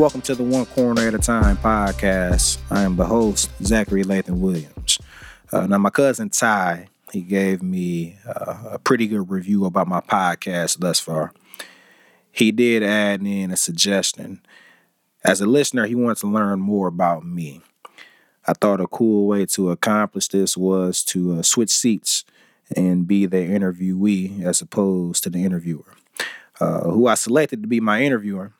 Welcome 0.00 0.22
to 0.22 0.34
the 0.34 0.42
One 0.42 0.64
Corner 0.64 1.08
at 1.08 1.12
a 1.12 1.18
Time 1.18 1.58
podcast. 1.58 2.56
I 2.70 2.84
am 2.84 2.96
the 2.96 3.04
host, 3.04 3.50
Zachary 3.62 4.02
Lathan 4.02 4.38
Williams. 4.38 4.98
Uh, 5.52 5.66
now, 5.66 5.76
my 5.76 5.90
cousin 5.90 6.30
Ty, 6.30 6.88
he 7.12 7.20
gave 7.20 7.62
me 7.62 8.16
uh, 8.26 8.70
a 8.70 8.78
pretty 8.78 9.06
good 9.06 9.30
review 9.30 9.66
about 9.66 9.88
my 9.88 10.00
podcast 10.00 10.78
thus 10.78 11.00
far. 11.00 11.34
He 12.32 12.50
did 12.50 12.82
add 12.82 13.20
in 13.26 13.50
a 13.50 13.58
suggestion. 13.58 14.40
As 15.22 15.42
a 15.42 15.46
listener, 15.46 15.84
he 15.84 15.94
wanted 15.94 16.16
to 16.20 16.28
learn 16.28 16.60
more 16.60 16.88
about 16.88 17.26
me. 17.26 17.60
I 18.46 18.54
thought 18.54 18.80
a 18.80 18.86
cool 18.86 19.26
way 19.26 19.44
to 19.44 19.70
accomplish 19.70 20.28
this 20.28 20.56
was 20.56 21.04
to 21.04 21.40
uh, 21.40 21.42
switch 21.42 21.70
seats 21.70 22.24
and 22.74 23.06
be 23.06 23.26
the 23.26 23.36
interviewee 23.36 24.42
as 24.44 24.62
opposed 24.62 25.24
to 25.24 25.30
the 25.30 25.44
interviewer. 25.44 25.92
Uh, 26.58 26.88
who 26.88 27.06
I 27.06 27.16
selected 27.16 27.60
to 27.60 27.68
be 27.68 27.80
my 27.80 28.02
interviewer 28.02 28.54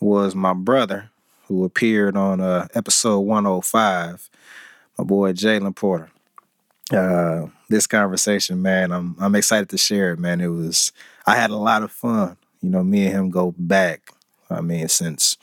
was 0.00 0.34
my 0.34 0.52
brother, 0.52 1.10
who 1.46 1.64
appeared 1.64 2.16
on 2.16 2.40
uh, 2.40 2.68
episode 2.74 3.20
105, 3.20 4.30
my 4.98 5.04
boy 5.04 5.32
Jalen 5.32 5.74
Porter. 5.74 6.10
Uh, 6.92 7.46
this 7.68 7.86
conversation, 7.86 8.62
man, 8.62 8.92
I'm 8.92 9.14
I'm 9.20 9.34
excited 9.34 9.68
to 9.70 9.78
share 9.78 10.12
it, 10.12 10.18
man. 10.18 10.40
It 10.40 10.48
was 10.48 10.92
I 11.26 11.36
had 11.36 11.50
a 11.50 11.56
lot 11.56 11.82
of 11.82 11.92
fun. 11.92 12.36
You 12.62 12.70
know, 12.70 12.82
me 12.82 13.06
and 13.06 13.14
him 13.14 13.30
go 13.30 13.54
back. 13.58 14.12
I 14.50 14.62
mean, 14.62 14.88
since 14.88 15.36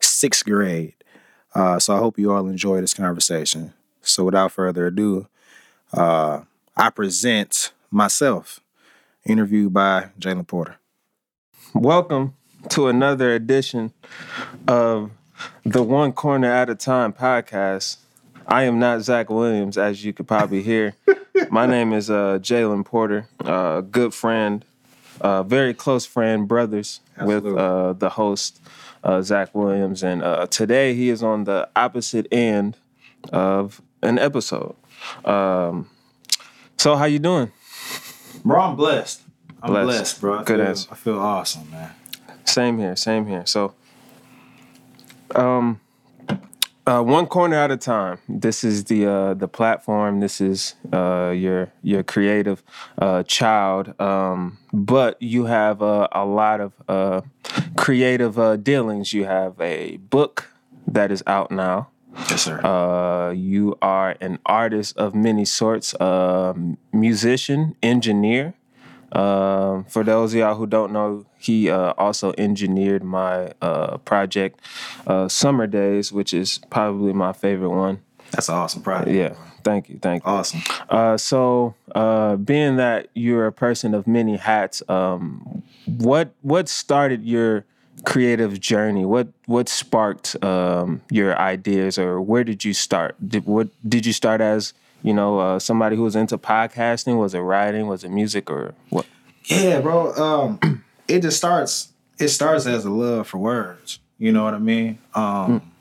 sixth 0.00 0.44
grade. 0.44 0.94
Uh, 1.54 1.78
so 1.78 1.94
I 1.94 1.98
hope 1.98 2.18
you 2.18 2.32
all 2.32 2.46
enjoy 2.48 2.80
this 2.80 2.94
conversation. 2.94 3.72
So 4.02 4.24
without 4.24 4.52
further 4.52 4.88
ado, 4.88 5.28
uh, 5.92 6.42
I 6.76 6.90
present 6.90 7.72
myself, 7.90 8.60
interviewed 9.24 9.72
by 9.72 10.10
Jalen 10.18 10.46
Porter. 10.46 10.76
Welcome 11.74 12.34
to 12.70 12.88
another 12.88 13.34
edition 13.34 13.92
of 14.66 15.10
the 15.64 15.82
One 15.82 16.12
Corner 16.12 16.50
at 16.50 16.70
a 16.70 16.74
Time 16.74 17.12
podcast. 17.12 17.98
I 18.46 18.64
am 18.64 18.78
not 18.78 19.02
Zach 19.02 19.30
Williams, 19.30 19.78
as 19.78 20.04
you 20.04 20.12
could 20.12 20.28
probably 20.28 20.62
hear. 20.62 20.94
My 21.50 21.66
name 21.66 21.92
is 21.92 22.10
uh, 22.10 22.38
Jalen 22.40 22.84
Porter, 22.84 23.28
a 23.40 23.50
uh, 23.52 23.80
good 23.80 24.14
friend, 24.14 24.64
uh, 25.20 25.42
very 25.42 25.74
close 25.74 26.04
friend, 26.06 26.46
brothers 26.46 27.00
Absolutely. 27.16 27.52
with 27.52 27.60
uh, 27.60 27.92
the 27.94 28.10
host 28.10 28.60
uh, 29.02 29.22
Zach 29.22 29.54
Williams, 29.54 30.02
and 30.02 30.22
uh, 30.22 30.46
today 30.46 30.94
he 30.94 31.10
is 31.10 31.22
on 31.22 31.44
the 31.44 31.68
opposite 31.76 32.26
end 32.32 32.76
of 33.32 33.80
an 34.02 34.18
episode. 34.18 34.74
Um, 35.24 35.90
so, 36.76 36.96
how 36.96 37.04
you 37.04 37.18
doing? 37.18 37.52
Bro, 38.44 38.60
I'm 38.60 38.76
blessed. 38.76 39.22
I'm 39.62 39.70
Blessed. 39.70 39.86
blessed, 39.86 40.20
bro. 40.20 40.38
I 40.38 40.44
Good 40.44 40.58
feel, 40.58 40.66
answer. 40.66 40.88
I 40.92 40.94
feel 40.94 41.18
awesome, 41.18 41.70
man. 41.70 41.90
Same 42.44 42.78
here, 42.78 42.96
same 42.96 43.26
here. 43.26 43.46
So, 43.46 43.74
um, 45.34 45.80
uh, 46.86 47.02
one 47.02 47.26
corner 47.26 47.56
at 47.56 47.70
a 47.70 47.76
time. 47.76 48.18
This 48.28 48.62
is 48.62 48.84
the 48.84 49.06
uh, 49.06 49.34
the 49.34 49.48
platform. 49.48 50.20
This 50.20 50.40
is 50.40 50.74
uh, 50.92 51.32
your 51.34 51.72
your 51.82 52.02
creative 52.02 52.62
uh, 52.98 53.22
child. 53.22 53.98
Um, 54.00 54.58
but 54.72 55.20
you 55.20 55.46
have 55.46 55.82
uh, 55.82 56.08
a 56.12 56.24
lot 56.24 56.60
of 56.60 56.72
uh, 56.88 57.22
creative 57.76 58.38
uh, 58.38 58.56
dealings. 58.56 59.12
You 59.12 59.24
have 59.24 59.58
a 59.60 59.96
book 59.96 60.50
that 60.86 61.10
is 61.10 61.22
out 61.26 61.50
now. 61.50 61.88
Yes, 62.30 62.42
sir. 62.42 62.60
Uh, 62.64 63.32
you 63.32 63.76
are 63.82 64.16
an 64.20 64.38
artist 64.46 64.96
of 64.96 65.14
many 65.14 65.44
sorts, 65.44 65.98
um, 66.00 66.76
musician, 66.92 67.76
engineer. 67.82 68.54
Um, 69.14 69.84
for 69.84 70.02
those 70.02 70.34
of 70.34 70.40
y'all 70.40 70.54
who 70.56 70.66
don't 70.66 70.92
know, 70.92 71.24
he 71.38 71.70
uh, 71.70 71.94
also 71.96 72.34
engineered 72.36 73.04
my 73.04 73.52
uh, 73.62 73.98
project, 73.98 74.60
uh, 75.06 75.28
Summer 75.28 75.66
Days, 75.66 76.12
which 76.12 76.34
is 76.34 76.58
probably 76.70 77.12
my 77.12 77.32
favorite 77.32 77.70
one. 77.70 78.00
That's 78.32 78.48
an 78.48 78.56
awesome 78.56 78.82
project. 78.82 79.14
Yeah, 79.14 79.34
thank 79.62 79.88
you, 79.88 79.98
thank 80.00 80.24
you. 80.24 80.30
Awesome. 80.30 80.62
Uh, 80.88 81.16
so, 81.16 81.74
uh, 81.94 82.36
being 82.36 82.76
that 82.76 83.08
you're 83.14 83.46
a 83.46 83.52
person 83.52 83.94
of 83.94 84.06
many 84.06 84.36
hats, 84.36 84.82
um, 84.88 85.62
what 85.86 86.34
what 86.42 86.68
started 86.68 87.24
your 87.24 87.64
creative 88.04 88.58
journey? 88.60 89.04
What 89.04 89.28
what 89.46 89.68
sparked 89.68 90.42
um, 90.42 91.02
your 91.10 91.38
ideas, 91.38 91.98
or 91.98 92.20
where 92.20 92.42
did 92.42 92.64
you 92.64 92.74
start? 92.74 93.16
Did 93.26 93.46
what 93.46 93.68
did 93.88 94.06
you 94.06 94.12
start 94.12 94.40
as? 94.40 94.72
You 95.04 95.12
know, 95.12 95.38
uh, 95.38 95.58
somebody 95.58 95.96
who 95.96 96.02
was 96.02 96.16
into 96.16 96.38
podcasting. 96.38 97.18
Was 97.18 97.34
it 97.34 97.40
writing? 97.40 97.88
Was 97.88 98.04
it 98.04 98.10
music, 98.10 98.50
or 98.50 98.74
what? 98.88 99.04
Yeah, 99.44 99.82
bro. 99.82 100.14
Um, 100.14 100.82
it 101.08 101.20
just 101.20 101.36
starts. 101.36 101.92
It 102.18 102.28
starts 102.28 102.64
as 102.64 102.86
a 102.86 102.90
love 102.90 103.28
for 103.28 103.36
words. 103.36 103.98
You 104.18 104.32
know 104.32 104.44
what 104.44 104.54
I 104.54 104.58
mean? 104.58 104.98
Um, 105.14 105.72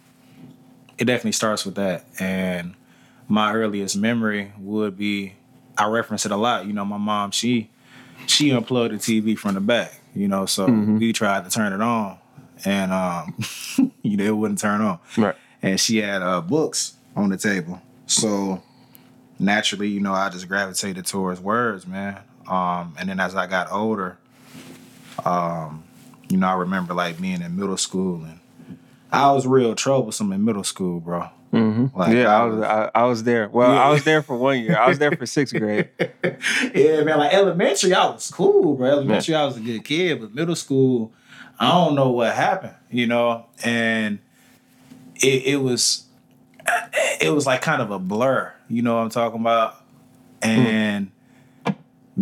it 0.97 1.05
definitely 1.05 1.31
starts 1.31 1.65
with 1.65 1.75
that. 1.75 2.05
And 2.19 2.75
my 3.29 3.53
earliest 3.53 3.95
memory 3.95 4.51
would 4.59 4.97
be, 4.97 5.35
I 5.77 5.87
reference 5.87 6.25
it 6.25 6.33
a 6.33 6.35
lot. 6.35 6.65
You 6.65 6.73
know, 6.73 6.83
my 6.83 6.97
mom 6.97 7.31
she 7.31 7.69
she 8.27 8.51
unplugged 8.51 8.93
the 8.93 8.97
TV 8.97 9.37
from 9.37 9.53
the 9.53 9.61
back. 9.61 10.01
You 10.13 10.27
know, 10.27 10.45
so 10.45 10.65
we 10.65 11.13
tried 11.13 11.45
to 11.45 11.49
turn 11.49 11.71
it 11.71 11.81
on, 11.81 12.17
and 12.65 12.91
um, 12.91 13.37
you 14.01 14.17
know, 14.17 14.25
it 14.25 14.35
wouldn't 14.35 14.59
turn 14.59 14.81
on. 14.81 14.99
Right. 15.17 15.35
And 15.61 15.79
she 15.79 15.99
had 15.99 16.21
uh, 16.21 16.41
books 16.41 16.95
on 17.15 17.29
the 17.29 17.37
table, 17.37 17.81
so 18.05 18.61
naturally, 19.39 19.87
you 19.89 19.99
know, 19.99 20.13
I 20.13 20.29
just 20.29 20.47
gravitated 20.47 21.05
towards 21.05 21.39
words, 21.39 21.85
man. 21.87 22.19
Um, 22.47 22.95
and 22.99 23.09
then 23.09 23.19
as 23.19 23.35
I 23.35 23.47
got 23.47 23.71
older, 23.71 24.17
um, 25.25 25.83
you 26.29 26.37
know, 26.37 26.47
I 26.47 26.53
remember 26.55 26.93
like 26.93 27.19
being 27.21 27.41
in 27.41 27.55
middle 27.55 27.77
school 27.77 28.23
and 28.23 28.39
I 29.11 29.31
was 29.31 29.45
real 29.45 29.75
troublesome 29.75 30.31
in 30.33 30.43
middle 30.43 30.63
school, 30.63 30.99
bro. 30.99 31.29
Mm-hmm. 31.53 31.97
Like, 31.97 32.15
yeah, 32.15 32.35
I 32.35 32.45
was 32.45 32.63
I, 32.63 32.91
I 32.95 33.03
was 33.05 33.23
there. 33.23 33.47
Well, 33.47 33.71
Yeah. 33.73 33.83
I 33.83 33.89
was 33.91 34.03
there 34.03 34.23
for 34.23 34.35
one 34.35 34.59
year. 34.59 34.75
I 34.75 34.87
was 34.89 34.97
there 34.97 35.11
for 35.11 35.25
sixth 35.27 35.53
grade. 35.59 35.89
yeah, 36.73 37.03
man. 37.03 37.19
Like 37.19 37.31
elementary, 37.33 37.93
I 37.93 38.07
was 38.07 38.31
cool, 38.31 38.75
bro. 38.75 38.87
Elementary, 38.87 39.35
I 39.35 39.45
was 39.45 39.57
a 39.57 39.59
good 39.59 39.83
kid, 39.85 40.19
but 40.19 40.33
middle 40.33 40.55
school, 40.55 41.13
I 41.59 41.69
don't 41.69 41.93
know 41.93 42.09
what 42.09 42.33
happened, 42.33 42.73
you 42.89 43.05
know. 43.05 43.45
And 43.63 44.17
it, 45.17 45.43
it 45.45 45.57
was, 45.57 46.05
it 47.21 47.29
was 47.31 47.45
like 47.45 47.61
kind 47.61 47.83
of 47.83 47.91
a 47.91 47.99
blur, 47.99 48.51
you 48.73 48.81
know 48.81 48.95
what 48.95 49.01
I'm 49.01 49.09
talking 49.09 49.41
about. 49.41 49.75
And 50.41 51.11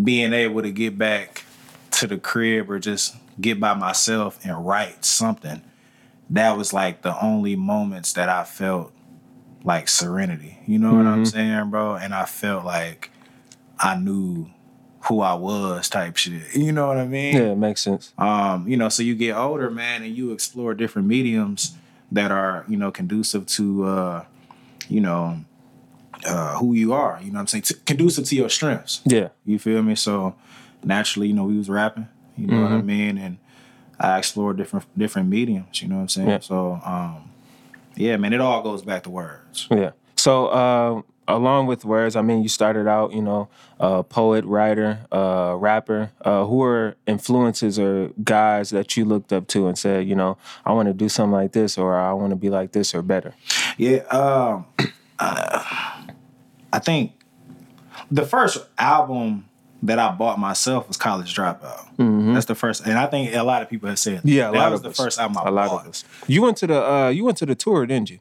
being 0.02 0.34
able 0.34 0.62
to 0.62 0.72
get 0.72 0.98
back 0.98 1.44
to 1.92 2.08
the 2.08 2.18
crib 2.18 2.70
or 2.70 2.80
just 2.80 3.16
get 3.40 3.60
by 3.60 3.74
myself 3.74 4.40
and 4.44 4.66
write 4.66 5.06
something, 5.06 5.62
that 6.30 6.58
was 6.58 6.74
like 6.74 7.02
the 7.02 7.20
only 7.24 7.56
moments 7.56 8.14
that 8.14 8.30
I 8.30 8.44
felt 8.44 8.94
like 9.64 9.88
serenity. 9.88 10.60
You 10.68 10.80
know 10.80 10.94
what 10.94 11.08
I'm 11.08 11.26
saying, 11.26 11.70
bro? 11.70 11.96
And 11.96 12.14
I 12.14 12.26
felt 12.26 12.66
like 12.66 13.12
I 13.80 13.96
knew 13.96 14.50
who 15.06 15.22
I 15.22 15.34
was 15.34 15.90
type 15.90 16.16
shit. 16.18 16.56
You 16.56 16.72
know 16.72 16.88
what 16.88 16.98
I 16.98 17.08
mean? 17.08 17.36
Yeah, 17.36 17.52
it 17.52 17.58
makes 17.58 17.82
sense. 17.82 18.14
Um, 18.18 18.68
you 18.68 18.78
know, 18.78 18.90
so 18.90 19.02
you 19.02 19.16
get 19.16 19.36
older, 19.36 19.72
man, 19.72 20.04
and 20.04 20.16
you 20.16 20.32
explore 20.32 20.76
different 20.76 21.08
mediums 21.08 21.76
that 22.12 22.32
are, 22.32 22.66
you 22.68 22.78
know, 22.78 22.92
conducive 22.92 23.48
to 23.48 23.86
uh, 23.86 24.26
you 24.92 25.00
know, 25.02 25.40
uh 26.26 26.58
who 26.58 26.74
you 26.74 26.94
are, 26.94 27.20
you 27.22 27.28
know 27.32 27.36
what 27.36 27.42
I'm 27.42 27.48
saying? 27.48 27.64
T- 27.64 27.76
conducive 27.86 28.26
to 28.26 28.36
your 28.36 28.50
strengths. 28.50 29.02
Yeah. 29.06 29.30
You 29.46 29.60
feel 29.60 29.82
me? 29.84 29.96
So 29.96 30.36
naturally, 30.84 31.28
you 31.28 31.34
know, 31.34 31.46
we 31.46 31.58
was 31.58 31.70
rapping, 31.70 32.08
you 32.38 32.48
know 32.48 32.62
what 32.62 32.72
I 32.72 32.76
Mm-hmm. 32.78 32.86
mean? 32.88 33.18
And 33.18 33.38
I 34.00 34.18
explored 34.18 34.58
different 34.58 34.86
different 34.98 35.30
mediums, 35.30 35.82
you 35.82 35.88
know 35.88 35.96
what 35.96 36.02
I'm 36.02 36.10
saying? 36.10 36.30
Yeah. 36.30 36.40
So 36.40 36.82
um 36.86 37.30
yeah, 37.96 38.18
man, 38.18 38.34
it 38.34 38.42
all 38.42 38.62
goes 38.62 38.82
back 38.82 39.04
to 39.04 39.10
words. 39.10 39.68
Yeah. 39.70 39.92
So, 40.16 40.48
uh, 40.48 41.02
along 41.28 41.68
with 41.68 41.84
words, 41.84 42.16
I 42.16 42.22
mean, 42.22 42.42
you 42.42 42.48
started 42.50 42.88
out, 42.88 43.12
you 43.12 43.22
know, 43.22 43.50
uh, 43.80 44.02
poet, 44.04 44.46
writer, 44.46 45.00
uh, 45.12 45.56
rapper. 45.58 46.12
Uh, 46.24 46.46
who 46.46 46.62
are 46.64 46.96
influences 47.06 47.78
or 47.80 48.10
guys 48.24 48.70
that 48.70 48.96
you 48.96 49.04
looked 49.04 49.34
up 49.34 49.48
to 49.48 49.68
and 49.68 49.78
said, 49.78 50.08
you 50.08 50.16
know, 50.16 50.38
I 50.66 50.72
want 50.74 50.88
to 50.88 50.94
do 50.94 51.10
something 51.10 51.34
like 51.34 51.52
this, 51.52 51.78
or 51.78 51.96
I 51.98 52.14
want 52.14 52.30
to 52.32 52.36
be 52.38 52.50
like 52.50 52.72
this, 52.72 52.94
or 52.96 53.02
better? 53.02 53.34
Yeah, 53.78 54.00
um, 54.10 54.66
I, 56.74 56.80
think 56.80 57.14
the 58.10 58.26
first 58.26 58.66
album 58.78 59.46
that 59.84 60.00
I 60.00 60.12
bought 60.12 60.40
myself 60.40 60.88
was 60.88 60.98
College 60.98 61.36
Dropout. 61.36 61.88
That's 62.34 62.46
the 62.46 62.56
first, 62.56 62.86
and 62.86 62.98
I 62.98 63.06
think 63.08 63.34
a 63.36 63.44
lot 63.44 63.62
of 63.62 63.70
people 63.70 63.90
have 63.90 64.00
said 64.00 64.20
Mm-hmm. 64.20 64.28
Yeah, 64.28 64.50
a 64.50 64.52
that 64.52 64.58
lot 64.58 64.72
was 64.72 64.80
of 64.80 64.84
the 64.84 64.90
us. 64.90 64.98
first 64.98 65.20
album 65.20 65.38
I 65.38 65.48
a 65.48 65.52
lot 65.52 65.70
bought. 65.70 65.82
of 65.86 65.90
us. 65.90 66.04
You 66.28 66.42
went 66.42 66.58
to 66.58 66.68
the 66.68 66.92
uh, 66.92 67.10
you 67.10 67.24
went 67.26 67.38
to 67.38 67.46
the 67.46 67.56
tour, 67.56 67.86
didn't 67.86 68.10
you? 68.10 68.20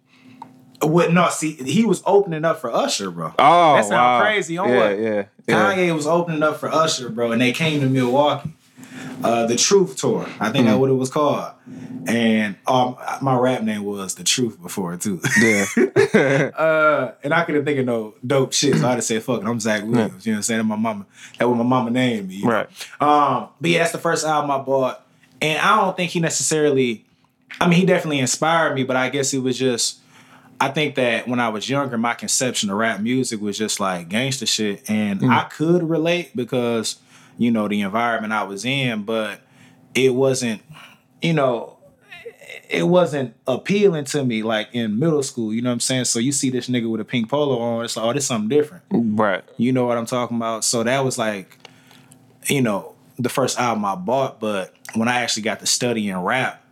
What? 0.82 1.12
No, 1.12 1.28
see, 1.28 1.52
he 1.54 1.84
was 1.84 2.02
opening 2.06 2.44
up 2.44 2.58
for 2.60 2.70
Usher, 2.74 3.10
bro. 3.10 3.34
Oh, 3.38 3.74
that 3.74 3.84
sound 3.84 3.92
wow. 3.92 4.20
crazy. 4.22 4.56
On 4.58 4.68
yeah, 4.68 4.76
what? 4.76 4.98
yeah, 4.98 5.24
yeah. 5.46 5.74
Kanye 5.74 5.94
was 5.94 6.06
opening 6.06 6.42
up 6.42 6.56
for 6.58 6.70
Usher, 6.70 7.10
bro, 7.10 7.32
and 7.32 7.40
they 7.40 7.52
came 7.52 7.80
to 7.80 7.86
Milwaukee. 7.86 8.52
Uh, 9.22 9.46
the 9.46 9.56
Truth 9.56 9.96
Tour, 9.96 10.22
I 10.40 10.50
think 10.50 10.64
that's 10.66 10.74
Hmm. 10.74 10.80
what 10.80 10.90
it 10.90 10.94
was 10.94 11.10
called. 11.10 11.52
And 12.06 12.56
um, 12.66 12.96
my 13.20 13.36
rap 13.36 13.62
name 13.62 13.84
was 13.84 14.14
The 14.14 14.24
Truth 14.24 14.60
before 14.62 14.96
too. 14.96 15.20
Yeah. 15.40 15.66
Uh, 16.14 17.12
and 17.22 17.32
I 17.32 17.44
couldn't 17.44 17.64
think 17.64 17.78
of 17.78 17.86
no 17.86 18.14
dope 18.26 18.52
shit, 18.52 18.76
so 18.76 18.88
I 18.88 18.96
just 18.96 19.08
said, 19.08 19.22
"Fuck 19.22 19.42
it, 19.42 19.46
I'm 19.46 19.60
Zach 19.60 19.84
Williams." 19.84 20.26
You 20.26 20.32
know 20.32 20.36
what 20.36 20.38
I'm 20.38 20.42
saying? 20.42 20.66
My 20.66 20.76
mama, 20.76 21.06
that 21.38 21.48
was 21.48 21.56
my 21.56 21.64
mama 21.64 21.90
named 21.90 22.28
me. 22.28 22.42
Right. 22.42 22.66
Um, 23.00 23.48
but 23.60 23.70
yeah, 23.70 23.78
that's 23.80 23.92
the 23.92 23.98
first 23.98 24.26
album 24.26 24.50
I 24.50 24.58
bought, 24.58 25.04
and 25.40 25.58
I 25.60 25.76
don't 25.76 25.96
think 25.96 26.10
he 26.10 26.20
necessarily 26.20 27.04
I 27.60 27.68
mean, 27.68 27.78
he 27.78 27.86
definitely 27.86 28.18
inspired 28.20 28.74
me, 28.74 28.84
but 28.84 28.96
I 28.96 29.08
guess 29.08 29.32
it 29.34 29.38
was 29.40 29.58
just. 29.58 29.98
I 30.60 30.68
think 30.68 30.96
that 30.96 31.26
when 31.26 31.40
I 31.40 31.48
was 31.48 31.70
younger, 31.70 31.96
my 31.96 32.12
conception 32.14 32.68
of 32.70 32.76
rap 32.76 33.00
music 33.00 33.40
was 33.40 33.56
just 33.56 33.80
like 33.80 34.08
gangster 34.10 34.44
shit, 34.46 34.88
and 34.90 35.24
I 35.24 35.44
could 35.44 35.88
relate 35.88 36.36
because 36.36 36.96
you 37.38 37.50
know 37.50 37.68
the 37.68 37.80
environment 37.80 38.32
I 38.32 38.44
was 38.44 38.64
in, 38.64 39.04
but 39.04 39.40
it 39.94 40.14
wasn't, 40.14 40.62
you 41.22 41.32
know, 41.32 41.78
it 42.68 42.84
wasn't 42.84 43.34
appealing 43.46 44.04
to 44.04 44.24
me 44.24 44.42
like 44.42 44.68
in 44.72 44.98
middle 44.98 45.22
school. 45.22 45.52
You 45.52 45.62
know 45.62 45.70
what 45.70 45.74
I'm 45.74 45.80
saying? 45.80 46.04
So 46.04 46.18
you 46.18 46.32
see 46.32 46.50
this 46.50 46.68
nigga 46.68 46.88
with 46.90 47.00
a 47.00 47.04
pink 47.04 47.28
polo 47.28 47.58
on, 47.58 47.84
it's 47.84 47.96
like, 47.96 48.06
oh, 48.06 48.12
this 48.12 48.26
something 48.26 48.48
different. 48.48 48.84
Right. 48.90 49.44
You 49.56 49.72
know 49.72 49.86
what 49.86 49.98
I'm 49.98 50.06
talking 50.06 50.36
about? 50.36 50.64
So 50.64 50.82
that 50.82 51.04
was 51.04 51.18
like, 51.18 51.58
you 52.46 52.62
know, 52.62 52.94
the 53.18 53.28
first 53.28 53.58
album 53.58 53.84
I 53.84 53.96
bought. 53.96 54.40
But 54.40 54.74
when 54.94 55.08
I 55.08 55.20
actually 55.22 55.42
got 55.42 55.60
to 55.60 55.66
studying 55.66 56.16
rap 56.16 56.64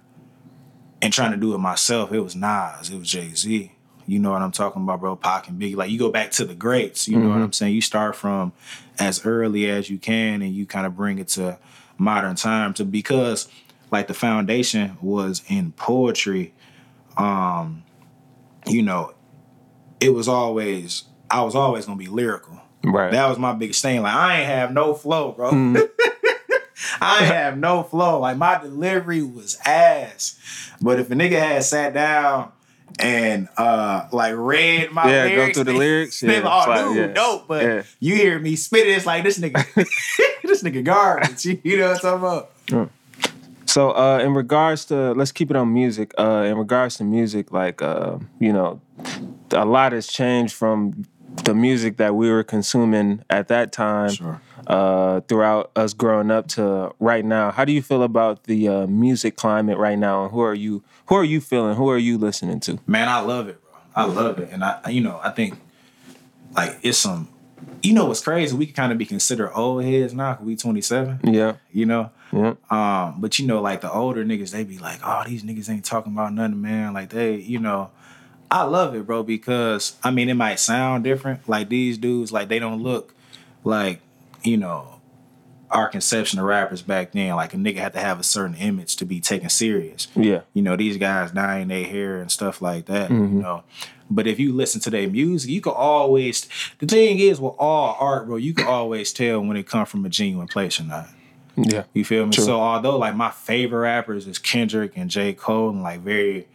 and 1.02 1.12
trying 1.12 1.32
to 1.32 1.36
do 1.36 1.54
it 1.54 1.58
myself, 1.58 2.12
it 2.12 2.20
was 2.20 2.36
Nas, 2.36 2.90
it 2.90 2.98
was 2.98 3.10
Jay 3.10 3.30
Z. 3.34 3.72
You 4.08 4.18
know 4.18 4.30
what 4.30 4.40
I'm 4.40 4.52
talking 4.52 4.82
about, 4.82 5.00
bro? 5.00 5.16
Pac 5.16 5.48
and 5.48 5.60
Biggie. 5.60 5.76
Like 5.76 5.90
you 5.90 5.98
go 5.98 6.10
back 6.10 6.30
to 6.32 6.46
the 6.46 6.54
greats. 6.54 7.06
You 7.06 7.18
know 7.18 7.28
what 7.28 7.42
I'm 7.42 7.52
saying? 7.52 7.74
You 7.74 7.82
start 7.82 8.16
from 8.16 8.52
as 8.98 9.26
early 9.26 9.70
as 9.70 9.90
you 9.90 9.98
can, 9.98 10.40
and 10.40 10.54
you 10.54 10.64
kind 10.64 10.86
of 10.86 10.96
bring 10.96 11.18
it 11.18 11.28
to 11.28 11.58
modern 11.98 12.34
time. 12.34 12.72
To 12.74 12.86
because 12.86 13.48
like 13.90 14.06
the 14.06 14.14
foundation 14.14 14.96
was 15.02 15.42
in 15.48 15.72
poetry. 15.72 16.54
Um, 17.18 17.84
you 18.66 18.82
know, 18.82 19.12
it 20.00 20.14
was 20.14 20.26
always 20.26 21.04
I 21.30 21.42
was 21.42 21.54
always 21.54 21.84
gonna 21.84 21.98
be 21.98 22.06
lyrical. 22.06 22.58
Right. 22.82 23.12
That 23.12 23.28
was 23.28 23.38
my 23.38 23.52
biggest 23.52 23.82
thing. 23.82 24.00
Like 24.00 24.14
I 24.14 24.38
ain't 24.38 24.48
have 24.48 24.72
no 24.72 24.94
flow, 24.94 25.32
bro. 25.32 25.50
I 27.00 27.24
have 27.24 27.58
no 27.58 27.82
flow. 27.82 28.20
Like 28.20 28.38
my 28.38 28.58
delivery 28.58 29.22
was 29.22 29.58
ass. 29.66 30.38
But 30.80 30.98
if 30.98 31.10
a 31.10 31.14
nigga 31.14 31.38
had 31.38 31.64
sat 31.64 31.92
down 31.92 32.52
and 32.98 33.48
uh 33.56 34.06
like 34.12 34.34
read 34.36 34.90
my 34.92 35.08
Yeah, 35.10 35.28
go 35.28 35.34
lyrics, 35.36 35.54
through 35.54 35.64
the 35.64 35.72
lyrics, 35.74 36.22
yeah, 36.22 36.40
oh, 36.44 36.64
like, 36.68 36.84
dude, 36.84 36.96
yeah. 36.96 37.06
dope. 37.14 37.48
But 37.48 37.62
Yeah. 37.64 37.82
you 38.00 38.14
hear 38.16 38.38
me 38.38 38.56
spit 38.56 38.86
it, 38.86 38.90
it's 38.96 39.06
like 39.06 39.22
this 39.24 39.38
nigga, 39.38 39.64
this 40.42 40.62
nigga 40.62 40.82
garbage. 40.84 41.44
You 41.64 41.78
know 41.78 41.88
what 41.90 42.04
I'm 42.04 42.20
talking 42.20 42.78
about? 42.78 42.90
So, 43.66 43.90
uh, 43.90 44.18
in 44.20 44.32
regards 44.34 44.86
to, 44.86 45.12
let's 45.12 45.30
keep 45.30 45.50
it 45.50 45.56
on 45.56 45.72
music. 45.72 46.12
Uh, 46.18 46.44
in 46.48 46.56
regards 46.56 46.96
to 46.96 47.04
music, 47.04 47.52
like, 47.52 47.82
uh, 47.82 48.18
you 48.40 48.52
know, 48.52 48.80
a 49.50 49.64
lot 49.66 49.92
has 49.92 50.06
changed 50.06 50.54
from 50.54 51.04
the 51.44 51.54
music 51.54 51.98
that 51.98 52.14
we 52.14 52.30
were 52.30 52.42
consuming 52.42 53.22
at 53.28 53.48
that 53.48 53.70
time 53.70 54.08
Sure. 54.10 54.40
uh, 54.66 55.20
throughout 55.28 55.70
us 55.76 55.92
growing 55.92 56.30
up 56.30 56.48
to 56.48 56.92
right 56.98 57.24
now. 57.24 57.50
How 57.50 57.64
do 57.66 57.72
you 57.72 57.82
feel 57.82 58.02
about 58.02 58.44
the 58.44 58.68
uh, 58.68 58.86
music 58.86 59.36
climate 59.36 59.76
right 59.78 59.98
now, 59.98 60.24
and 60.24 60.32
who 60.32 60.40
are 60.40 60.54
you? 60.54 60.82
Who 61.08 61.14
are 61.16 61.24
you 61.24 61.40
feeling? 61.40 61.76
Who 61.76 61.88
are 61.90 61.98
you 61.98 62.18
listening 62.18 62.60
to? 62.60 62.78
Man, 62.86 63.08
I 63.08 63.20
love 63.20 63.48
it, 63.48 63.60
bro. 63.62 63.70
I 63.96 64.04
love 64.04 64.38
it. 64.38 64.50
And 64.52 64.62
I 64.64 64.88
you 64.90 65.00
know, 65.00 65.20
I 65.22 65.30
think 65.30 65.58
like 66.54 66.78
it's 66.82 66.98
some 66.98 67.28
you 67.82 67.92
know 67.92 68.06
what's 68.06 68.20
crazy? 68.20 68.56
We 68.56 68.66
can 68.66 68.74
kind 68.74 68.92
of 68.92 68.98
be 68.98 69.04
considered 69.06 69.50
old 69.54 69.84
heads 69.84 70.12
now 70.14 70.34
'cause 70.34 70.44
we 70.44 70.56
27, 70.56 71.20
Yeah, 71.32 71.54
you 71.72 71.86
know? 71.86 72.10
yeah, 72.32 72.54
Um, 72.70 73.20
but 73.20 73.38
you 73.38 73.46
know, 73.46 73.60
like 73.62 73.80
the 73.80 73.90
older 73.92 74.24
niggas, 74.24 74.50
they 74.52 74.64
be 74.64 74.78
like, 74.78 75.00
oh, 75.04 75.22
these 75.26 75.42
niggas 75.44 75.70
ain't 75.70 75.84
talking 75.84 76.12
about 76.12 76.34
nothing, 76.34 76.60
man. 76.60 76.92
Like 76.92 77.10
they, 77.10 77.36
you 77.36 77.58
know, 77.58 77.90
I 78.50 78.64
love 78.64 78.94
it, 78.94 79.06
bro, 79.06 79.22
because 79.22 79.96
I 80.04 80.10
mean, 80.10 80.28
it 80.28 80.34
might 80.34 80.58
sound 80.60 81.04
different. 81.04 81.48
Like 81.48 81.68
these 81.68 81.98
dudes, 81.98 82.32
like 82.32 82.48
they 82.48 82.58
don't 82.58 82.82
look 82.82 83.14
like, 83.64 84.00
you 84.42 84.56
know, 84.56 84.97
our 85.70 85.88
conception 85.88 86.38
of 86.38 86.44
rappers 86.46 86.82
back 86.82 87.12
then. 87.12 87.36
Like 87.36 87.52
a 87.54 87.56
nigga 87.56 87.76
had 87.78 87.92
to 87.92 88.00
have 88.00 88.18
a 88.18 88.22
certain 88.22 88.54
image 88.56 88.96
to 88.96 89.04
be 89.04 89.20
taken 89.20 89.48
serious. 89.50 90.08
yeah, 90.16 90.40
You 90.54 90.62
know, 90.62 90.76
these 90.76 90.96
guys 90.96 91.30
dyeing 91.32 91.68
their 91.68 91.84
hair 91.84 92.20
and 92.20 92.30
stuff 92.32 92.62
like 92.62 92.86
that, 92.86 93.10
you 93.10 93.16
know. 93.16 93.64
But 94.10 94.26
if 94.26 94.38
you 94.40 94.54
listen 94.54 94.80
to 94.82 94.90
their 94.90 95.06
music, 95.08 95.50
you 95.50 95.60
can 95.60 95.74
always 95.76 96.48
the 96.78 96.86
thing 96.86 97.18
is 97.18 97.38
with 97.40 97.54
all 97.58 97.96
art, 98.00 98.26
bro, 98.26 98.36
you 98.36 98.54
can 98.54 98.66
always 98.66 99.12
tell 99.12 99.40
when 99.40 99.56
it 99.58 99.66
comes 99.66 99.90
from 99.90 100.04
a 100.06 100.08
genuine 100.08 100.48
place 100.48 100.80
or 100.80 100.84
not. 100.84 101.08
yeah, 101.56 101.84
You 101.92 102.04
feel 102.06 102.24
me? 102.24 102.32
True. 102.32 102.44
So 102.44 102.60
although 102.60 102.96
like 102.96 103.14
my 103.14 103.30
favorite 103.30 103.80
rappers 103.80 104.26
is 104.26 104.38
Kendrick 104.38 104.92
and 104.96 105.10
J. 105.10 105.34
Cole 105.34 105.68
and 105.70 105.82
like 105.82 106.00
very 106.00 106.48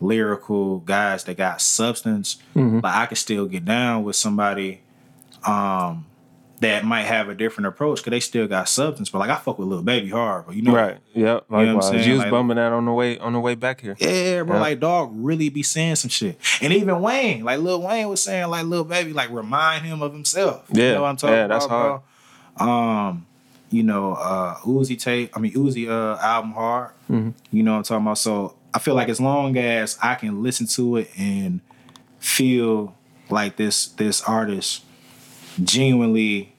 lyrical 0.00 0.78
guys 0.80 1.24
that 1.24 1.36
got 1.36 1.60
substance, 1.60 2.36
Mm-hmm. 2.54 2.80
like 2.80 2.94
I 2.94 3.06
could 3.06 3.18
still 3.18 3.46
get 3.46 3.64
down 3.64 4.04
with 4.04 4.16
somebody 4.16 4.80
um 5.46 6.04
that 6.60 6.84
might 6.84 7.04
have 7.04 7.28
a 7.28 7.34
different 7.34 7.66
approach 7.68 7.98
because 7.98 8.10
they 8.10 8.20
still 8.20 8.46
got 8.48 8.68
substance. 8.68 9.10
But 9.10 9.18
like 9.20 9.30
I 9.30 9.36
fuck 9.36 9.58
with 9.58 9.68
Lil 9.68 9.82
Baby 9.82 10.08
hard, 10.10 10.46
bro. 10.46 10.54
You 10.54 10.62
know 10.62 10.74
right, 10.74 10.98
yeah. 11.14 11.40
what 11.48 11.60
I'm 11.66 11.80
saying? 11.82 12.04
you 12.06 12.12
was 12.14 12.22
Like- 12.22 12.30
bumming 12.30 12.56
that 12.56 12.72
on 12.72 12.84
the 12.84 12.92
way 12.92 13.18
on 13.18 13.32
the 13.32 13.40
way 13.40 13.54
back 13.54 13.80
here. 13.80 13.96
Yeah, 13.98 14.42
bro. 14.42 14.56
Yeah. 14.56 14.60
Like 14.60 14.80
dog 14.80 15.10
really 15.14 15.48
be 15.48 15.62
saying 15.62 15.96
some 15.96 16.08
shit. 16.10 16.38
And 16.60 16.72
even 16.72 17.00
Wayne, 17.00 17.44
like 17.44 17.60
Lil 17.60 17.82
Wayne 17.82 18.08
was 18.08 18.22
saying, 18.22 18.48
like 18.48 18.64
Lil 18.66 18.84
Baby, 18.84 19.12
like 19.12 19.30
remind 19.30 19.84
him 19.84 20.02
of 20.02 20.12
himself. 20.12 20.64
You 20.72 20.82
Yeah, 20.82 20.94
know 20.94 21.02
what 21.02 21.08
I'm 21.08 21.16
talking 21.16 21.36
yeah, 21.36 21.46
that's 21.46 21.64
about, 21.66 22.02
bro? 22.58 22.66
Um, 22.68 23.26
you 23.70 23.82
know, 23.82 24.14
uh 24.14 24.56
Uzi 24.56 24.98
tape, 24.98 25.30
I 25.36 25.40
mean 25.40 25.52
Uzi 25.54 25.88
uh 25.88 26.18
album 26.20 26.52
hard. 26.52 26.90
Mm-hmm. 27.10 27.30
You 27.52 27.62
know 27.62 27.72
what 27.72 27.76
I'm 27.78 27.82
talking 27.84 28.04
about? 28.06 28.18
So 28.18 28.54
I 28.74 28.78
feel 28.80 28.94
like 28.94 29.08
as 29.08 29.20
long 29.20 29.56
as 29.56 29.98
I 30.02 30.14
can 30.14 30.42
listen 30.42 30.66
to 30.68 30.96
it 30.96 31.10
and 31.18 31.60
feel 32.18 32.94
like 33.30 33.56
this 33.56 33.86
this 33.88 34.22
artist 34.22 34.84
genuinely 35.64 36.54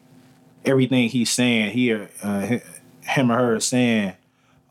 everything 0.66 1.10
he's 1.10 1.30
saying 1.30 1.72
here, 1.72 2.10
uh, 2.24 2.60
him 3.02 3.32
or 3.32 3.38
her 3.38 3.56
is 3.56 3.66
saying, 3.66 4.14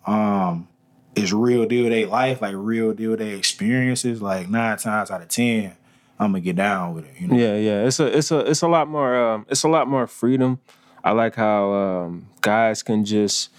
um, 0.07 0.69
is 1.15 1.33
real 1.33 1.67
deal 1.67 1.89
they 1.89 2.05
life, 2.05 2.41
like 2.41 2.55
real 2.57 2.93
deal 2.93 3.17
they 3.17 3.35
experiences. 3.35 4.23
Like 4.23 4.49
nine 4.49 4.79
times 4.79 5.11
out 5.11 5.23
of 5.23 5.29
ten, 5.29 5.75
I'm 6.19 6.33
gonna 6.33 6.41
get 6.41 6.57
down 6.57 6.95
with 6.95 7.05
it. 7.05 7.15
You 7.21 7.29
know? 7.29 7.37
Yeah, 7.37 7.57
yeah. 7.57 7.87
It's 7.87 8.01
a 8.01 8.07
it's 8.07 8.31
a 8.31 8.39
it's 8.39 8.63
a 8.63 8.69
lot 8.69 8.89
more 8.89 9.15
um 9.17 9.47
it's 9.49 9.65
a 9.65 9.69
lot 9.69 9.89
more 9.89 10.07
freedom. 10.07 10.61
I 11.03 11.13
like 11.13 11.35
how 11.35 11.73
um 11.73 12.29
guys 12.41 12.83
can 12.83 13.05
just 13.05 13.51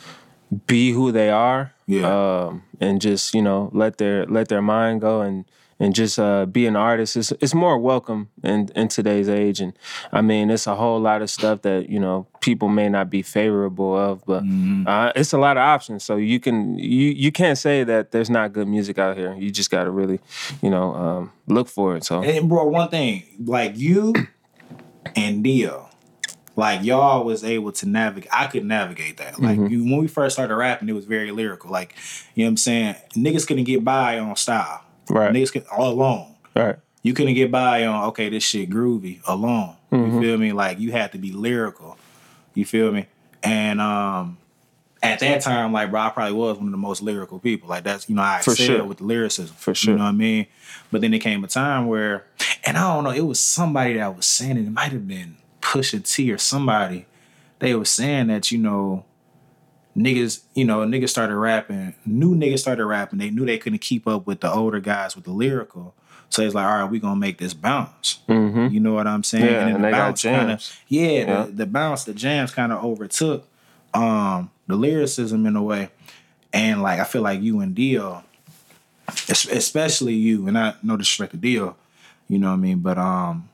be 0.68 0.92
who 0.92 1.12
they 1.12 1.30
are. 1.30 1.74
Yeah. 1.88 2.08
Um 2.48 2.64
and 2.80 3.02
just, 3.02 3.34
you 3.34 3.42
know, 3.42 3.70
let 3.74 3.98
their 3.98 4.26
let 4.26 4.48
their 4.48 4.62
mind 4.62 5.02
go 5.02 5.22
and 5.22 5.46
and 5.80 5.96
just 5.96 6.20
uh, 6.20 6.46
be 6.46 6.66
an 6.66 6.76
artist. 6.76 7.16
It's 7.16 7.32
it's 7.34 7.54
more 7.54 7.78
welcome 7.78 8.30
in 8.44 8.70
in 8.76 8.90
today's 8.90 9.30
age, 9.30 9.62
and 9.62 9.74
I 10.12 10.22
mean 10.22 10.50
it's 10.50 10.68
a 10.68 10.76
whole 10.76 11.00
lot 11.00 11.22
of 11.22 11.30
stuff 11.30 11.62
that 11.62 11.90
you 11.90 12.00
know 12.00 12.28
people 12.42 12.68
may 12.68 12.90
not 12.90 13.10
be 13.10 13.22
favorable 13.22 13.98
of, 13.98 14.24
but 14.26 14.44
uh, 14.88 15.12
it's 15.16 15.34
a 15.34 15.38
lot 15.38 15.58
of 15.58 15.62
options. 15.62 16.04
So 16.04 16.18
you 16.18 16.40
can 16.40 16.78
you 16.78 17.10
you 17.12 17.32
can't 17.32 17.58
say 17.58 17.84
that 17.84 18.12
there's 18.12 18.30
not 18.30 18.54
good 18.54 18.68
music 18.68 18.98
out 19.00 19.18
here. 19.18 19.34
You 19.36 19.52
just 19.52 19.72
got 19.72 19.86
to 19.86 19.92
really, 19.92 20.20
you 20.62 20.70
know, 20.70 20.94
um, 20.96 21.32
look 21.48 21.68
for 21.68 21.96
it. 21.96 22.04
So 22.04 22.22
And 22.22 22.50
bro, 22.50 22.66
one 22.66 22.90
thing, 22.90 23.24
like 23.46 23.78
you 23.78 24.14
and 25.16 25.44
Dio, 25.44 25.90
like 26.56 26.84
y'all 26.84 27.24
was 27.24 27.44
able 27.44 27.72
to 27.74 27.88
navigate. 27.88 28.30
I 28.34 28.48
could 28.48 28.66
navigate 28.66 29.18
that. 29.18 29.40
Like 29.40 29.58
you, 29.58 29.84
when 29.84 29.98
we 29.98 30.08
first 30.08 30.36
started 30.36 30.56
rapping, 30.56 30.90
it 30.90 30.94
was 30.94 31.06
very 31.06 31.32
lyrical. 31.32 31.72
Like 31.72 31.96
you 32.36 32.44
know 32.44 32.48
what 32.48 32.52
I'm 32.52 32.58
saying. 32.58 32.96
Niggas 33.16 33.48
couldn't 33.48 33.64
get 33.64 33.84
by 33.84 34.20
on 34.20 34.36
style. 34.36 34.84
Right. 35.10 35.34
Niggas 35.34 35.52
could 35.52 35.66
all 35.72 35.92
alone. 35.94 36.36
right. 36.56 36.76
You 37.02 37.14
couldn't 37.14 37.34
get 37.36 37.50
by 37.50 37.86
on 37.86 38.10
okay, 38.10 38.28
this 38.30 38.44
shit 38.44 38.70
groovy 38.70 39.22
alone. 39.26 39.76
You 39.92 40.20
feel 40.22 40.38
me? 40.38 40.52
Like 40.52 40.80
you 40.80 40.92
had 40.92 41.14
to 41.14 41.18
be 41.18 41.32
lyrical. 41.32 41.98
You 42.54 42.66
feel 42.66 42.92
me? 42.92 43.08
And 43.42 43.80
um 43.80 44.38
at 45.02 45.20
that 45.20 45.42
time, 45.42 45.72
like 45.72 45.92
bro, 45.92 46.02
I 46.02 46.10
probably 46.10 46.34
was 46.34 46.58
one 46.58 46.68
of 46.68 46.72
the 46.72 46.78
most 46.78 47.02
lyrical 47.02 47.40
people. 47.40 47.70
Like 47.70 47.86
that's 47.86 48.10
you 48.10 48.16
know 48.16 48.22
I 48.22 48.42
For 48.42 48.52
excelled 48.52 48.68
sure. 48.68 48.84
with 48.84 49.00
lyricism. 49.02 49.56
For 49.56 49.74
sure. 49.74 49.94
You 49.94 49.98
know 49.98 50.04
what 50.04 50.10
I 50.10 50.14
mean? 50.14 50.48
But 50.92 51.00
then 51.02 51.12
there 51.12 51.20
came 51.22 51.42
a 51.44 51.48
time 51.48 51.88
where, 51.88 52.26
and 52.66 52.78
I 52.78 52.94
don't 52.94 53.06
know, 53.06 53.12
it 53.12 53.22
was 53.26 53.40
somebody 53.40 53.94
that 53.94 54.14
was 54.16 54.26
saying 54.26 54.58
it. 54.58 54.66
It 54.66 54.72
might 54.72 54.92
have 54.92 55.08
been 55.08 55.38
Pusha 55.62 56.04
T 56.06 56.32
or 56.34 56.38
somebody. 56.38 57.06
They 57.60 57.76
were 57.76 57.86
saying 57.86 58.28
that 58.28 58.52
you 58.52 58.58
know 58.58 59.06
niggas, 60.00 60.42
you 60.56 60.64
know, 60.64 60.80
niggas 60.80 61.10
started 61.10 61.36
rapping, 61.36 61.94
new 62.06 62.34
niggas 62.36 62.60
started 62.60 62.86
rapping. 62.86 63.20
They 63.20 63.30
knew 63.30 63.46
they 63.46 63.58
couldn't 63.58 63.80
keep 63.80 64.08
up 64.08 64.26
with 64.26 64.40
the 64.40 64.52
older 64.52 64.80
guys 64.80 65.16
with 65.16 65.26
the 65.26 65.32
lyrical. 65.32 65.94
So 66.30 66.44
it's 66.44 66.56
like, 66.56 66.66
all 66.66 66.82
right, 66.82 66.90
we 66.90 67.00
gonna 67.00 67.20
make 67.20 67.38
this 67.38 67.54
bounce. 67.54 68.20
Mm-hmm. 68.30 68.74
You 68.74 68.80
know 68.80 68.94
what 68.94 69.08
I'm 69.08 69.24
saying? 69.24 69.46
Yeah, 69.46 69.66
then 69.66 69.76
and 69.76 69.84
they 69.84 69.92
got 69.92 70.16
kinda, 70.18 70.60
yeah, 70.88 71.10
Yeah. 71.10 71.44
The, 71.46 71.52
the 71.52 71.66
bounce, 71.66 72.04
the 72.06 72.14
jams 72.14 72.52
kind 72.52 72.72
of 72.72 72.84
overtook 72.84 73.48
um 73.94 74.52
the 74.68 74.76
lyricism 74.76 75.46
in 75.46 75.56
a 75.56 75.64
way. 75.64 75.90
And 76.54 76.82
like 76.82 77.00
I 77.00 77.04
feel 77.04 77.24
like 77.24 77.42
you 77.42 77.60
and 77.60 77.76
Dio, 77.76 78.24
especially 79.08 80.14
you, 80.14 80.48
and 80.48 80.58
I 80.58 80.76
no 80.82 80.96
disrespect 80.98 81.32
to 81.32 81.38
Dio, 81.38 81.76
you 82.28 82.38
know 82.38 82.50
what 82.50 82.54
I 82.54 82.58
mean, 82.58 82.80
but 82.80 82.98
um 82.98 83.50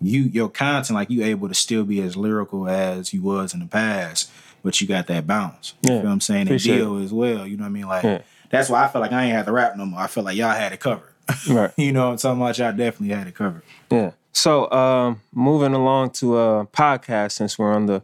you 0.00 0.22
your 0.24 0.50
content, 0.50 0.94
like 0.94 1.08
you 1.08 1.24
able 1.24 1.48
to 1.48 1.54
still 1.54 1.84
be 1.84 2.02
as 2.02 2.16
lyrical 2.16 2.68
as 2.68 3.14
you 3.14 3.22
was 3.22 3.54
in 3.54 3.60
the 3.60 3.66
past, 3.66 4.30
but 4.66 4.80
you 4.80 4.86
got 4.88 5.06
that 5.06 5.28
bounce. 5.28 5.74
You 5.82 5.92
Yeah, 5.92 6.00
feel 6.00 6.06
what 6.06 6.12
I'm 6.12 6.20
saying? 6.20 6.40
And 6.42 6.50
appreciate 6.50 6.78
Dio 6.78 6.98
as 6.98 7.12
well. 7.12 7.46
You 7.46 7.56
know 7.56 7.62
what 7.62 7.68
I 7.68 7.70
mean? 7.70 7.86
Like 7.86 8.02
Yeah. 8.02 8.22
that's 8.50 8.68
why 8.68 8.84
I 8.84 8.88
feel 8.88 9.00
like 9.00 9.12
I 9.12 9.22
ain't 9.24 9.32
had 9.32 9.46
to 9.46 9.52
rap 9.52 9.76
no 9.76 9.86
more. 9.86 10.00
I 10.00 10.08
feel 10.08 10.24
like 10.24 10.36
y'all 10.36 10.50
had 10.50 10.72
it 10.72 10.80
covered. 10.80 11.14
Right. 11.48 11.70
you 11.76 11.92
know 11.92 12.06
what 12.06 12.10
I'm 12.12 12.18
talking 12.18 12.42
about? 12.42 12.58
Y'all 12.58 12.72
definitely 12.72 13.14
had 13.14 13.28
it 13.28 13.34
covered. 13.36 13.62
Yeah. 13.92 14.10
So 14.32 14.68
um, 14.72 15.22
moving 15.32 15.72
along 15.72 16.10
to 16.10 16.36
a 16.36 16.66
podcast, 16.66 17.32
since 17.32 17.58
we're 17.58 17.72
on 17.72 17.86
the 17.86 18.02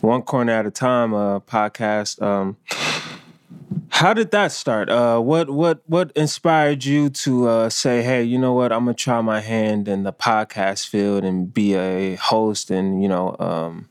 one 0.00 0.22
corner 0.22 0.52
at 0.52 0.64
a 0.66 0.70
time 0.70 1.12
uh, 1.12 1.40
podcast. 1.40 2.20
Um, 2.22 2.56
How 3.90 4.12
did 4.12 4.30
that 4.32 4.52
start? 4.52 4.88
Uh, 4.90 5.18
what 5.20 5.50
what 5.50 5.82
what 5.86 6.12
inspired 6.14 6.84
you 6.84 7.08
to 7.10 7.48
uh, 7.48 7.70
say, 7.70 8.02
"Hey, 8.02 8.22
you 8.22 8.38
know 8.38 8.52
what? 8.52 8.72
I'm 8.72 8.84
gonna 8.84 8.94
try 8.94 9.20
my 9.20 9.40
hand 9.40 9.88
in 9.88 10.02
the 10.02 10.12
podcast 10.12 10.86
field 10.88 11.24
and 11.24 11.52
be 11.52 11.74
a 11.74 12.16
host, 12.16 12.70
and 12.70 13.02
you 13.02 13.08
know, 13.08 13.36
um, 13.38 13.88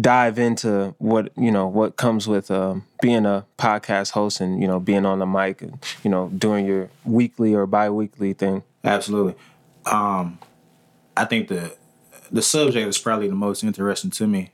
dive 0.00 0.38
into 0.38 0.94
what 0.98 1.30
you 1.36 1.50
know 1.50 1.66
what 1.66 1.96
comes 1.96 2.26
with 2.26 2.50
um, 2.50 2.86
being 3.02 3.26
a 3.26 3.44
podcast 3.58 4.12
host, 4.12 4.40
and 4.40 4.60
you 4.60 4.66
know, 4.66 4.80
being 4.80 5.04
on 5.04 5.18
the 5.18 5.26
mic, 5.26 5.62
and 5.62 5.78
you 6.02 6.10
know, 6.10 6.28
doing 6.36 6.64
your 6.66 6.88
weekly 7.04 7.54
or 7.54 7.66
bi-weekly 7.66 8.32
thing." 8.32 8.62
Absolutely. 8.82 9.34
Um, 9.86 10.38
I 11.16 11.26
think 11.26 11.48
the 11.48 11.76
the 12.30 12.42
subject 12.42 12.86
that's 12.86 12.98
probably 12.98 13.28
the 13.28 13.34
most 13.34 13.62
interesting 13.62 14.10
to 14.12 14.26
me 14.26 14.50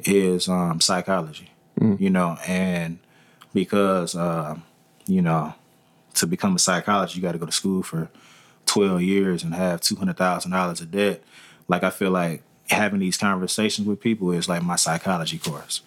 is 0.00 0.48
um, 0.48 0.80
psychology. 0.80 1.50
You 1.98 2.08
know, 2.08 2.38
and 2.46 3.00
because 3.54 4.14
uh, 4.14 4.56
you 5.06 5.22
know 5.22 5.54
to 6.14 6.26
become 6.26 6.54
a 6.56 6.58
psychologist, 6.58 7.16
you 7.16 7.22
got 7.22 7.32
to 7.32 7.38
go 7.38 7.46
to 7.46 7.52
school 7.52 7.82
for 7.82 8.10
twelve 8.66 9.00
years 9.00 9.42
and 9.42 9.54
have 9.54 9.80
two 9.80 9.96
hundred 9.96 10.18
thousand 10.18 10.50
dollars 10.50 10.80
of 10.80 10.90
debt. 10.90 11.22
Like 11.68 11.82
I 11.82 11.90
feel 11.90 12.10
like 12.10 12.42
having 12.68 13.00
these 13.00 13.16
conversations 13.16 13.86
with 13.86 14.00
people 14.00 14.32
is 14.32 14.48
like 14.48 14.62
my 14.62 14.76
psychology 14.76 15.38
course. 15.38 15.80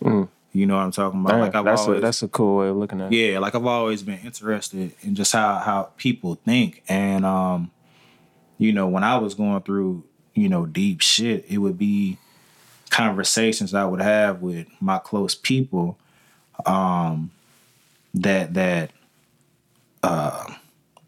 You 0.53 0.65
know 0.65 0.75
what 0.75 0.83
I'm 0.83 0.91
talking 0.91 1.19
about? 1.19 1.35
Yeah, 1.35 1.41
like 1.41 1.55
I've 1.55 1.65
that's 1.65 1.81
always, 1.81 1.99
a 1.99 2.01
that's 2.01 2.23
a 2.23 2.27
cool 2.27 2.57
way 2.57 2.69
of 2.69 2.77
looking 2.77 3.01
at 3.01 3.11
it. 3.11 3.15
yeah, 3.15 3.37
like 3.37 3.53
I've 3.53 3.65
always 3.65 4.01
been 4.01 4.19
interested 4.19 4.91
in 5.01 5.13
just 5.13 5.33
how 5.33 5.55
how 5.57 5.89
people 5.97 6.35
think, 6.35 6.83
and 6.87 7.25
um, 7.25 7.69
you 8.57 8.73
know, 8.73 8.87
when 8.87 9.03
I 9.03 9.17
was 9.17 9.35
going 9.35 9.61
through 9.61 10.03
you 10.33 10.49
know 10.49 10.65
deep 10.65 11.01
shit, 11.01 11.45
it 11.47 11.59
would 11.59 11.77
be 11.77 12.17
conversations 12.89 13.73
I 13.73 13.85
would 13.85 14.01
have 14.01 14.41
with 14.41 14.67
my 14.79 14.97
close 14.97 15.35
people, 15.35 15.99
um, 16.65 17.31
that 18.21 18.53
that 18.53 18.91
uh, 20.03 20.45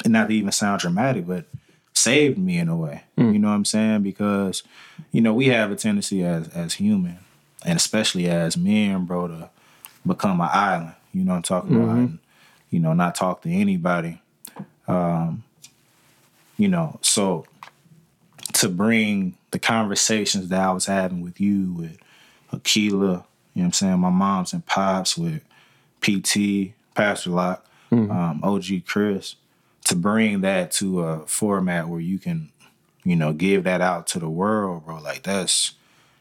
not 0.05 0.29
to 0.29 0.33
even 0.33 0.51
sound 0.51 0.81
dramatic, 0.81 1.27
but 1.27 1.45
saved 1.93 2.37
me 2.37 2.57
in 2.57 2.69
a 2.69 2.75
way. 2.75 3.03
You 3.33 3.39
know 3.39 3.49
what 3.49 3.55
I'm 3.55 3.65
saying? 3.65 4.03
Because 4.03 4.63
you 5.11 5.21
know 5.21 5.33
we 5.33 5.47
have 5.47 5.71
a 5.71 5.75
tendency 5.75 6.23
as 6.23 6.47
as 6.49 6.73
human, 6.75 7.19
and 7.65 7.77
especially 7.77 8.27
as 8.27 8.57
men, 8.57 9.05
bro, 9.05 9.27
to 9.27 9.49
become 10.05 10.41
an 10.41 10.49
island. 10.51 10.93
You 11.13 11.23
know 11.23 11.31
what 11.31 11.37
I'm 11.37 11.43
talking 11.43 11.75
about? 11.83 11.95
And, 11.97 12.19
you 12.69 12.79
know, 12.79 12.93
not 12.93 13.15
talk 13.15 13.41
to 13.41 13.49
anybody. 13.49 14.21
Um, 14.87 15.43
you 16.57 16.67
know, 16.67 16.99
so 17.01 17.45
to 18.53 18.69
bring 18.69 19.35
the 19.51 19.59
conversations 19.59 20.49
that 20.49 20.61
I 20.61 20.71
was 20.71 20.85
having 20.85 21.21
with 21.21 21.39
you, 21.39 21.73
with 21.73 21.97
Akila, 22.51 22.91
you 22.91 22.97
know 22.99 23.21
what 23.53 23.65
I'm 23.65 23.73
saying, 23.73 23.99
my 23.99 24.09
moms 24.09 24.53
and 24.53 24.65
pops, 24.65 25.17
with 25.17 25.41
PT, 26.01 26.73
Pastor 26.95 27.29
Lock, 27.31 27.65
um, 27.91 28.39
OG 28.43 28.65
Chris, 28.85 29.35
to 29.85 29.95
bring 29.95 30.41
that 30.41 30.71
to 30.73 31.01
a 31.01 31.25
format 31.27 31.87
where 31.87 31.99
you 31.99 32.19
can, 32.19 32.51
you 33.03 33.15
know, 33.15 33.33
give 33.33 33.63
that 33.63 33.81
out 33.81 34.05
to 34.07 34.19
the 34.19 34.29
world, 34.29 34.85
bro. 34.85 34.97
Like 34.99 35.23
that's 35.23 35.73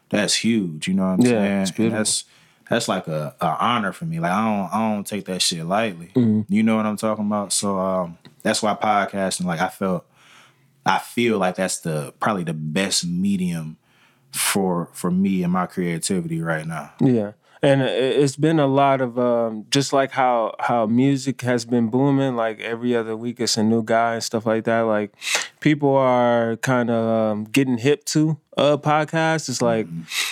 that's 0.08 0.37
huge. 0.37 0.88
You 0.88 0.94
know 0.94 1.02
what 1.02 1.20
I'm 1.20 1.20
Yeah, 1.20 1.64
saying? 1.64 1.90
that's 1.90 2.25
that's 2.70 2.88
like 2.88 3.06
a, 3.08 3.34
a 3.40 3.46
honor 3.46 3.92
for 3.92 4.04
me. 4.04 4.20
Like 4.20 4.32
I 4.32 4.44
don't 4.44 4.75
I 4.75 4.94
don't 4.94 5.06
take 5.06 5.25
that 5.26 5.42
shit 5.42 5.64
lightly. 5.66 6.10
Mm-hmm. 6.14 6.52
You 6.52 6.62
know 6.62 6.76
what 6.76 6.87
I'm 6.87 6.96
talking 6.96 7.26
about? 7.26 7.52
So 7.52 7.78
um, 7.78 8.18
that's 8.42 8.62
why 8.62 8.75
podcasting. 8.75 9.44
Like 9.44 9.60
I 9.60 9.68
felt, 9.68 10.06
I 10.87 10.98
feel 10.98 11.38
like 11.38 11.56
that's 11.56 11.78
the 11.80 12.14
probably 12.20 12.44
the 12.44 12.54
best 12.54 13.06
medium 13.06 13.76
for 14.32 14.88
for 14.92 15.10
me 15.10 15.42
and 15.42 15.52
my 15.52 15.66
creativity 15.66 16.40
right 16.40 16.66
now. 16.66 16.92
Yeah. 17.00 17.32
And 17.62 17.82
it- 17.82 18.16
it's 18.22 18.36
been 18.36 18.58
a 18.60 18.66
lot 18.66 19.00
of 19.00 19.18
um, 19.18 19.66
just 19.70 19.92
like 19.92 20.12
how 20.12 20.54
how 20.60 20.86
music 20.86 21.40
has 21.42 21.64
been 21.64 21.88
booming. 21.88 22.36
Like 22.36 22.60
every 22.60 22.94
other 22.94 23.16
week, 23.16 23.40
it's 23.40 23.56
a 23.56 23.62
new 23.62 23.82
guy 23.82 24.14
and 24.14 24.22
stuff 24.24 24.46
like 24.46 24.64
that. 24.64 24.82
Like 24.82 25.12
people 25.60 25.96
are 25.96 26.56
kind 26.58 26.90
of 26.90 27.04
um, 27.32 27.44
getting 27.44 27.78
hip 27.78 28.04
to 28.06 28.38
a 28.56 28.78
podcast. 28.78 29.48
It's 29.48 29.62
like 29.62 29.86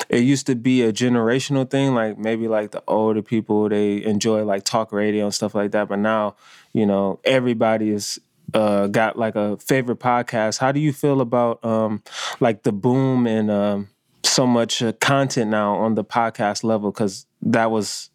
it 0.09 0.21
used 0.23 0.47
to 0.47 0.55
be 0.55 0.83
a 0.83 0.93
generational 0.93 1.69
thing. 1.69 1.95
Like 1.95 2.19
maybe 2.19 2.49
like 2.49 2.71
the 2.71 2.83
older 2.87 3.23
people 3.23 3.69
they 3.69 4.05
enjoy 4.05 4.45
like 4.45 4.65
talk 4.65 4.93
radio 4.93 5.25
and 5.25 5.35
stuff 5.35 5.55
like 5.55 5.73
that. 5.73 5.89
But 5.89 5.99
now, 5.99 6.37
you 6.73 6.87
know, 6.87 7.19
everybody 7.25 7.91
is 7.91 8.21
uh, 8.55 8.87
got 8.87 9.19
like 9.19 9.35
a 9.35 9.57
favorite 9.59 9.99
podcast. 9.99 10.59
How 10.59 10.71
do 10.73 10.79
you 10.81 10.93
feel 10.93 11.21
about 11.21 11.65
um, 11.65 12.03
like 12.41 12.63
the 12.63 12.73
boom 12.73 13.27
and 13.27 13.51
um, 13.51 13.89
so 14.37 14.47
much 14.47 14.83
uh, 14.83 14.93
content 15.13 15.51
now 15.51 15.75
on 15.85 15.95
the 15.95 16.05
podcast 16.05 16.63
level? 16.65 16.91
Because 16.93 17.27
that 17.43 17.71
was 17.71 18.11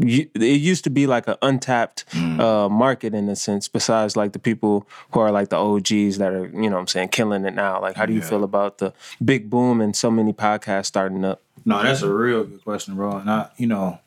it 0.00 0.30
used 0.72 0.82
to 0.84 0.90
be 0.90 1.06
like 1.06 1.28
an 1.28 1.36
untapped 1.42 2.04
uh, 2.14 2.68
market 2.84 3.14
in 3.14 3.28
a 3.28 3.36
sense. 3.36 3.68
Besides 3.68 4.16
like 4.16 4.32
the 4.32 4.38
people 4.38 4.88
who 5.12 5.20
are 5.20 5.30
like 5.30 5.48
the 5.50 5.56
OGs 5.56 6.18
that 6.18 6.32
are 6.32 6.46
you 6.46 6.68
know 6.70 6.76
what 6.76 6.80
I'm 6.80 6.86
saying 6.88 7.08
killing 7.08 7.44
it 7.44 7.54
now. 7.54 7.80
Like 7.82 7.94
how 7.96 8.06
do 8.06 8.12
you 8.12 8.20
Yeah. 8.20 8.30
feel 8.32 8.44
about 8.44 8.78
the 8.78 8.92
big 9.22 9.50
boom 9.50 9.80
and 9.80 9.94
so 9.94 10.10
many 10.10 10.32
podcasts 10.32 10.86
starting 10.86 11.24
up? 11.24 11.42
No, 11.66 11.82
that's 11.82 12.02
a 12.02 12.12
real 12.12 12.44
good 12.44 12.64
question, 12.64 12.94
bro. 12.96 13.18
And 13.18 13.30
I, 13.30 13.48
you 13.56 13.66
know, 13.66 13.98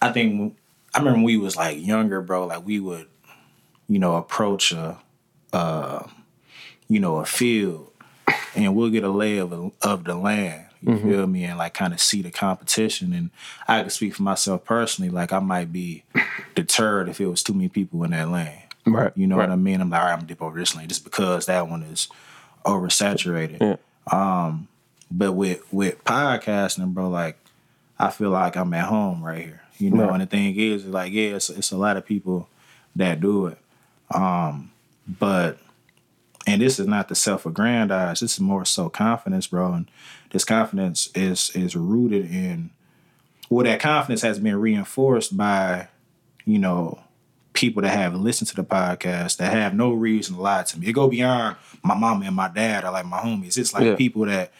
I 0.00 0.10
think 0.12 0.56
I 0.94 0.98
remember 0.98 1.18
when 1.18 1.24
we 1.24 1.36
was 1.36 1.54
like 1.56 1.76
younger, 1.84 2.20
bro. 2.22 2.46
Like 2.46 2.64
we 2.66 2.80
would, 2.80 3.06
you 3.88 3.98
know, 3.98 4.16
approach 4.16 4.72
a, 4.72 4.98
uh, 5.52 6.06
you 6.88 6.98
know, 7.00 7.16
a 7.18 7.24
field, 7.26 7.90
and 8.56 8.74
we'll 8.74 8.90
get 8.90 9.04
a 9.04 9.10
lay 9.10 9.38
of 9.38 9.52
of 9.82 10.04
the 10.04 10.14
land. 10.14 10.66
You 10.86 10.98
feel 10.98 11.26
me? 11.26 11.44
And 11.44 11.58
like 11.58 11.74
kind 11.74 11.92
of 11.92 12.00
see 12.00 12.22
the 12.22 12.30
competition. 12.30 13.12
And 13.12 13.30
I 13.68 13.80
can 13.82 13.90
speak 13.90 14.14
for 14.14 14.22
myself 14.22 14.64
personally. 14.64 15.10
Like 15.10 15.32
I 15.32 15.38
might 15.40 15.72
be 15.72 16.04
deterred 16.54 17.08
if 17.08 17.20
it 17.20 17.26
was 17.26 17.42
too 17.42 17.52
many 17.54 17.68
people 17.68 18.04
in 18.04 18.10
that 18.12 18.28
lane. 18.30 18.62
Right. 18.86 19.12
You 19.16 19.26
know 19.26 19.36
what 19.36 19.50
I 19.50 19.56
mean? 19.56 19.80
I'm 19.80 19.88
like, 19.90 20.00
all 20.00 20.06
right, 20.06 20.12
I'm 20.12 20.18
gonna 20.20 20.28
dip 20.28 20.42
over 20.42 20.58
this 20.58 20.76
lane 20.76 20.88
just 20.88 21.04
because 21.04 21.46
that 21.46 21.68
one 21.68 21.82
is 21.82 22.08
oversaturated. 22.64 23.60
Yeah. 23.60 23.76
Um, 24.10 24.68
but 25.10 25.32
with 25.32 25.62
with 25.72 26.02
podcasting, 26.04 26.92
bro, 26.92 27.08
like 27.08 27.38
I 27.98 28.10
feel 28.10 28.30
like 28.30 28.56
I'm 28.56 28.74
at 28.74 28.86
home 28.86 29.22
right 29.22 29.42
here. 29.42 29.60
You 29.78 29.90
know, 29.90 30.04
Right. 30.04 30.12
and 30.12 30.22
the 30.22 30.26
thing 30.26 30.54
is, 30.56 30.84
like, 30.86 31.12
yeah, 31.12 31.30
it's, 31.34 31.50
it's 31.50 31.72
a 31.72 31.76
lot 31.76 31.96
of 31.96 32.06
people 32.06 32.48
that 32.94 33.20
do 33.20 33.46
it. 33.48 33.58
Um, 34.14 34.70
but 35.06 35.58
and 36.46 36.60
this 36.60 36.78
is 36.78 36.86
not 36.86 37.08
to 37.08 37.14
self-aggrandize. 37.14 38.20
This 38.20 38.34
is 38.34 38.40
more 38.40 38.64
so 38.64 38.88
confidence, 38.88 39.46
bro. 39.46 39.72
And 39.72 39.90
this 40.30 40.44
confidence 40.44 41.08
is 41.14 41.50
is 41.54 41.74
rooted 41.76 42.30
in 42.30 42.70
well, 43.50 43.64
that 43.64 43.80
confidence 43.80 44.22
has 44.22 44.38
been 44.38 44.56
reinforced 44.56 45.36
by, 45.36 45.88
you 46.46 46.58
know, 46.58 46.98
people 47.52 47.82
that 47.82 47.90
have 47.96 48.14
listened 48.14 48.48
to 48.48 48.56
the 48.56 48.64
podcast 48.64 49.36
that 49.36 49.52
have 49.52 49.74
no 49.74 49.92
reason 49.92 50.34
to 50.36 50.40
lie 50.40 50.62
to 50.64 50.78
me. 50.80 50.88
It 50.88 50.92
go 50.92 51.08
beyond 51.08 51.56
my 51.82 51.94
mama 51.94 52.24
and 52.26 52.34
my 52.34 52.48
dad 52.48 52.84
or 52.84 52.90
like 52.90 53.06
my 53.06 53.18
homies. 53.18 53.56
It's 53.58 53.72
like 53.74 53.84
Yeah. 53.84 53.94
people 53.96 54.24
that, 54.24 54.50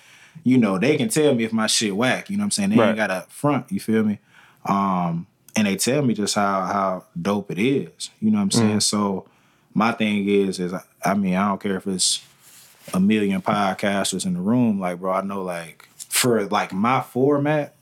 you 0.44 0.58
know, 0.58 0.78
they 0.78 0.96
can 0.96 1.08
tell 1.08 1.34
me 1.34 1.44
if 1.44 1.52
my 1.52 1.66
shit 1.66 1.96
whack. 1.96 2.28
You 2.30 2.36
know 2.36 2.42
what 2.42 2.46
I'm 2.46 2.50
saying? 2.52 2.70
They 2.70 2.76
Right. 2.76 2.88
ain't 2.88 2.96
got 2.96 3.10
a 3.10 3.24
front. 3.30 3.72
You 3.72 3.80
feel 3.80 4.04
me? 4.04 4.18
Um, 4.66 5.26
and 5.56 5.66
they 5.66 5.76
tell 5.76 6.02
me 6.02 6.14
just 6.14 6.34
how 6.34 6.60
how 6.62 7.04
dope 7.20 7.50
it 7.50 7.58
is. 7.58 8.10
You 8.20 8.30
know 8.30 8.38
what 8.38 8.42
I'm 8.44 8.50
saying? 8.50 8.80
So 8.80 9.26
my 9.74 9.92
thing 9.92 10.28
is 10.28 10.58
is 10.60 10.72
I 11.04 11.14
mean 11.14 11.34
I 11.34 11.48
don't 11.48 11.60
care 11.60 11.76
if 11.76 11.86
it's 11.86 12.24
a 12.92 13.00
million 13.00 13.42
podcasters 13.42 14.24
in 14.26 14.34
the 14.34 14.40
room. 14.40 14.78
Like 14.80 15.00
bro, 15.00 15.12
I 15.12 15.22
know 15.22 15.42
like 15.42 15.88
for 15.96 16.44
like 16.46 16.72
my 16.72 17.00
format, 17.00 17.74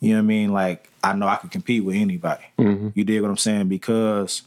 you 0.00 0.10
know 0.10 0.16
what 0.16 0.22
I 0.24 0.26
mean? 0.26 0.52
Like 0.52 0.88
I 1.04 1.12
know 1.14 1.26
I 1.28 1.36
can 1.36 1.48
compete 1.50 1.84
with 1.84 1.96
anybody. 1.96 2.44
You 2.58 3.04
dig 3.04 3.20
what 3.22 3.30
I'm 3.30 3.36
saying? 3.36 3.68
Because 3.68 4.42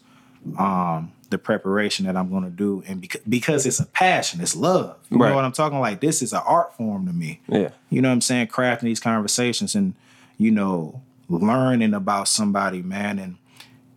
um 0.57 1.11
the 1.29 1.37
preparation 1.39 2.05
that 2.05 2.15
I'm 2.15 2.29
gonna 2.31 2.49
do 2.51 2.83
and 2.87 3.01
because 3.01 3.21
because 3.27 3.65
it's 3.65 3.79
a 3.79 3.85
passion, 3.87 4.39
it's 4.41 4.55
love. 4.55 4.97
You 5.09 5.17
Right. 5.17 5.29
know 5.29 5.35
what 5.35 5.45
I'm 5.45 5.51
talking 5.51 5.79
like? 5.79 5.99
This 5.99 6.21
is 6.21 6.31
an 6.33 6.41
art 6.45 6.75
form 6.75 7.07
to 7.07 7.13
me. 7.13 7.39
Yeah. 7.47 7.69
You 7.89 8.01
know 8.01 8.09
what 8.09 8.13
I'm 8.13 8.21
saying? 8.21 8.47
Crafting 8.47 8.81
these 8.81 8.99
conversations 8.99 9.73
and, 9.75 9.95
you 10.37 10.51
know, 10.51 11.01
learning 11.29 11.93
about 11.95 12.27
somebody, 12.27 12.81
man. 12.83 13.17
And 13.19 13.35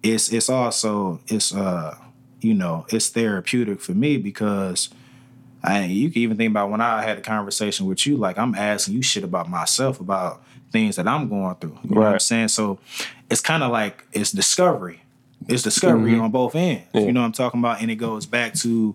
it's 0.03 0.33
it's 0.33 0.49
also 0.49 1.21
it's 1.27 1.55
uh, 1.55 1.97
you 2.47 2.55
know, 2.55 2.87
it's 2.91 3.09
therapeutic 3.09 3.81
for 3.81 3.93
me 3.93 4.17
because 4.17 4.89
I 5.65 5.85
you 5.85 6.11
can 6.11 6.23
even 6.23 6.37
think 6.37 6.51
about 6.51 6.71
when 6.71 6.81
I 6.81 7.03
had 7.03 7.19
a 7.19 7.21
conversation 7.23 7.87
with 7.87 8.07
you, 8.07 8.17
like 8.17 8.39
I'm 8.39 8.55
asking 8.55 8.95
you 8.95 9.03
shit 9.03 9.25
about 9.25 9.49
myself, 9.51 10.01
about 10.01 10.43
things 10.71 10.97
that 10.97 11.09
I'm 11.09 11.29
going 11.29 11.55
through. 11.57 11.79
You 11.85 11.95
know 11.95 12.01
what 12.03 12.13
I'm 12.13 12.19
saying? 12.21 12.49
So 12.49 12.79
it's 13.31 13.41
kind 13.41 13.63
of 13.63 13.71
like 13.73 14.05
it's 14.13 14.31
discovery. 14.33 15.03
It's 15.49 15.63
discovery 15.63 16.13
Mm-hmm. 16.13 16.21
on 16.23 16.31
both 16.31 16.55
ends. 16.55 16.85
You 16.95 17.13
know 17.13 17.21
what 17.21 17.27
I'm 17.27 17.33
talking 17.33 17.61
about? 17.61 17.81
And 17.83 17.91
it 17.91 17.97
goes 17.97 18.27
back 18.27 18.55
to 18.55 18.95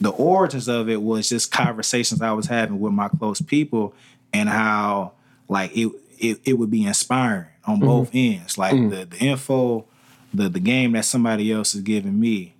the 0.00 0.10
origins 0.10 0.68
of 0.68 0.88
it 0.88 1.00
was 1.02 1.28
just 1.28 1.52
conversations 1.52 2.20
I 2.22 2.32
was 2.32 2.46
having 2.46 2.80
with 2.80 2.92
my 2.92 3.08
close 3.08 3.40
people 3.40 3.94
and 4.32 4.48
how 4.48 5.12
like 5.48 5.76
it 5.76 5.90
it, 6.18 6.40
it 6.44 6.52
would 6.54 6.70
be 6.70 6.84
inspiring 6.84 7.46
on 7.64 7.76
Mm-hmm. 7.76 7.86
both 7.86 8.10
ends. 8.12 8.58
Like 8.58 8.74
Mm. 8.74 8.90
the 8.90 9.04
the 9.06 9.18
info, 9.24 9.84
the 10.32 10.48
the 10.48 10.60
game 10.60 10.92
that 10.92 11.04
somebody 11.04 11.52
else 11.52 11.74
is 11.74 11.80
giving 11.82 12.18
me 12.18 12.54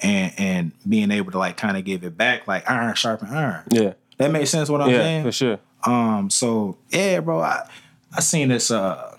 and 0.00 0.32
and 0.38 0.72
being 0.88 1.10
able 1.10 1.30
to 1.32 1.38
like 1.38 1.56
kind 1.56 1.76
of 1.76 1.84
give 1.84 2.04
it 2.04 2.16
back 2.16 2.46
like 2.48 2.68
iron 2.70 2.94
sharpen 2.94 3.28
iron. 3.28 3.62
Yeah. 3.70 3.92
That 4.18 4.30
makes 4.30 4.50
sense 4.50 4.68
what 4.68 4.80
I'm 4.80 4.90
Yeah, 4.90 4.98
saying? 4.98 5.24
for 5.24 5.32
sure. 5.32 5.58
Um, 5.84 6.30
so 6.30 6.78
yeah, 6.90 7.20
bro, 7.20 7.40
I 7.40 7.68
I 8.16 8.20
seen 8.20 8.48
this 8.48 8.70
uh 8.70 9.16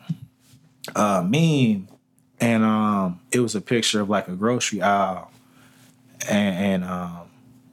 uh 0.95 1.21
meme, 1.27 1.87
and 2.39 2.63
um, 2.63 3.19
it 3.31 3.39
was 3.39 3.55
a 3.55 3.61
picture 3.61 4.01
of 4.01 4.09
like 4.09 4.27
a 4.27 4.35
grocery 4.35 4.81
aisle, 4.81 5.31
and, 6.29 6.83
and 6.83 6.83
um, 6.85 7.27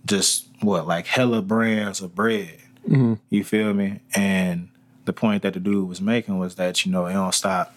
just 0.06 0.46
what 0.60 0.86
like 0.86 1.06
hella 1.06 1.42
brands 1.42 2.00
of 2.00 2.14
bread. 2.14 2.58
Mm-hmm. 2.88 3.14
You 3.30 3.44
feel 3.44 3.72
me? 3.72 4.00
And 4.14 4.68
the 5.04 5.12
point 5.12 5.42
that 5.42 5.54
the 5.54 5.60
dude 5.60 5.88
was 5.88 6.00
making 6.00 6.38
was 6.38 6.56
that 6.56 6.84
you 6.84 6.92
know 6.92 7.06
it 7.06 7.12
don't 7.12 7.34
stop 7.34 7.74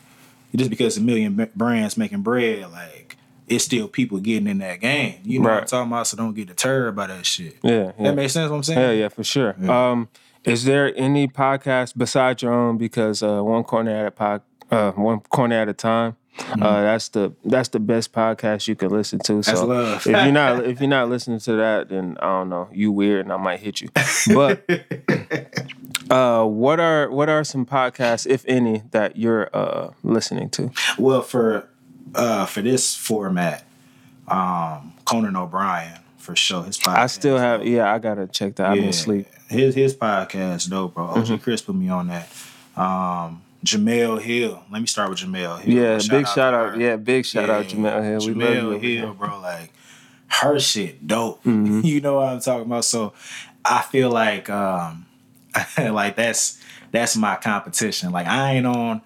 just 0.57 0.69
because 0.69 0.97
a 0.97 1.01
million 1.01 1.49
brands 1.55 1.97
making 1.97 2.21
bread, 2.21 2.71
like 2.71 3.17
it's 3.47 3.63
still 3.63 3.87
people 3.87 4.19
getting 4.19 4.47
in 4.47 4.59
that 4.59 4.79
game. 4.81 5.19
You 5.23 5.39
know 5.39 5.49
what 5.49 5.61
I'm 5.61 5.67
talking 5.67 5.91
about? 5.91 6.07
So 6.07 6.17
don't 6.17 6.33
get 6.33 6.47
deterred 6.47 6.95
by 6.95 7.07
that 7.07 7.25
shit. 7.25 7.57
Yeah, 7.61 7.91
yeah. 7.97 8.03
That 8.03 8.15
makes 8.15 8.33
sense. 8.33 8.49
What 8.49 8.57
I'm 8.57 8.63
saying? 8.63 8.79
Yeah, 8.79 8.91
yeah, 8.91 9.09
for 9.09 9.23
sure. 9.23 9.69
Um, 9.69 10.09
is 10.43 10.63
there 10.63 10.93
any 10.95 11.27
podcast 11.27 11.93
besides 11.97 12.43
your 12.43 12.53
own? 12.53 12.77
Because 12.77 13.23
uh, 13.23 13.41
one 13.41 13.63
corner 13.63 13.91
at 13.91 14.07
a 14.07 14.11
pod, 14.11 14.41
uh, 14.71 14.91
one 14.91 15.19
corner 15.21 15.55
at 15.55 15.69
a 15.69 15.73
time. 15.73 16.15
Uh, 16.37 16.81
that's 16.81 17.09
the 17.09 17.33
that's 17.45 17.69
the 17.69 17.79
best 17.79 18.11
podcast 18.11 18.67
you 18.67 18.75
can 18.75 18.89
listen 18.89 19.19
to. 19.19 19.33
Mm-hmm. 19.33 19.41
That's 19.41 19.59
so 19.59 19.65
love. 19.65 19.97
if 19.97 20.05
you're 20.05 20.31
not 20.31 20.65
if 20.65 20.79
you're 20.81 20.89
not 20.89 21.09
listening 21.09 21.39
to 21.39 21.53
that, 21.53 21.89
then 21.89 22.17
I 22.21 22.25
don't 22.27 22.49
know, 22.49 22.69
you 22.73 22.91
weird, 22.91 23.25
and 23.25 23.33
I 23.33 23.37
might 23.37 23.59
hit 23.61 23.81
you. 23.81 23.89
But 24.33 24.63
uh, 26.09 26.43
what 26.45 26.79
are 26.79 27.09
what 27.09 27.29
are 27.29 27.43
some 27.43 27.65
podcasts, 27.65 28.27
if 28.27 28.43
any, 28.47 28.83
that 28.91 29.17
you're 29.17 29.49
uh, 29.55 29.91
listening 30.03 30.49
to? 30.51 30.71
Well, 30.97 31.21
for 31.21 31.69
uh 32.13 32.45
for 32.45 32.61
this 32.61 32.95
format, 32.95 33.65
um, 34.27 34.93
Conan 35.05 35.35
O'Brien 35.35 35.99
for 36.17 36.35
sure. 36.35 36.63
His 36.63 36.77
podcast. 36.77 36.97
I 36.97 37.07
still 37.07 37.37
have, 37.37 37.65
yeah, 37.65 37.93
I 37.93 37.99
gotta 37.99 38.27
check 38.27 38.55
that. 38.55 38.71
I've 38.71 38.75
been 38.75 38.89
asleep. 38.89 39.27
His 39.49 39.75
his 39.75 39.95
podcast 39.95 40.69
dope, 40.69 40.95
bro. 40.95 41.05
OG 41.05 41.17
Mm-hmm. 41.25 41.35
Chris 41.37 41.61
put 41.61 41.75
me 41.75 41.87
on 41.89 42.07
that. 42.07 42.29
Um, 42.75 43.41
Jemele 43.65 44.21
Hill. 44.21 44.63
Let 44.71 44.79
me 44.81 44.87
start 44.87 45.09
with 45.09 45.19
Jemele 45.19 45.59
Hill. 45.61 45.73
Yeah, 45.75 45.97
big 45.97 46.25
to 46.25 46.31
shout 46.31 46.53
out. 46.53 46.75
her. 46.75 46.79
Yeah, 46.79 46.95
big 46.97 47.25
shout 47.25 47.49
out 47.49 47.65
Jemele 47.65 48.03
Hill. 48.03 48.33
We 48.33 48.33
love 48.45 48.53
you. 48.53 48.61
Jemele. 48.79 48.81
Hill, 48.81 49.13
bro. 49.13 49.39
Like 49.41 49.73
her 50.27 50.59
shit 50.59 51.05
dope. 51.07 51.43
Mm-hmm. 51.45 51.81
you 51.83 52.01
know 52.01 52.15
what 52.15 52.29
I'm 52.29 52.39
talking 52.39 52.65
about. 52.65 52.85
So 52.85 53.13
I 53.63 53.81
feel 53.81 54.09
like 54.09 54.49
um 54.49 55.05
like 55.77 56.15
that's 56.15 56.61
that's 56.91 57.15
my 57.17 57.35
competition. 57.35 58.11
Like 58.11 58.27
I 58.27 58.53
ain't 58.55 58.65
on 58.67 59.01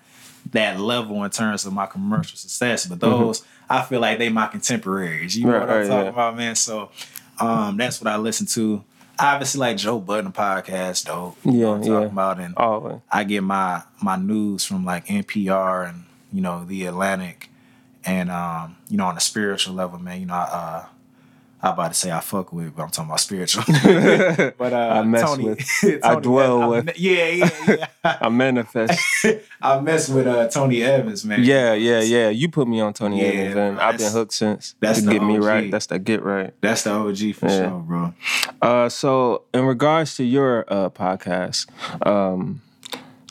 that 0.52 0.80
level 0.80 1.24
in 1.24 1.30
terms 1.32 1.66
of 1.66 1.74
my 1.74 1.86
commercial 1.86 2.36
success, 2.38 2.86
but 2.86 3.00
those 3.00 3.44
I 3.70 3.84
feel 3.84 4.00
like 4.00 4.18
they 4.18 4.30
my 4.30 4.48
contemporaries. 4.48 5.38
You 5.38 5.46
know 5.46 5.52
Mm-hmm. 5.52 5.60
Right, 5.60 5.68
what 5.68 5.70
I'm 5.76 5.82
right, 5.82 5.88
talking 5.88 6.04
yeah. 6.06 6.10
about, 6.12 6.38
man. 6.38 6.56
So 6.56 6.92
um 7.40 7.78
that's 7.78 8.02
what 8.02 8.12
I 8.12 8.18
listen 8.18 8.46
to. 8.48 8.84
Obviously, 9.20 9.60
like 9.60 9.78
Joe 9.78 10.00
Budden 10.00 10.32
podcast, 10.32 11.06
though. 11.06 11.36
You 11.44 11.52
Yeah, 11.52 11.60
know 11.66 11.70
what 11.72 11.76
I'm 11.78 11.84
yeah. 11.84 11.94
talking 11.94 12.12
about, 12.12 12.40
and 12.40 12.54
Always. 12.58 13.02
I 13.12 13.24
get 13.26 13.44
my 13.44 13.84
my 14.02 14.16
news 14.16 14.66
from 14.66 14.86
like 14.86 15.08
NPR 15.08 15.90
and 15.90 16.06
you 16.32 16.42
know 16.42 16.64
the 16.66 16.86
Atlantic, 16.86 17.50
and 18.06 18.32
um, 18.32 18.78
you 18.88 18.98
know 18.98 19.06
on 19.06 19.18
a 19.18 19.22
spiritual 19.22 19.74
level, 19.76 20.00
man. 20.00 20.20
You 20.22 20.26
know, 20.28 20.34
I, 20.36 20.38
uh, 20.44 20.86
I 21.62 21.72
about 21.72 21.90
to 21.90 21.94
say 21.94 22.10
I 22.12 22.22
fuck 22.22 22.54
with, 22.54 22.74
but 22.76 22.84
I'm 22.84 22.90
talking 22.90 23.10
about 23.10 23.20
spiritual. 23.20 23.64
but 24.58 24.72
uh, 24.74 24.78
I 24.78 25.02
mess 25.04 25.24
Tony, 25.24 25.44
with. 25.46 25.68
Tony, 25.82 26.02
I 26.04 26.16
dwell 26.20 26.62
I- 26.62 26.68
with. 26.68 26.98
Yeah, 26.98 27.28
yeah, 27.28 27.50
yeah. 27.68 27.88
I 28.22 28.30
manifest. 28.30 29.00
I 29.62 29.80
mess 29.82 30.08
with 30.08 30.26
uh, 30.28 30.48
Tony 30.48 30.82
Evans, 30.84 31.26
man. 31.26 31.44
Yeah, 31.44 31.74
yeah, 31.74 32.00
yeah. 32.00 32.30
You 32.30 32.50
put 32.50 32.68
me 32.68 32.80
on 32.80 32.94
Tony 32.94 33.20
Yeah, 33.22 33.28
Evans, 33.42 33.56
and 33.58 33.80
I've 33.82 33.98
been 33.98 34.12
hooked 34.12 34.34
since. 34.34 34.76
that's 34.80 35.00
to 35.00 35.06
the 35.06 35.12
get 35.12 35.22
me 35.24 35.38
right. 35.38 35.70
That's 35.70 35.88
the 35.88 36.00
get 36.00 36.24
right. 36.24 36.54
That's 36.62 36.84
the 36.84 36.92
OG 36.92 37.18
for 37.36 37.48
Yeah. 37.50 37.70
sure, 37.70 37.80
bro. 37.80 38.14
Uh, 38.62 38.88
so 38.90 39.44
in 39.54 39.66
regards 39.66 40.16
to 40.16 40.24
your 40.24 40.64
uh, 40.70 40.90
podcast, 40.90 41.68
um, 42.08 42.62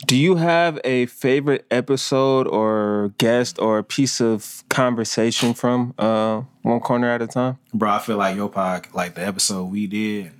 do 0.05 0.15
you 0.15 0.35
have 0.35 0.79
a 0.83 1.05
favorite 1.07 1.65
episode 1.69 2.47
or 2.47 3.13
guest 3.17 3.59
or 3.59 3.83
piece 3.83 4.21
of 4.21 4.63
conversation 4.69 5.53
from 5.53 5.93
uh, 5.97 6.41
One 6.61 6.79
Corner 6.79 7.09
at 7.09 7.21
a 7.21 7.27
Time? 7.27 7.57
Bro, 7.73 7.91
I 7.91 7.99
feel 7.99 8.17
like 8.17 8.35
your 8.35 8.49
pod, 8.49 8.87
like 8.93 9.15
the 9.15 9.25
episode 9.25 9.65
we 9.65 9.87
did, 9.87 10.31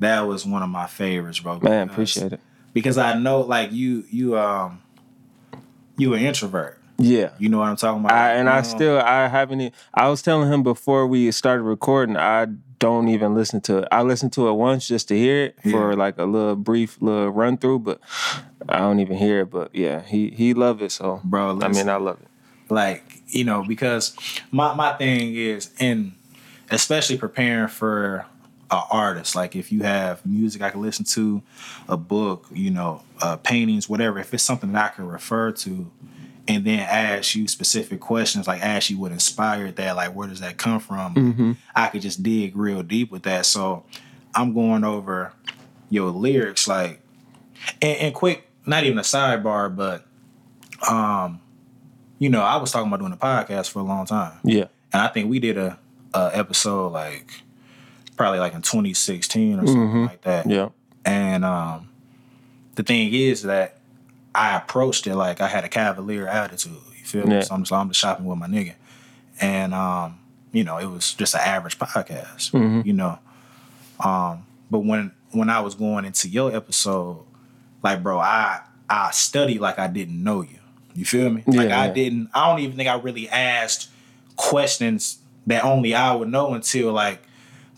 that 0.00 0.20
was 0.22 0.44
one 0.44 0.62
of 0.62 0.68
my 0.68 0.86
favorites, 0.86 1.38
bro. 1.40 1.60
Man, 1.60 1.86
because- 1.86 1.92
appreciate 1.94 2.32
it. 2.34 2.40
because 2.72 2.98
I 2.98 3.14
know 3.18 3.40
like 3.40 3.72
you 3.72 4.04
you 4.10 4.36
um 4.38 4.82
you 5.96 6.14
an 6.14 6.20
introvert. 6.20 6.78
Yeah. 7.00 7.30
You 7.38 7.48
know 7.48 7.58
what 7.58 7.68
I'm 7.68 7.76
talking 7.76 8.00
about? 8.00 8.12
I, 8.12 8.32
and 8.34 8.48
I 8.48 8.62
still 8.62 8.98
I 8.98 9.28
haven't. 9.28 9.72
I 9.94 10.08
was 10.08 10.20
telling 10.22 10.52
him 10.52 10.64
before 10.64 11.06
we 11.06 11.30
started 11.30 11.62
recording. 11.62 12.16
I 12.16 12.46
don't 12.78 13.08
even 13.08 13.34
listen 13.34 13.60
to 13.62 13.78
it. 13.78 13.88
I 13.90 14.02
listened 14.02 14.32
to 14.34 14.48
it 14.48 14.52
once 14.52 14.86
just 14.86 15.08
to 15.08 15.16
hear 15.16 15.44
it 15.46 15.56
for 15.70 15.96
like 15.96 16.18
a 16.18 16.24
little 16.24 16.56
brief 16.56 17.00
little 17.00 17.28
run 17.30 17.56
through, 17.58 17.80
but 17.80 18.00
I 18.68 18.78
don't 18.78 19.00
even 19.00 19.16
hear 19.16 19.40
it. 19.40 19.50
But 19.50 19.74
yeah, 19.74 20.02
he 20.02 20.30
he 20.30 20.54
loved 20.54 20.82
it. 20.82 20.92
So 20.92 21.20
bro. 21.24 21.58
I 21.60 21.68
mean, 21.68 21.88
I 21.88 21.96
love 21.96 22.18
it. 22.20 22.28
like 22.72 23.02
you 23.28 23.44
know 23.44 23.64
because 23.66 24.16
my 24.50 24.74
my 24.74 24.92
thing 24.94 25.34
is 25.34 25.70
in 25.78 26.14
especially 26.70 27.16
preparing 27.18 27.68
for 27.68 28.26
an 28.70 28.82
artist 28.90 29.34
like 29.34 29.56
if 29.56 29.72
you 29.72 29.82
have 29.82 30.24
music 30.26 30.60
i 30.60 30.68
can 30.70 30.82
listen 30.82 31.02
to 31.04 31.40
a 31.88 31.96
book 31.96 32.46
you 32.52 32.70
know 32.70 33.02
uh, 33.22 33.36
paintings 33.36 33.88
whatever 33.88 34.18
if 34.18 34.32
it's 34.34 34.42
something 34.42 34.72
that 34.72 34.92
i 34.92 34.94
can 34.94 35.06
refer 35.08 35.50
to 35.50 35.90
and 36.48 36.64
then 36.64 36.80
ask 36.80 37.34
you 37.36 37.46
specific 37.46 38.00
questions 38.00 38.48
like 38.48 38.60
ask 38.62 38.90
you 38.90 38.98
what 38.98 39.12
inspired 39.12 39.76
that 39.76 39.94
like 39.94 40.14
where 40.14 40.26
does 40.26 40.40
that 40.40 40.56
come 40.56 40.80
from 40.80 41.56
i 41.76 41.88
could 41.88 42.02
just 42.02 42.22
dig 42.22 42.56
real 42.56 42.82
deep 42.82 43.12
with 43.12 43.22
that 43.24 43.44
so 43.46 43.84
i'm 44.34 44.52
going 44.54 44.82
over 44.82 45.32
your 45.90 46.10
lyrics 46.10 46.66
like 46.66 47.00
and, 47.82 47.98
and 47.98 48.14
quick 48.14 48.48
not 48.66 48.82
even 48.84 48.98
a 48.98 49.02
sidebar 49.02 49.74
but 49.74 50.04
um 50.90 51.40
you 52.20 52.28
know, 52.28 52.42
I 52.42 52.56
was 52.56 52.72
talking 52.72 52.88
about 52.88 52.98
doing 52.98 53.12
a 53.12 53.16
podcast 53.16 53.70
for 53.70 53.78
a 53.78 53.82
long 53.84 54.04
time, 54.04 54.32
Yeah. 54.42 54.64
and 54.92 55.02
I 55.02 55.06
think 55.06 55.30
we 55.30 55.38
did 55.38 55.56
a, 55.56 55.78
a 56.12 56.30
episode 56.32 56.88
like 56.92 57.30
probably 58.16 58.40
like 58.40 58.54
in 58.54 58.62
2016 58.62 59.60
or 59.60 59.66
something 59.68 60.06
like 60.06 60.22
that. 60.22 60.40
Mm-hmm. 60.44 60.50
Yeah. 60.50 60.68
And 61.04 61.44
um, 61.44 61.88
the 62.74 62.82
thing 62.82 63.14
is 63.14 63.44
that 63.44 63.77
I 64.38 64.56
approached 64.56 65.06
it 65.06 65.16
like 65.16 65.40
I 65.40 65.48
had 65.48 65.64
a 65.64 65.68
cavalier 65.68 66.28
attitude. 66.28 66.72
You 66.96 67.04
feel 67.04 67.26
me? 67.26 67.36
Yeah. 67.36 67.40
So 67.40 67.54
I'm 67.54 67.62
just, 67.62 67.72
I'm 67.72 67.88
just 67.88 68.00
shopping 68.00 68.24
with 68.24 68.38
my 68.38 68.46
nigga, 68.46 68.74
and 69.40 69.74
um, 69.74 70.20
you 70.52 70.62
know, 70.62 70.78
it 70.78 70.86
was 70.86 71.12
just 71.14 71.34
an 71.34 71.40
average 71.40 71.78
podcast. 71.78 72.52
Mm-hmm. 72.52 72.82
You 72.86 72.92
know, 72.92 73.18
um, 74.04 74.46
but 74.70 74.80
when 74.80 75.12
when 75.32 75.50
I 75.50 75.60
was 75.60 75.74
going 75.74 76.04
into 76.04 76.28
your 76.28 76.54
episode, 76.54 77.24
like 77.82 78.02
bro, 78.02 78.20
I 78.20 78.60
I 78.88 79.10
studied 79.10 79.60
like 79.60 79.78
I 79.78 79.88
didn't 79.88 80.22
know 80.22 80.42
you. 80.42 80.58
You 80.94 81.04
feel 81.04 81.30
me? 81.30 81.42
like 81.46 81.68
Yeah, 81.68 81.80
I 81.80 81.86
yeah. 81.86 81.92
didn't. 81.92 82.30
I 82.32 82.48
don't 82.48 82.60
even 82.60 82.76
think 82.76 82.88
I 82.88 82.94
really 82.94 83.28
asked 83.28 83.90
questions 84.36 85.18
that 85.46 85.64
only 85.64 85.94
I 85.94 86.14
would 86.14 86.28
know 86.28 86.54
until 86.54 86.92
like 86.92 87.22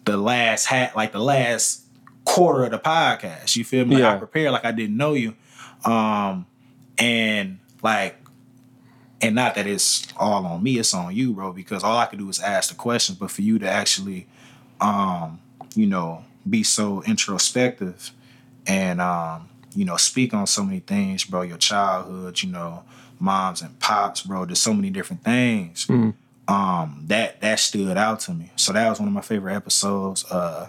the 0.04 0.16
last 0.16 0.66
hat, 0.66 0.94
like 0.94 1.12
the 1.12 1.20
last 1.20 1.84
quarter 2.24 2.64
of 2.64 2.70
the 2.70 2.78
podcast. 2.78 3.56
You 3.56 3.64
feel 3.64 3.84
me? 3.84 3.96
Like 3.96 4.16
I 4.16 4.18
prepared 4.18 4.52
like 4.52 4.64
I 4.64 4.72
didn't 4.72 4.96
know 4.96 5.14
you, 5.14 5.36
um, 5.84 6.46
and 6.98 7.58
like, 7.82 8.16
and 9.20 9.34
not 9.34 9.54
that 9.54 9.66
it's 9.66 10.06
all 10.16 10.46
on 10.46 10.62
me, 10.62 10.78
it's 10.78 10.94
on 10.94 11.14
you, 11.14 11.32
bro. 11.32 11.52
Because 11.52 11.82
all 11.82 11.96
I 11.96 12.06
could 12.06 12.18
do 12.18 12.28
is 12.28 12.40
ask 12.40 12.70
the 12.70 12.74
questions, 12.76 13.18
but 13.18 13.30
for 13.30 13.42
you 13.42 13.58
to 13.58 13.68
actually, 13.68 14.26
um, 14.80 15.40
you 15.74 15.86
know, 15.86 16.24
be 16.48 16.62
so 16.62 17.02
introspective 17.02 18.12
and 18.66 19.00
um, 19.00 19.48
you 19.74 19.84
know, 19.84 19.96
speak 19.96 20.34
on 20.34 20.46
so 20.46 20.64
many 20.64 20.80
things, 20.80 21.24
bro. 21.24 21.42
Your 21.42 21.58
childhood, 21.58 22.42
you 22.42 22.50
know, 22.50 22.82
moms 23.18 23.62
and 23.62 23.78
pops, 23.78 24.22
bro. 24.22 24.44
There's 24.44 24.60
so 24.60 24.74
many 24.74 24.90
different 24.90 25.22
things. 25.24 25.86
Um, 26.48 27.04
that 27.06 27.40
that 27.42 27.60
stood 27.60 27.96
out 27.96 28.20
to 28.20 28.32
me. 28.32 28.50
So 28.56 28.72
that 28.72 28.88
was 28.88 28.98
one 28.98 29.08
of 29.08 29.14
my 29.14 29.20
favorite 29.20 29.54
episodes. 29.54 30.24
Uh 30.24 30.68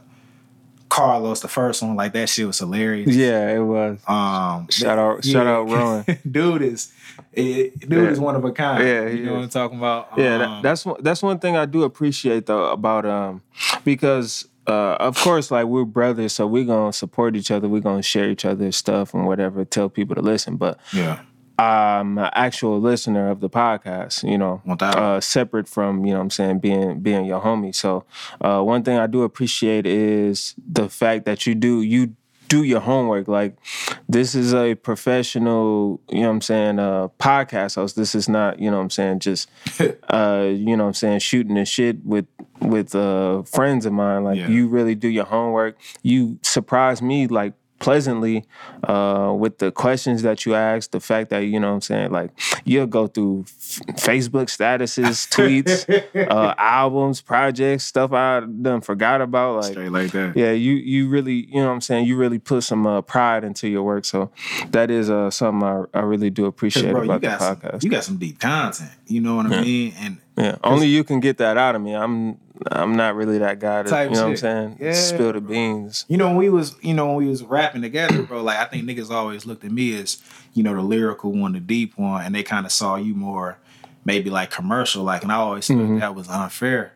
Carlos, 0.92 1.40
the 1.40 1.48
first 1.48 1.82
one, 1.82 1.96
like 1.96 2.12
that 2.14 2.28
shit 2.28 2.46
was 2.46 2.60
hilarious. 2.60 3.16
Yeah, 3.16 3.50
it 3.56 3.60
was. 3.60 3.98
Um, 4.08 4.68
Shout 4.70 5.00
out, 5.00 5.24
shout 5.24 5.48
out, 5.48 5.70
Rowan. 5.70 6.04
dude 6.30 6.62
is, 6.62 6.92
it, 7.32 7.80
dude 7.80 7.92
Yeah. 8.04 8.10
is 8.10 8.20
one 8.20 8.36
of 8.36 8.44
a 8.44 8.52
kind. 8.52 8.86
Yeah, 8.86 9.08
you 9.08 9.24
know 9.26 9.36
what 9.36 9.44
I'm 9.44 9.50
talking 9.50 9.78
about. 9.78 10.10
Yeah, 10.18 10.34
Um, 10.36 10.40
that, 10.40 10.64
that's 10.64 10.86
one, 10.86 10.98
that's 11.02 11.24
one 11.24 11.40
thing 11.40 11.56
I 11.56 11.66
do 11.66 11.84
appreciate 11.84 12.46
though 12.46 12.66
about 12.72 13.06
um 13.06 13.42
because 13.86 14.48
uh 14.68 14.98
of 15.00 15.16
course 15.18 15.50
like 15.50 15.66
we're 15.66 15.86
brothers 15.86 16.34
so 16.34 16.46
we're 16.46 16.66
gonna 16.66 16.94
support 16.94 17.36
each 17.36 17.50
other 17.52 17.68
we're 17.68 17.80
gonna 17.82 18.04
share 18.04 18.30
each 18.30 18.46
other's 18.46 18.76
stuff 18.76 19.14
and 19.16 19.26
whatever 19.26 19.66
tell 19.66 19.90
people 19.90 20.14
to 20.16 20.22
listen 20.22 20.56
but 20.58 20.78
yeah, 20.94 21.20
I'm 21.58 22.18
an 22.18 22.30
actual 22.34 22.80
listener 22.80 23.30
of 23.30 23.40
the 23.40 23.50
podcast, 23.50 24.28
you 24.30 24.38
know, 24.38 24.62
uh, 24.80 25.20
separate 25.20 25.68
from, 25.68 26.06
you 26.06 26.12
know 26.14 26.18
what 26.20 26.24
I'm 26.24 26.30
saying, 26.32 26.60
being 26.60 27.00
being 27.02 27.26
your 27.26 27.42
homie. 27.42 27.74
So 27.76 28.06
uh, 28.40 28.62
one 28.62 28.84
thing 28.84 28.98
I 28.98 29.08
do 29.08 29.24
appreciate 29.24 29.86
is 29.86 30.56
the 30.58 30.90
fact 30.90 31.26
that 31.26 31.46
you 31.46 31.54
do 31.56 31.82
you 31.82 32.16
do 32.48 32.64
your 32.64 32.82
homework. 32.82 33.28
Like 33.30 33.56
this 34.10 34.36
is 34.36 34.54
a 34.54 34.76
professional, 34.76 36.02
you 36.10 36.22
know 36.22 36.28
what 36.28 36.34
I'm 36.36 36.42
saying, 36.42 36.80
uh, 36.80 37.08
podcast 37.20 37.76
host. 37.76 37.96
This 37.96 38.14
is 38.16 38.28
not, 38.28 38.60
you 38.60 38.70
know 38.70 38.78
what 38.78 38.84
I'm 38.84 38.90
saying, 38.90 39.20
just 39.20 39.50
uh, 40.10 40.48
you 40.50 40.76
know 40.76 40.84
what 40.84 40.90
I'm 40.90 40.94
saying, 40.94 41.20
shooting 41.20 41.56
the 41.56 41.66
shit 41.66 42.04
with 42.06 42.26
with 42.60 42.94
uh 42.96 43.44
friends 43.44 43.86
of 43.86 43.94
mine. 43.94 44.24
Like 44.24 44.38
Yeah. 44.38 44.48
you 44.50 44.68
really 44.68 44.96
do 44.96 45.08
your 45.08 45.26
homework. 45.26 45.78
You 46.04 46.40
surprise 46.42 47.02
me 47.02 47.28
like 47.28 47.54
pleasantly 47.82 48.46
uh, 48.84 49.34
with 49.38 49.58
the 49.58 49.72
questions 49.72 50.22
that 50.22 50.46
you 50.46 50.56
ask. 50.56 50.92
The 50.92 51.00
fact 51.00 51.32
that 51.32 51.40
you 51.40 51.60
know 51.60 51.70
what 51.70 51.76
I'm 51.76 51.82
saying, 51.82 52.12
like 52.12 52.32
you'll 52.64 52.86
go 52.88 53.08
through 53.08 53.42
f- 53.42 53.82
Facebook 53.98 54.46
statuses, 54.46 55.28
tweets, 55.34 56.30
uh, 56.32 56.56
albums, 56.58 57.22
projects, 57.22 57.84
stuff 57.84 58.14
I 58.14 58.42
done 58.42 58.82
forgot 58.82 59.22
about. 59.22 59.62
Like 59.62 59.72
Straight 59.72 59.92
like 59.92 60.12
that. 60.12 60.38
yeah, 60.38 60.52
you 60.52 60.74
you 60.74 61.10
really 61.10 61.48
you 61.48 61.56
know 61.56 61.68
what 61.68 61.74
I'm 61.74 61.82
saying. 61.82 62.06
You 62.06 62.16
really 62.16 62.40
put 62.40 62.64
some 62.64 62.88
uh, 62.88 63.02
pride 63.02 63.44
into 63.44 63.68
your 63.68 63.84
work, 63.84 64.06
so 64.06 64.32
that 64.70 64.90
is 64.90 65.10
uh, 65.10 65.30
something 65.32 65.68
I, 65.68 65.84
I 65.94 66.02
really 66.02 66.30
do 66.30 66.46
appreciate 66.46 66.92
bro, 66.92 67.04
about 67.04 67.22
the 67.22 67.28
got 67.28 67.40
some, 67.42 67.56
podcast. 67.58 67.84
you 67.84 67.90
got 67.90 68.04
some 68.04 68.18
deep 68.18 68.40
content. 68.40 68.92
You 69.08 69.22
know 69.22 69.36
what 69.36 69.48
I 69.48 69.62
mean? 69.62 69.94
And 70.00 70.18
yeah, 70.38 70.58
only 70.64 70.88
you 70.88 71.04
can 71.04 71.20
get 71.20 71.38
that 71.40 71.58
out 71.58 71.76
of 71.76 71.82
me. 71.82 71.96
I'm 71.96 72.38
I'm 72.70 72.96
not 72.96 73.16
really 73.16 73.38
that 73.40 73.60
guy 73.60 73.84
to 73.84 73.90
Type 73.90 74.10
you 74.10 74.16
know 74.16 74.24
what 74.24 74.30
I'm 74.32 74.38
saying. 74.38 74.78
Yeah, 74.80 74.94
Spill 74.94 75.34
the 75.34 75.42
beans. 75.42 76.06
You 76.08 76.18
know, 76.18 76.28
when 76.28 76.36
we 76.36 76.50
was, 76.50 76.76
you 76.82 76.94
know, 76.94 77.08
when 77.08 77.16
we 77.16 77.28
was 77.28 77.44
rapping 77.44 77.82
together, 77.82 78.24
bro, 78.24 78.44
like 78.44 78.58
I 78.60 78.66
think 78.66 78.84
niggas 78.88 79.10
always 79.10 79.46
looked 79.46 79.64
at 79.64 79.72
me 79.72 80.00
as, 80.00 80.22
you 80.54 80.64
know, 80.64 80.76
the 80.76 80.82
lyrical 80.82 81.32
one, 81.32 81.54
the 81.54 81.60
deep 81.60 81.98
one, 81.98 82.24
and 82.24 82.36
they 82.36 82.44
kind 82.44 82.66
of 82.66 82.72
saw 82.72 82.96
you 82.96 83.14
more 83.14 83.58
maybe 84.04 84.30
like 84.30 84.52
commercial, 84.52 85.04
like, 85.04 85.24
and 85.24 85.32
I 85.32 85.36
always 85.36 85.68
felt 85.68 86.00
that 86.00 86.16
was 86.16 86.28
unfair. 86.28 86.94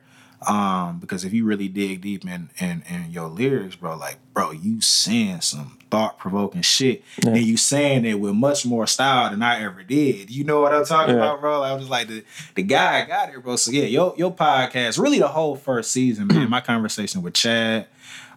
Um, 0.48 1.00
because 1.00 1.24
if 1.24 1.34
you 1.34 1.46
really 1.46 1.68
dig 1.68 2.02
deep 2.02 2.26
in, 2.26 2.50
in 2.60 2.84
in 2.88 3.10
your 3.10 3.30
lyrics, 3.30 3.76
bro, 3.76 3.96
like, 3.98 4.18
bro, 4.34 4.52
you 4.52 4.82
saying 4.82 5.42
some 5.42 5.75
thought 5.92 6.18
provoking 6.18 6.62
shit, 6.62 7.04
and 7.26 7.38
you 7.38 7.58
saying 7.58 8.06
it 8.06 8.20
with 8.20 8.34
much 8.34 8.66
more 8.66 8.88
style 8.88 9.30
than 9.30 9.42
I 9.44 9.62
ever 9.64 9.84
did. 9.84 10.30
You 10.30 10.44
know 10.44 10.60
what 10.62 10.74
I'm 10.74 10.84
talking 10.86 11.16
Yeah. 11.16 11.22
about, 11.22 11.42
bro? 11.42 11.60
Like, 11.62 11.72
I 11.72 11.74
was 11.74 11.84
just 11.84 11.92
like 11.92 12.08
the 12.08 12.24
the 12.56 12.64
guy 12.64 13.06
got 13.06 13.30
it, 13.30 13.42
bro. 13.44 13.56
So 13.56 13.72
yeah, 13.72 13.86
your 13.86 14.14
your 14.18 14.34
podcast, 14.34 15.00
really 15.00 15.20
the 15.20 15.28
whole 15.28 15.56
first 15.56 15.92
season, 15.92 16.28
man. 16.28 16.50
my 16.50 16.62
conversation 16.62 17.22
with 17.22 17.34
Chad, 17.36 17.88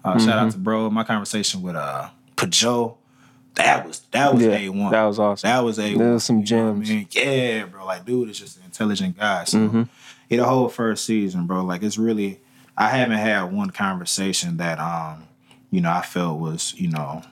uh, 0.04 0.18
shout 0.18 0.38
out 0.38 0.50
to 0.52 0.58
bro. 0.58 0.90
My 0.90 1.04
conversation 1.04 1.62
with 1.62 1.74
uh 1.76 2.08
Pajot, 2.36 2.96
that 3.54 3.86
was 3.86 4.00
that 4.12 4.34
was 4.34 4.42
Yeah, 4.44 4.52
a 4.56 4.68
one. 4.68 4.92
that 4.92 5.04
was 5.04 5.18
awesome. 5.18 5.48
That 5.48 5.64
was 5.64 5.78
a 5.78 5.94
There 5.94 6.12
was 6.12 6.24
some 6.24 6.36
what 6.38 6.42
I 6.42 6.46
gems. 6.46 6.88
mean? 6.90 7.08
Yeah, 7.10 7.64
bro. 7.64 7.84
Like, 7.86 8.04
dude 8.04 8.28
is 8.30 8.38
just 8.38 8.58
an 8.58 8.64
intelligent 8.66 9.18
guy. 9.18 9.44
So 9.44 9.58
Mm-hmm. 9.58 9.82
yeah, 10.28 10.36
the 10.38 10.44
whole 10.44 10.68
first 10.68 11.04
season, 11.04 11.46
bro. 11.46 11.62
Like, 11.64 11.82
it's 11.82 11.98
really 11.98 12.40
I 12.76 12.88
haven't 12.90 13.18
had 13.18 13.44
one 13.52 13.70
conversation 13.70 14.58
that 14.58 14.78
um, 14.78 15.24
you 15.70 15.80
know, 15.80 15.90
I 15.90 16.02
felt 16.02 16.38
was, 16.38 16.72
you 16.78 16.88
know, 16.88 17.22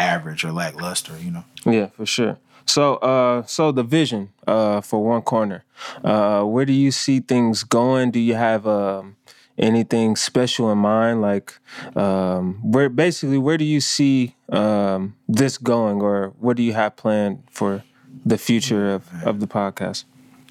average 0.00 0.44
or 0.44 0.52
lackluster, 0.52 1.16
you 1.18 1.30
know. 1.30 1.44
Yeah, 1.64 1.86
for 1.88 2.06
sure. 2.06 2.38
So, 2.66 2.96
uh, 2.96 3.44
so 3.46 3.72
the 3.72 3.82
vision 3.82 4.30
uh, 4.46 4.80
for 4.80 5.02
one 5.04 5.22
corner, 5.22 5.64
uh, 6.04 6.42
where 6.44 6.64
do 6.64 6.72
you 6.72 6.90
see 6.90 7.20
things 7.20 7.64
going? 7.64 8.10
Do 8.10 8.20
you 8.20 8.34
have 8.34 8.66
um, 8.66 9.16
anything 9.58 10.16
special 10.16 10.70
in 10.70 10.78
mind? 10.78 11.20
Like, 11.20 11.58
um, 11.96 12.60
where 12.62 12.88
basically, 12.88 13.38
where 13.38 13.58
do 13.58 13.64
you 13.64 13.80
see 13.80 14.36
um, 14.50 15.16
this 15.28 15.58
going, 15.58 16.00
or 16.00 16.32
what 16.38 16.56
do 16.56 16.62
you 16.62 16.72
have 16.74 16.96
planned 16.96 17.42
for 17.50 17.82
the 18.24 18.38
future 18.38 18.94
of, 18.94 19.08
of 19.24 19.40
the 19.40 19.46
podcast? 19.46 20.04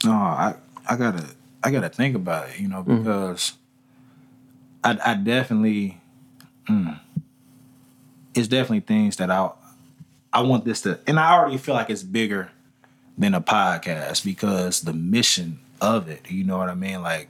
No, 0.04 0.12
I 0.12 0.56
I 0.88 0.96
gotta 0.98 1.26
I 1.64 1.72
gotta 1.72 1.90
think 1.90 2.16
about 2.16 2.50
it, 2.50 2.60
you 2.60 2.68
know, 2.68 2.84
because 2.84 3.54
I 4.84 4.98
I 5.06 5.14
definitely 5.14 6.02
mm, 6.70 7.00
it's 8.36 8.48
definitely 8.48 8.82
things 8.82 9.18
that 9.18 9.30
I 9.32 9.50
I 10.32 10.42
want 10.42 10.65
this 10.65 10.82
to 10.82 11.00
and 11.08 11.20
I 11.20 11.34
already 11.34 11.58
feel 11.58 11.76
like 11.76 11.89
it's 11.89 12.04
bigger 12.04 12.52
than 13.18 13.34
a 13.34 13.42
podcast 13.42 14.24
because 14.24 14.82
the 14.82 14.94
mission 14.94 15.60
of 15.82 16.08
it, 16.10 16.30
you 16.30 16.44
know 16.44 16.58
what 16.58 16.70
I 16.70 16.76
mean? 16.76 17.02
Like 17.02 17.30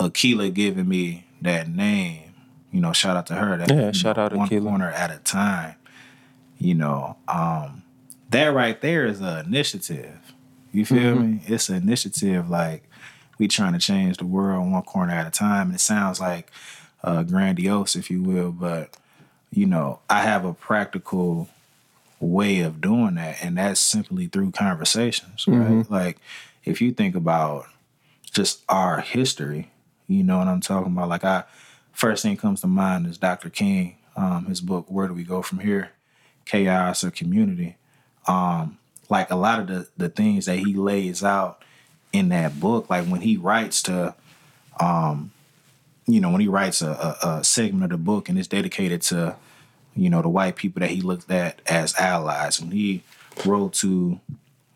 Akila 0.00 0.52
giving 0.52 0.88
me 0.88 1.26
that 1.42 1.68
name, 1.68 2.32
you 2.72 2.80
know, 2.80 2.92
shout 2.92 3.16
out 3.16 3.26
to 3.26 3.34
her. 3.34 3.56
That 3.56 3.70
Yeah, 3.70 3.92
shout 3.92 4.18
out 4.18 4.32
one 4.32 4.48
Akila. 4.48 4.62
corner 4.68 4.90
at 4.90 5.10
a 5.10 5.18
time. 5.18 5.74
You 6.58 6.74
know, 6.74 7.16
um, 7.28 7.82
that 8.30 8.46
right 8.52 8.80
there 8.80 9.06
is 9.06 9.20
an 9.20 9.46
initiative. 9.46 10.32
You 10.72 10.84
feel 10.84 11.14
Mm-hmm. 11.14 11.30
me? 11.36 11.40
It's 11.46 11.68
an 11.68 11.76
initiative 11.76 12.48
like 12.50 12.88
we 13.38 13.46
trying 13.48 13.72
to 13.74 13.78
change 13.78 14.16
the 14.16 14.26
world 14.26 14.70
one 14.70 14.82
corner 14.82 15.12
at 15.12 15.26
a 15.26 15.30
time. 15.30 15.68
And 15.68 15.76
it 15.76 15.80
sounds 15.80 16.20
like 16.20 16.50
uh, 17.04 17.22
grandiose, 17.22 17.94
if 17.94 18.10
you 18.10 18.22
will, 18.22 18.50
but 18.50 18.96
you 19.50 19.66
know, 19.66 20.00
I 20.08 20.22
have 20.22 20.44
a 20.44 20.52
practical 20.52 21.48
way 22.20 22.60
of 22.60 22.80
doing 22.80 23.14
that, 23.14 23.42
and 23.42 23.56
that's 23.58 23.80
simply 23.80 24.26
through 24.26 24.52
conversations, 24.52 25.46
right? 25.46 25.90
Like, 25.90 26.18
if 26.64 26.80
you 26.80 26.92
think 26.92 27.14
about 27.14 27.66
just 28.30 28.62
our 28.68 29.00
history, 29.00 29.70
you 30.06 30.22
know 30.22 30.38
what 30.38 30.48
I'm 30.48 30.60
talking 30.60 30.92
about. 30.92 31.08
Like, 31.08 31.24
I 31.24 31.44
first 31.92 32.22
thing 32.22 32.36
comes 32.36 32.60
to 32.60 32.66
mind 32.66 33.06
is 33.06 33.18
Dr. 33.18 33.50
King, 33.50 33.96
um, 34.16 34.46
his 34.46 34.60
book 34.60 34.86
"Where 34.88 35.08
Do 35.08 35.14
We 35.14 35.24
Go 35.24 35.42
From 35.42 35.60
Here?" 35.60 35.90
Chaos 36.44 37.04
or 37.04 37.10
Community. 37.10 37.76
Um, 38.26 38.78
like 39.08 39.30
a 39.30 39.36
lot 39.36 39.60
of 39.60 39.66
the 39.68 39.88
the 39.96 40.08
things 40.08 40.46
that 40.46 40.58
he 40.58 40.74
lays 40.74 41.24
out 41.24 41.62
in 42.12 42.28
that 42.30 42.58
book, 42.58 42.90
like 42.90 43.06
when 43.06 43.20
he 43.20 43.36
writes 43.36 43.82
to 43.82 44.14
you 46.08 46.20
know, 46.20 46.30
when 46.30 46.40
he 46.40 46.48
writes 46.48 46.80
a, 46.82 46.90
a, 47.22 47.28
a 47.28 47.44
segment 47.44 47.84
of 47.84 47.90
the 47.90 47.98
book 47.98 48.28
and 48.28 48.38
it's 48.38 48.48
dedicated 48.48 49.02
to, 49.02 49.36
you 49.94 50.08
know, 50.08 50.22
the 50.22 50.28
white 50.28 50.56
people 50.56 50.80
that 50.80 50.90
he 50.90 51.00
looked 51.02 51.30
at 51.30 51.60
as 51.66 51.94
allies, 51.98 52.58
and 52.58 52.72
he 52.72 53.02
wrote 53.44 53.74
to 53.74 54.18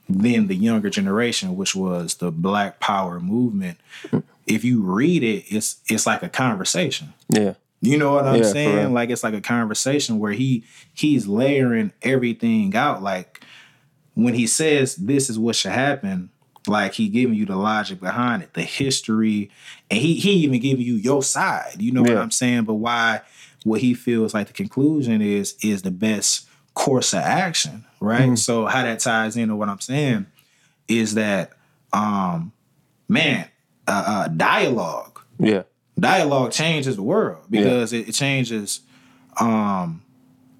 then 0.08 0.46
the 0.46 0.54
younger 0.54 0.90
generation, 0.90 1.56
which 1.56 1.74
was 1.74 2.16
the 2.16 2.30
Black 2.30 2.80
Power 2.80 3.18
movement. 3.18 3.78
If 4.46 4.62
you 4.62 4.82
read 4.82 5.22
it, 5.22 5.44
it's 5.48 5.80
it's 5.88 6.06
like 6.06 6.22
a 6.22 6.28
conversation. 6.28 7.14
Yeah, 7.30 7.54
You 7.80 7.96
know 7.96 8.12
what 8.14 8.26
I'm 8.26 8.42
Yeah, 8.42 8.52
saying? 8.52 8.92
Like 8.92 9.08
it's 9.10 9.24
like 9.24 9.34
a 9.34 9.40
conversation 9.40 10.18
where 10.18 10.32
he 10.32 10.64
he's 10.92 11.26
layering 11.26 11.92
everything 12.02 12.76
out. 12.76 13.02
Like 13.02 13.40
when 14.14 14.34
he 14.34 14.46
says 14.46 14.96
this 14.96 15.30
is 15.30 15.38
what 15.38 15.56
should 15.56 15.72
happen, 15.72 16.28
like 16.66 16.94
he 16.94 17.08
giving 17.08 17.34
you 17.34 17.44
the 17.46 17.56
logic 17.56 18.00
behind 18.00 18.42
it, 18.42 18.54
the 18.54 18.62
history, 18.62 19.50
and 19.90 20.00
he 20.00 20.14
he 20.14 20.32
even 20.44 20.60
giving 20.60 20.84
you 20.84 20.94
your 20.94 21.22
side. 21.22 21.76
You 21.80 21.92
know 21.92 22.02
what 22.02 22.16
I'm 22.16 22.30
saying? 22.30 22.64
But 22.64 22.74
why 22.74 23.20
what 23.64 23.80
he 23.80 23.94
feels 23.94 24.34
like 24.34 24.46
the 24.48 24.52
conclusion 24.52 25.22
is 25.22 25.56
is 25.62 25.82
the 25.82 25.90
best 25.90 26.48
course 26.74 27.12
of 27.12 27.20
action, 27.20 27.84
right? 28.00 28.22
Mm-hmm. 28.22 28.34
So 28.36 28.66
how 28.66 28.82
that 28.82 29.00
ties 29.00 29.36
into 29.36 29.56
what 29.56 29.68
I'm 29.68 29.80
saying 29.80 30.26
is 30.88 31.14
that 31.14 31.52
um 31.92 32.52
man, 33.08 33.48
uh, 33.86 34.04
uh 34.06 34.28
dialogue 34.28 35.20
yeah, 35.38 35.62
dialogue 35.98 36.52
changes 36.52 36.96
the 36.96 37.02
world 37.02 37.44
because 37.50 37.92
it, 37.92 38.08
it 38.08 38.12
changes 38.12 38.80
um 39.40 40.02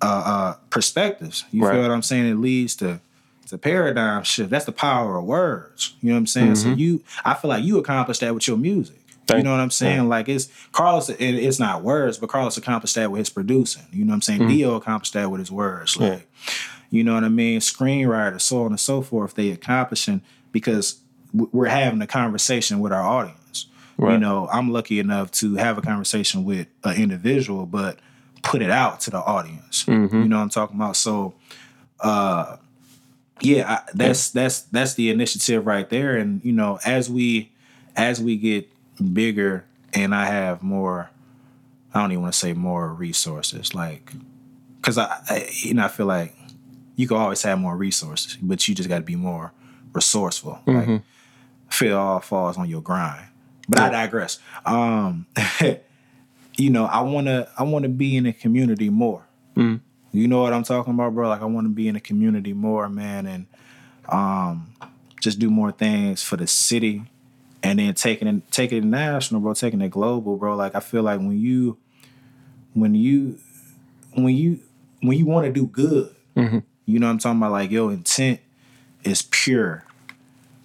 uh, 0.00 0.22
uh 0.26 0.54
perspectives 0.70 1.44
you 1.52 1.62
Right. 1.64 1.74
feel 1.74 1.82
what 1.82 1.90
i'm 1.90 2.02
saying 2.02 2.26
it 2.26 2.34
leads 2.34 2.74
to 2.76 3.00
to 3.52 3.58
paradigm 3.58 4.24
shift. 4.24 4.50
That's 4.50 4.64
the 4.64 4.72
power 4.72 5.16
of 5.18 5.24
words. 5.24 5.94
You 6.00 6.08
know 6.08 6.14
what 6.16 6.18
i'm 6.20 6.26
saying? 6.26 6.56
So 6.56 6.70
you 6.70 7.02
i 7.24 7.34
feel 7.34 7.48
like 7.48 7.62
you 7.64 7.78
accomplished 7.78 8.20
that 8.22 8.34
with 8.34 8.46
your 8.48 8.56
music. 8.56 8.96
You 8.96 9.36
Mm-hmm. 9.36 9.44
Know 9.44 9.52
what 9.52 9.60
i'm 9.60 9.70
saying? 9.70 10.08
like 10.08 10.28
it's 10.28 10.48
carlos 10.72 11.08
it, 11.08 11.18
it's 11.20 11.58
not 11.60 11.82
words 11.82 12.18
but 12.18 12.28
carlos 12.28 12.56
accomplished 12.56 12.96
that 12.96 13.10
with 13.10 13.20
his 13.20 13.30
producing. 13.30 13.84
You 13.92 14.04
know 14.04 14.10
what 14.10 14.14
i'm 14.16 14.22
saying? 14.22 14.40
Mm-hmm. 14.40 14.48
dio 14.48 14.74
accomplished 14.74 15.12
that 15.14 15.30
with 15.30 15.38
his 15.38 15.50
words. 15.52 15.96
Like 15.96 16.28
you 16.90 17.04
know 17.04 17.14
what 17.14 17.24
i 17.24 17.28
mean? 17.28 17.60
Screenwriters 17.60 18.40
so 18.42 18.64
on 18.64 18.72
and 18.72 18.80
so 18.80 19.00
forth 19.00 19.34
they 19.34 19.50
accomplishing 19.50 20.20
because 20.50 20.98
we're 21.32 21.66
having 21.66 22.02
a 22.02 22.06
conversation 22.06 22.80
with 22.80 22.92
our 22.92 23.02
audience. 23.02 23.66
You 24.14 24.18
know, 24.18 24.48
I'm 24.52 24.70
lucky 24.72 24.98
enough 24.98 25.30
to 25.32 25.54
have 25.54 25.78
a 25.78 25.82
conversation 25.82 26.44
with 26.44 26.66
an 26.84 26.96
individual, 27.00 27.64
but 27.66 28.00
put 28.42 28.60
it 28.60 28.70
out 28.70 29.00
to 29.02 29.10
the 29.10 29.18
audience. 29.18 29.86
You 29.86 30.24
know 30.28 30.36
what 30.38 30.42
I'm 30.42 30.48
talking 30.50 30.76
about? 30.76 30.96
So, 30.96 31.34
uh, 32.00 32.56
yeah, 33.44 33.70
I, 33.70 33.90
that's 33.94 34.31
that's 34.31 34.62
that's 34.62 34.94
the 34.94 35.11
initiative 35.11 35.66
right 35.66 35.88
there. 35.88 36.16
And 36.16 36.44
you 36.44 36.52
know, 36.52 36.78
as 36.85 37.11
we 37.11 37.52
as 37.96 38.20
we 38.20 38.37
get 38.37 38.70
bigger, 39.12 39.64
and 39.92 40.14
I 40.14 40.26
have 40.26 40.62
more, 40.62 41.11
I 41.92 42.00
don't 42.00 42.12
even 42.12 42.22
want 42.22 42.35
to 42.35 42.38
say 42.38 42.52
more 42.52 42.88
resources, 42.92 43.74
like, 43.74 44.12
because 44.81 44.98
I, 44.98 45.20
I 45.28 45.48
you 45.62 45.74
know 45.74 45.85
I 45.85 45.88
feel 45.88 46.07
like 46.07 46.35
you 46.96 47.09
can 47.09 47.16
always 47.16 47.42
have 47.42 47.59
more 47.59 47.76
resources, 47.76 48.37
but 48.40 48.66
you 48.68 48.74
just 48.74 48.88
got 48.88 48.96
to 48.98 49.02
be 49.05 49.16
more 49.16 49.52
resourceful. 49.92 50.61
Like, 50.66 50.88
I 51.70 51.74
feel 51.74 51.98
all 51.98 52.20
falls 52.20 52.59
on 52.59 52.68
your 52.68 52.83
grind. 52.83 53.26
But 53.68 53.78
I 53.81 53.90
digress. 53.90 54.38
Um, 54.66 55.26
you 56.57 56.70
know, 56.70 56.85
I 56.85 57.00
wanna 57.02 57.48
I 57.59 57.62
wanna 57.62 57.88
be 57.88 58.16
in 58.16 58.24
the 58.24 58.33
community 58.33 58.90
more. 58.90 59.24
You 60.12 60.29
know 60.29 60.42
what 60.42 60.53
I'm 60.53 60.62
talking 60.62 60.92
about, 60.94 61.14
bro? 61.14 61.29
Like 61.29 61.40
I 61.42 61.46
wanna 61.46 61.70
be 61.70 61.88
in 61.88 61.94
the 61.94 62.01
community 62.01 62.53
more, 62.53 62.88
man, 62.88 63.27
and 63.27 63.46
um 64.09 64.68
just 65.20 65.38
do 65.38 65.51
more 65.51 65.72
things 65.72 66.22
for 66.22 66.37
the 66.37 66.46
city 66.46 67.05
and 67.62 67.79
then 67.79 67.94
taking 67.94 68.29
it 68.29 68.51
taking 68.51 68.79
it 68.79 68.85
national, 68.85 69.40
bro, 69.40 69.55
taking 69.55 69.81
it 69.81 69.90
global, 69.90 70.37
bro. 70.37 70.57
Like 70.57 70.75
I 70.75 70.81
feel 70.81 71.03
like 71.03 71.18
when 71.18 71.38
you 71.38 71.79
when 72.75 72.94
you 72.94 73.38
when 74.14 74.35
you 74.35 74.61
when 75.01 75.16
you 75.18 75.27
want 75.27 75.46
to 75.46 75.53
do 75.53 75.66
good, 75.66 76.14
you 76.87 76.98
know 76.98 77.07
what 77.07 77.12
I'm 77.12 77.18
talking 77.18 77.38
about? 77.38 77.53
Like 77.53 77.70
your 77.70 77.92
intent 77.92 78.40
is 79.05 79.22
pure. 79.22 79.85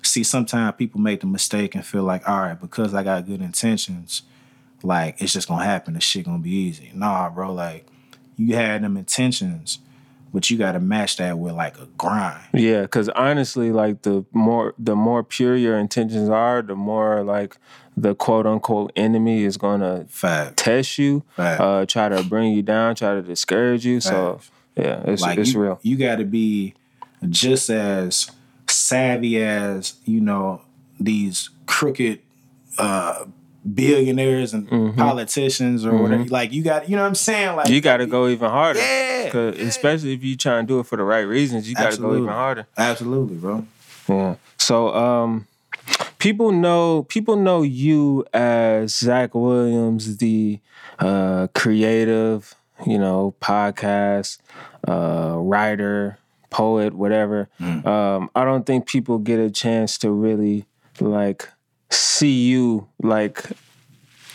See, 0.04 0.24
sometimes 0.24 0.76
people 0.78 1.02
make 1.02 1.20
the 1.22 1.28
mistake 1.28 1.76
and 1.76 1.86
feel 1.86 2.04
like, 2.04 2.28
all 2.28 2.40
right, 2.40 2.60
because 2.60 2.94
I 2.94 3.04
got 3.04 3.26
good 3.26 3.42
intentions, 3.42 4.24
like 4.84 5.22
it's 5.22 5.34
just 5.34 5.48
gonna 5.48 5.66
happen. 5.66 5.94
The 5.94 6.02
shit 6.02 6.26
gonna 6.26 6.40
be 6.40 6.52
easy. 6.52 6.92
Nah, 6.94 7.30
bro. 7.30 7.54
Like 7.54 7.86
you 8.38 8.56
had 8.56 8.84
them 8.84 8.96
intentions, 8.96 9.80
but 10.34 10.50
you 10.50 10.58
got 10.58 10.74
to 10.74 10.80
match 10.80 11.18
that 11.18 11.38
with 11.38 11.54
like 11.54 11.78
a 11.80 11.86
grind. 11.98 12.46
Yeah, 12.54 12.84
because 12.84 13.10
honestly, 13.10 13.72
like 13.72 14.04
the 14.04 14.24
more 14.32 14.74
the 14.78 14.96
more 14.96 15.24
pure 15.24 15.56
your 15.56 15.78
intentions 15.78 16.30
are, 16.30 16.62
the 16.62 16.76
more 16.76 17.24
like 17.24 17.58
the 17.98 18.14
quote 18.14 18.46
unquote 18.46 18.92
enemy 18.96 19.44
is 19.44 19.58
gonna 19.58 20.06
Fact. 20.08 20.58
test 20.58 20.98
you, 20.98 21.24
Fact. 21.36 21.60
uh, 21.60 21.86
try 21.88 22.10
to 22.10 22.24
bring 22.24 22.54
you 22.54 22.62
down, 22.62 22.96
try 22.96 23.16
to 23.16 23.22
discourage 23.22 23.86
you. 23.86 24.00
So 24.00 24.40
yeah, 24.78 25.02
it's 25.06 25.24
like 25.24 25.40
it's 25.40 25.54
you, 25.54 25.62
real. 25.62 25.80
You 25.82 25.98
got 25.98 26.18
to 26.18 26.26
be 26.26 26.76
just 27.30 27.70
as 27.72 28.30
savvy 28.68 29.42
as 29.42 29.96
you 30.06 30.22
know 30.22 30.62
these 31.00 31.50
crooked 31.66 32.22
uh, 32.78 33.26
billionaires 33.74 34.54
and 34.54 34.96
politicians 34.98 35.86
or 35.86 35.96
whatever. 35.98 36.24
Like 36.26 36.52
you 36.54 36.64
got, 36.64 36.90
you 36.90 36.96
know 36.96 37.02
what 37.04 37.10
I'm 37.10 37.16
saying? 37.16 37.56
Like 37.56 37.66
Mm-hmm. 37.68 37.74
You 37.74 37.82
got 37.82 37.98
to 37.98 38.06
go 38.06 38.28
even 38.28 38.50
harder. 38.50 38.80
Yeah, 38.80 39.32
yeah. 39.34 39.42
especially 39.68 40.14
if 40.14 40.24
you 40.24 40.36
try 40.38 40.58
and 40.60 40.68
do 40.68 40.80
it 40.80 40.86
for 40.86 40.96
the 40.98 41.04
right 41.04 41.22
reasons, 41.28 41.68
you 41.70 41.76
got 41.76 41.92
to 41.94 41.98
go 42.02 42.16
even 42.16 42.28
harder. 42.28 42.68
absolutely, 42.78 43.36
bro. 43.36 43.66
Yeah. 44.08 44.36
So 44.58 44.94
um 44.96 45.48
people 46.20 46.52
know 46.52 47.04
people 47.04 47.36
know 47.36 47.62
you 47.62 48.26
as 48.34 48.96
Zach 48.96 49.36
Williams, 49.36 50.18
the 50.18 50.60
uh 51.00 51.48
creative, 51.54 52.56
you 52.86 52.98
know, 52.98 53.36
podcast, 53.42 54.40
uh 54.88 55.36
writer, 55.38 56.18
poet, 56.50 56.94
whatever. 56.94 57.50
Um 57.60 58.30
I 58.36 58.44
don't 58.46 58.66
think 58.66 58.88
people 58.88 59.18
get 59.18 59.40
a 59.40 59.50
chance 59.52 59.98
to 60.00 60.12
really 60.12 60.66
like 61.00 61.50
see 61.90 62.48
you 62.48 62.88
like 63.02 63.44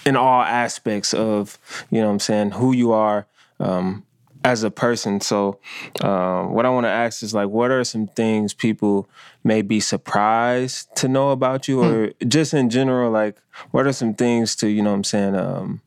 in 0.05 0.17
all 0.17 0.43
aspects 0.43 1.15
of, 1.15 1.59
you 1.91 2.01
know 2.01 2.07
what 2.07 2.13
I'm 2.15 2.21
saying, 2.21 2.51
who 2.53 2.73
you 2.73 2.93
are 2.93 3.27
um 3.61 4.05
as 4.45 4.65
a 4.65 4.71
person. 4.71 5.21
So, 5.21 5.61
um, 6.03 6.53
what 6.53 6.67
I 6.67 6.71
want 6.71 6.85
to 6.85 6.91
ask 6.91 7.23
is 7.23 7.33
like, 7.33 7.49
what 7.49 7.71
are 7.71 7.85
some 7.85 8.09
things 8.09 8.53
people 8.53 9.09
may 9.45 9.63
be 9.63 9.79
surprised 9.79 10.95
to 10.97 11.07
know 11.09 11.31
about 11.31 11.69
you, 11.69 11.81
or 11.81 12.13
just 12.27 12.53
in 12.53 12.69
general, 12.69 13.11
like, 13.11 13.37
what 13.71 13.87
are 13.87 13.93
some 13.93 14.15
things 14.15 14.57
to, 14.57 14.69
you 14.69 14.83
know, 14.83 14.91
what 14.91 14.97
I'm 14.97 15.05
saying, 15.05 15.37
um, 15.37 15.81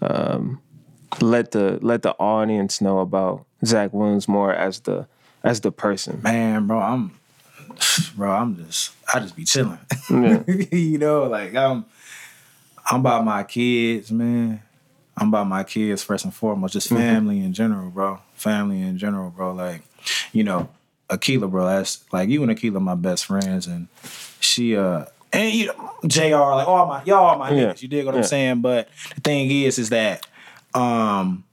um, 0.00 0.60
let 1.20 1.52
the 1.52 1.78
let 1.82 2.02
the 2.02 2.12
audience 2.18 2.80
know 2.80 2.98
about 2.98 3.44
Zach 3.64 3.92
Williams 3.92 4.26
more 4.26 4.52
as 4.52 4.80
the 4.80 5.06
as 5.44 5.60
the 5.60 5.70
person. 5.70 6.20
Man, 6.22 6.66
bro, 6.66 6.80
I'm, 6.80 7.12
bro, 8.16 8.30
I'm 8.30 8.56
just, 8.64 8.92
I 9.12 9.20
just 9.20 9.36
be 9.36 9.44
chilling. 9.44 9.78
Yeah. 10.10 10.42
you 10.72 10.98
know, 10.98 11.24
like 11.24 11.54
I'm, 11.54 11.84
I'm 12.90 13.00
about 13.00 13.24
my 13.24 13.42
kids, 13.44 14.10
man. 14.10 14.62
I'm 15.16 15.28
about 15.28 15.46
my 15.46 15.62
kids 15.62 16.02
first 16.02 16.24
and 16.24 16.34
foremost, 16.34 16.72
just 16.72 16.88
family 16.88 17.40
in 17.40 17.52
general, 17.52 17.90
bro. 17.90 18.20
Family 18.34 18.80
in 18.80 18.96
general, 18.98 19.30
bro. 19.30 19.52
Like, 19.52 19.82
you 20.32 20.42
know, 20.42 20.68
Akila, 21.10 21.50
bro. 21.50 21.66
That's 21.66 22.02
like 22.12 22.28
you 22.30 22.42
and 22.42 22.50
Akila, 22.50 22.80
my 22.80 22.94
best 22.94 23.26
friends, 23.26 23.66
and 23.66 23.88
she, 24.40 24.74
uh, 24.76 25.04
and 25.32 25.52
you 25.52 25.66
know, 25.66 25.92
Jr. 26.06 26.36
Like 26.36 26.66
all 26.66 26.86
my 26.86 27.04
y'all, 27.04 27.18
all 27.26 27.38
my 27.38 27.50
Yeah. 27.50 27.72
niggas. 27.72 27.82
You 27.82 27.88
dig 27.88 28.06
what 28.06 28.14
Yeah. 28.14 28.20
I'm 28.22 28.26
saying? 28.26 28.60
But 28.62 28.88
the 29.14 29.20
thing 29.20 29.50
is, 29.50 29.78
is 29.78 29.90
that, 29.90 30.26
um, 30.74 31.44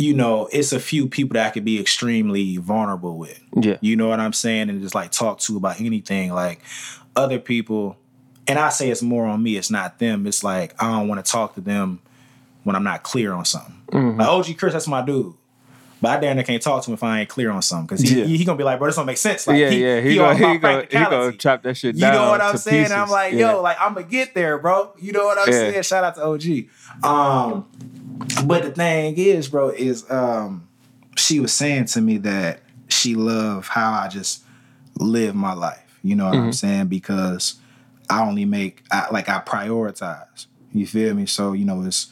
you 0.00 0.14
know, 0.14 0.48
it's 0.50 0.72
a 0.72 0.80
few 0.80 1.06
people 1.06 1.34
that 1.34 1.46
I 1.46 1.50
could 1.50 1.64
be 1.64 1.78
extremely 1.78 2.56
vulnerable 2.56 3.18
with. 3.18 3.38
Yeah. 3.54 3.76
You 3.82 3.96
know 3.96 4.08
what 4.08 4.18
I'm 4.18 4.32
saying? 4.32 4.70
And 4.70 4.80
just 4.80 4.94
like 4.94 5.10
talk 5.10 5.40
to 5.40 5.56
about 5.58 5.78
anything. 5.80 6.32
Like 6.32 6.62
other 7.14 7.38
people, 7.38 7.96
and 8.48 8.58
I 8.58 8.70
say 8.70 8.88
it's 8.90 9.02
more 9.02 9.26
on 9.26 9.42
me, 9.42 9.56
it's 9.56 9.70
not 9.70 9.98
them. 9.98 10.26
It's 10.26 10.42
like 10.42 10.74
I 10.82 10.90
don't 10.90 11.06
want 11.08 11.24
to 11.24 11.30
talk 11.30 11.54
to 11.56 11.60
them 11.60 12.00
when 12.64 12.74
I'm 12.76 12.84
not 12.84 13.02
clear 13.02 13.32
on 13.34 13.44
something. 13.44 13.74
Mm-hmm. 13.92 14.20
Like 14.20 14.28
OG 14.28 14.56
Chris, 14.58 14.72
that's 14.72 14.88
my 14.88 15.02
dude. 15.02 15.34
But 16.02 16.12
I 16.12 16.16
damn 16.20 16.36
near 16.36 16.46
can't 16.46 16.62
talk 16.62 16.82
to 16.84 16.90
him 16.90 16.94
if 16.94 17.02
I 17.02 17.20
ain't 17.20 17.28
clear 17.28 17.50
on 17.50 17.60
something. 17.60 17.88
Cause 17.88 18.00
he, 18.00 18.20
Yeah. 18.20 18.24
he, 18.24 18.38
he 18.38 18.44
gonna 18.46 18.56
be 18.56 18.64
like, 18.64 18.78
bro, 18.78 18.88
this 18.88 18.96
don't 18.96 19.04
make 19.04 19.18
sense. 19.18 19.46
Like, 19.46 19.58
yeah, 19.58 19.68
he, 19.68 19.82
yeah, 19.84 20.00
he, 20.00 20.10
he, 20.12 20.18
on 20.18 20.24
go, 20.24 20.32
my 20.32 20.34
he 20.34 20.40
go, 20.40 20.52
he 20.54 20.58
go 20.58 20.60
practicality. 20.88 21.36
chop 21.36 21.62
that 21.62 21.74
shit 21.76 21.94
You 21.94 22.00
know 22.00 22.30
what 22.30 22.40
I'm 22.40 22.56
saying? 22.56 22.84
Pieces. 22.84 22.96
I'm 22.96 23.10
like, 23.10 23.34
Yeah. 23.34 23.52
yo, 23.52 23.60
like 23.60 23.76
I'm 23.78 23.92
gonna 23.92 24.06
get 24.06 24.34
there, 24.34 24.56
bro. 24.56 24.92
You 24.98 25.12
know 25.12 25.24
what 25.26 25.38
I'm 25.38 25.52
Yeah. 25.52 25.58
saying? 25.70 25.82
Shout 25.82 26.04
out 26.04 26.14
to 26.14 26.24
OG. 26.24 26.68
Um, 27.04 27.66
but 28.46 28.62
the 28.62 28.70
thing 28.70 29.14
is, 29.16 29.48
bro, 29.48 29.70
is 29.70 30.08
um, 30.10 30.68
she 31.16 31.40
was 31.40 31.52
saying 31.52 31.86
to 31.86 32.00
me 32.00 32.18
that 32.18 32.60
she 32.88 33.14
loved 33.14 33.68
how 33.68 33.92
I 33.92 34.08
just 34.08 34.42
live 34.98 35.34
my 35.34 35.52
life. 35.54 35.98
You 36.02 36.16
know 36.16 36.26
what 36.28 36.34
Mm-hmm. 36.36 36.46
I'm 36.46 36.52
saying? 36.52 36.86
Because 36.88 37.54
I 38.08 38.22
only 38.26 38.44
make 38.44 38.82
I, 38.90 39.08
like 39.10 39.28
I 39.28 39.40
prioritize. 39.40 40.46
You 40.72 40.86
feel 40.86 41.14
me? 41.14 41.26
So 41.26 41.52
you 41.52 41.64
know 41.64 41.82
it's 41.84 42.10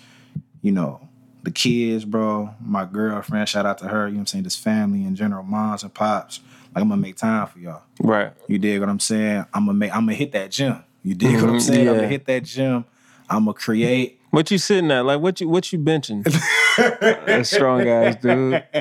you 0.63 0.73
know 0.73 1.01
the 1.43 1.51
kids, 1.51 2.05
bro, 2.05 2.51
my 2.61 2.85
girlfriend. 2.85 3.49
Shout 3.49 3.67
out 3.67 3.79
to 3.79 3.89
her. 3.89 4.07
You 4.07 4.15
know 4.15 4.19
what 4.19 4.21
I'm 4.23 4.27
saying? 4.27 4.45
This 4.45 4.57
family 4.57 5.05
in 5.05 5.15
general, 5.17 5.43
moms 5.45 5.83
and 5.83 5.93
pops. 5.95 6.41
Like 6.75 6.83
I'm 6.83 6.89
gonna 6.89 7.01
make 7.01 7.17
time 7.17 7.47
for 7.47 7.59
y'all. 7.59 7.83
right. 8.01 8.33
You 8.47 8.59
dig 8.59 8.81
what 8.81 8.89
I'm 8.89 9.01
saying? 9.01 9.47
I'm 9.55 9.67
gonna 9.67 9.75
make. 9.79 9.95
I'm 9.95 10.03
gonna 10.03 10.15
hit 10.15 10.33
that 10.33 10.51
gym. 10.51 10.85
You 11.03 11.15
dig 11.15 11.41
what 11.41 11.51
I'm 11.51 11.57
Mhm, 11.57 11.63
saying? 11.63 11.89
I'm 11.89 11.95
gonna 11.97 12.09
hit 12.09 12.27
that 12.27 12.45
gym. 12.45 12.85
I'm 13.31 13.45
gonna 13.45 13.55
create. 13.55 14.18
What 14.31 14.51
you 14.51 14.59
sitting 14.59 14.91
at? 14.91 15.05
Like, 15.07 15.21
what 15.21 15.41
you 15.41 15.49
what 15.49 15.73
you 15.73 15.79
benching? 15.79 16.25
a 16.79 17.45
strong 17.45 17.89
ass 17.89 18.17
dude. 18.17 18.63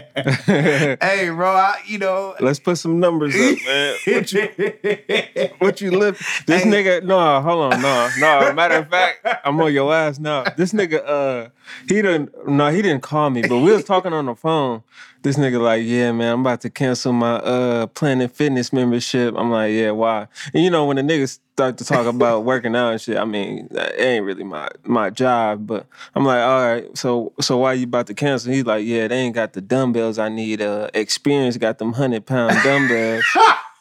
hey, 0.46 1.30
bro, 1.30 1.52
I, 1.52 1.80
you 1.86 1.98
know. 1.98 2.36
Let's 2.40 2.60
put 2.60 2.78
some 2.78 3.00
numbers 3.00 3.36
up, 3.36 3.58
man. 3.66 3.96
What 4.06 4.32
you 4.32 5.50
what 5.60 5.82
you 5.82 5.92
live? 5.92 6.18
This 6.46 6.64
nigga, 6.64 7.04
no, 7.04 7.42
hold 7.42 7.74
on, 7.74 7.82
no, 7.82 8.10
no. 8.20 8.54
Matter 8.54 8.76
of 8.76 8.90
fact, 8.90 9.28
I'm 9.44 9.60
on 9.60 9.74
your 9.74 9.94
ass 9.94 10.20
now. 10.20 10.44
This 10.56 10.74
nigga, 10.74 11.04
uh, 11.06 11.50
he 11.88 12.02
didn't, 12.02 12.48
no, 12.48 12.70
he 12.70 12.82
didn't 12.82 13.04
call 13.04 13.30
me, 13.30 13.42
but 13.42 13.60
we 13.60 13.72
was 13.72 13.84
talking 13.84 14.14
on 14.14 14.26
the 14.26 14.36
phone. 14.36 14.84
This 15.24 15.36
nigga 15.38 15.60
like, 15.60 15.84
yeah, 15.84 16.12
man, 16.12 16.34
I'm 16.36 16.42
about 16.42 16.62
to 16.62 16.70
cancel 16.70 17.12
my 17.12 17.36
uh 17.36 17.88
Planet 17.88 18.32
Fitness 18.32 18.72
membership. 18.72 19.34
I'm 19.36 19.52
like, 19.52 19.74
yeah, 19.74 19.92
why? 19.92 20.28
And 20.54 20.64
you 20.64 20.70
know 20.70 20.86
when 20.86 20.98
the 20.98 21.02
niggas 21.02 21.40
start 21.54 21.78
to 21.80 21.86
talk 21.86 22.06
about 22.06 22.46
working 22.46 22.76
out 22.76 22.92
and 22.92 23.02
shit, 23.02 23.18
I 23.18 23.26
mean, 23.26 23.68
it 23.72 24.00
ain't 24.00 24.26
really 24.26 24.44
my 24.44 24.70
my 24.84 25.10
job, 25.10 25.66
but 25.66 25.88
I'm 26.14 26.24
like, 26.24 26.42
all 26.42 26.62
right, 26.62 26.98
so 26.98 27.34
so 27.42 27.58
why 27.58 27.74
you 27.74 27.87
about 27.88 28.08
to 28.08 28.14
cancel? 28.14 28.52
He's 28.52 28.66
like, 28.66 28.86
yeah, 28.86 29.08
they 29.08 29.18
ain't 29.18 29.36
got 29.36 29.54
the 29.54 29.62
dumbbells 29.62 30.20
I 30.20 30.30
need. 30.30 30.62
Uh, 30.62 30.90
experience 30.94 31.58
got 31.58 31.78
them 31.78 31.94
hundred 31.94 32.26
pound 32.26 32.56
dumbbells. 32.64 33.24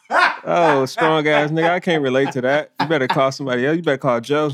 Oh, 0.09 0.85
strong 0.85 1.27
ass 1.27 1.51
nigga. 1.51 1.69
I 1.69 1.81
can't 1.81 2.01
relate 2.01 2.31
to 2.31 2.41
that. 2.41 2.71
You 2.79 2.87
better 2.87 3.07
call 3.07 3.31
somebody 3.33 3.65
else. 3.65 3.75
You 3.75 3.83
better 3.83 3.97
call 3.97 4.21
Joe. 4.21 4.51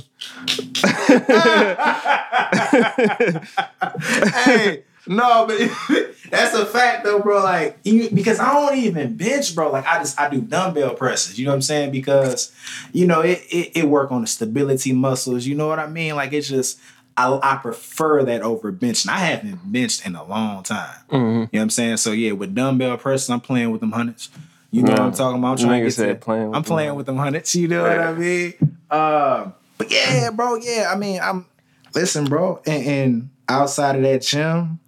hey, 4.44 4.84
no, 5.06 5.46
but 5.46 5.60
that's 6.32 6.56
a 6.56 6.66
fact 6.66 7.04
though, 7.04 7.20
bro. 7.20 7.44
Like, 7.44 7.78
you, 7.84 8.10
because 8.10 8.40
I 8.40 8.54
don't 8.54 8.78
even 8.78 9.16
bench, 9.16 9.54
bro. 9.54 9.72
Like, 9.72 9.86
I 9.86 10.00
just 10.00 10.20
I 10.20 10.30
do 10.30 10.42
dumbbell 10.42 10.96
presses. 10.96 11.38
You 11.38 11.46
know 11.46 11.52
what 11.52 11.56
I'm 11.56 11.62
saying? 11.62 11.92
Because, 11.92 12.52
you 12.92 13.06
know, 13.06 13.22
it 13.22 13.44
it, 13.52 13.78
it 13.78 13.88
work 13.88 14.12
on 14.12 14.22
the 14.22 14.28
stability 14.28 14.94
muscles. 14.94 15.46
You 15.46 15.56
know 15.56 15.68
what 15.68 15.80
I 15.80 15.88
mean? 15.88 16.16
Like, 16.16 16.34
it's 16.34 16.50
just. 16.50 16.80
I, 17.16 17.40
I 17.44 17.56
prefer 17.58 18.24
that 18.24 18.42
over 18.42 18.72
benching. 18.72 19.10
I 19.10 19.18
haven't 19.20 19.72
benched 19.72 20.06
in 20.06 20.16
a 20.16 20.24
long 20.24 20.64
time. 20.64 20.96
You 21.12 21.18
know 21.20 21.40
what 21.52 21.60
I'm 21.60 21.70
saying? 21.70 21.98
So 21.98 22.12
yeah, 22.12 22.32
with 22.32 22.56
dumbbell 22.56 22.98
presses, 22.98 23.30
I'm 23.30 23.42
playing 23.42 23.72
with 23.72 23.82
them 23.82 23.92
hundreds. 23.92 24.30
You 24.72 24.82
know 24.84 24.92
what 24.94 25.00
I'm 25.00 25.12
talking 25.14 25.38
about? 25.40 25.52
I'm 25.52 25.58
trying 25.58 25.70
Nigga 25.70 25.84
to 25.84 25.86
get 25.86 25.94
said 25.94 26.08
to, 26.22 26.26
playing 26.26 26.48
with 26.50 26.56
I'm 26.56 26.64
them 26.64 26.68
playing 26.70 26.96
with 26.96 27.06
them 27.06 27.18
hundreds. 27.18 27.54
You 27.54 27.68
know 27.68 27.84
what 27.84 28.00
I 28.00 28.14
mean? 28.14 28.54
Um, 28.90 29.54
but 29.78 29.92
yeah, 29.92 30.30
bro, 30.32 30.56
yeah. 30.56 30.92
I 30.92 30.98
mean, 30.98 31.20
I'm 31.22 31.46
listen, 31.94 32.26
bro, 32.26 32.62
and, 32.66 32.84
and 32.88 33.30
outside 33.48 33.96
of 33.98 34.02
that 34.02 34.22
gym, 34.24 34.80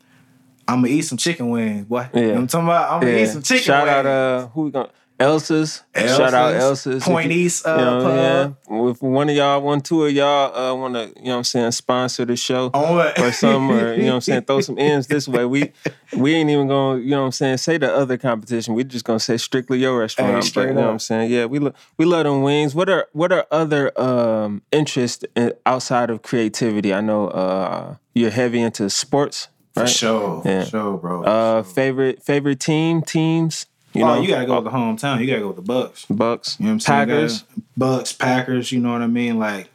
I'm 0.67 0.81
gonna 0.81 0.87
eat 0.87 1.01
some 1.03 1.19
chicken 1.19 1.49
wings, 1.49 1.85
boy. 1.85 2.09
You 2.15 2.21
know 2.21 2.27
what 2.29 2.37
I'm 2.39 2.47
talking 2.47 2.67
about? 2.67 2.91
I'm 2.91 2.99
gonna 3.01 3.11
Yeah. 3.13 3.23
eat 3.23 3.27
some 3.27 3.43
chicken 3.43 3.63
Shout 3.63 3.83
wings. 3.83 3.95
out, 3.95 4.05
uh, 4.07 4.47
who 4.47 4.61
we 4.63 4.71
going 4.71 4.87
Elsa's. 5.19 5.81
Shout 5.95 6.33
out 6.33 6.53
Elsa's, 6.55 6.95
Elsa's. 6.95 7.03
Point 7.05 7.31
If 7.31 7.37
you- 7.37 7.43
East, 7.45 7.65
uh, 7.65 8.01
pub. 8.01 8.15
yeah. 8.69 8.89
If 8.89 9.01
one 9.01 9.29
of 9.29 9.35
y'all, 9.35 9.61
one, 9.61 9.79
two 9.79 10.03
of 10.05 10.11
y'all, 10.11 10.53
uh, 10.55 10.75
want 10.75 10.93
to, 10.95 11.07
you 11.19 11.25
know 11.27 11.31
what 11.31 11.37
I'm 11.37 11.43
saying, 11.45 11.71
sponsor 11.71 12.25
the 12.25 12.35
show 12.35 12.69
what? 12.69 13.17
or 13.19 13.31
some, 13.31 13.71
or, 13.71 13.93
you 13.93 14.01
know 14.03 14.07
what 14.09 14.15
I'm 14.15 14.21
saying, 14.21 14.41
throw 14.43 14.59
some 14.59 14.77
ends 14.77 15.07
this 15.07 15.27
way. 15.27 15.45
We 15.45 15.71
we 16.17 16.35
ain't 16.35 16.49
even 16.49 16.67
going 16.67 16.97
to, 16.99 17.03
you 17.03 17.11
know 17.11 17.21
what 17.21 17.25
I'm 17.27 17.31
saying, 17.31 17.57
say 17.57 17.77
the 17.77 17.93
other 17.95 18.17
competition. 18.17 18.73
we 18.73 18.83
just 18.83 19.05
going 19.05 19.19
to 19.19 19.23
say 19.23 19.37
strictly 19.37 19.79
your 19.79 19.97
restaurant. 19.97 20.31
Hey, 20.31 20.35
but, 20.39 20.43
straight 20.43 20.67
you 20.67 20.73
know 20.73 20.81
what. 20.81 20.89
I'm 20.91 20.99
saying? 20.99 21.31
Yeah, 21.31 21.45
we, 21.45 21.59
lo- 21.59 21.73
we 21.97 22.03
love 22.05 22.25
them 22.25 22.41
wings. 22.41 22.75
What 22.75 22.89
are 22.89 23.07
what 23.13 23.31
are 23.31 23.45
other 23.51 23.97
um, 23.99 24.63
interests 24.73 25.23
in, 25.35 25.53
outside 25.65 26.09
of 26.09 26.23
creativity? 26.23 26.93
I 26.93 26.99
know 26.99 27.27
uh, 27.29 27.95
you're 28.13 28.31
heavy 28.31 28.59
into 28.59 28.89
sports, 28.89 29.47
For 29.73 29.81
right? 29.81 29.89
sure, 29.89 30.41
Yeah. 30.43 30.63
for 30.65 30.69
sure, 30.69 30.97
bro. 30.97 31.23
Uh, 31.23 31.63
favorite 31.63 32.21
favorite 32.21 32.59
team 32.59 33.01
teams. 33.01 33.65
You 33.95 34.03
oh, 34.03 34.15
know, 34.15 34.21
you 34.21 34.27
gotta 34.27 34.45
go 34.45 34.55
with 34.55 34.65
the 34.65 34.71
hometown. 34.71 35.21
You 35.21 35.27
gotta 35.27 35.39
go 35.39 35.47
with 35.47 35.55
the 35.55 35.61
Bucks. 35.61 36.05
Bucks, 36.09 36.57
You 36.59 36.65
know 36.65 36.69
what 36.69 36.73
I'm 36.73 36.79
saying? 36.81 37.07
Packers. 37.07 37.43
Bucks, 37.77 38.13
Packers. 38.13 38.71
You 38.71 38.81
know 38.81 38.91
what 38.91 39.01
I 39.01 39.07
mean? 39.07 39.39
Like, 39.39 39.69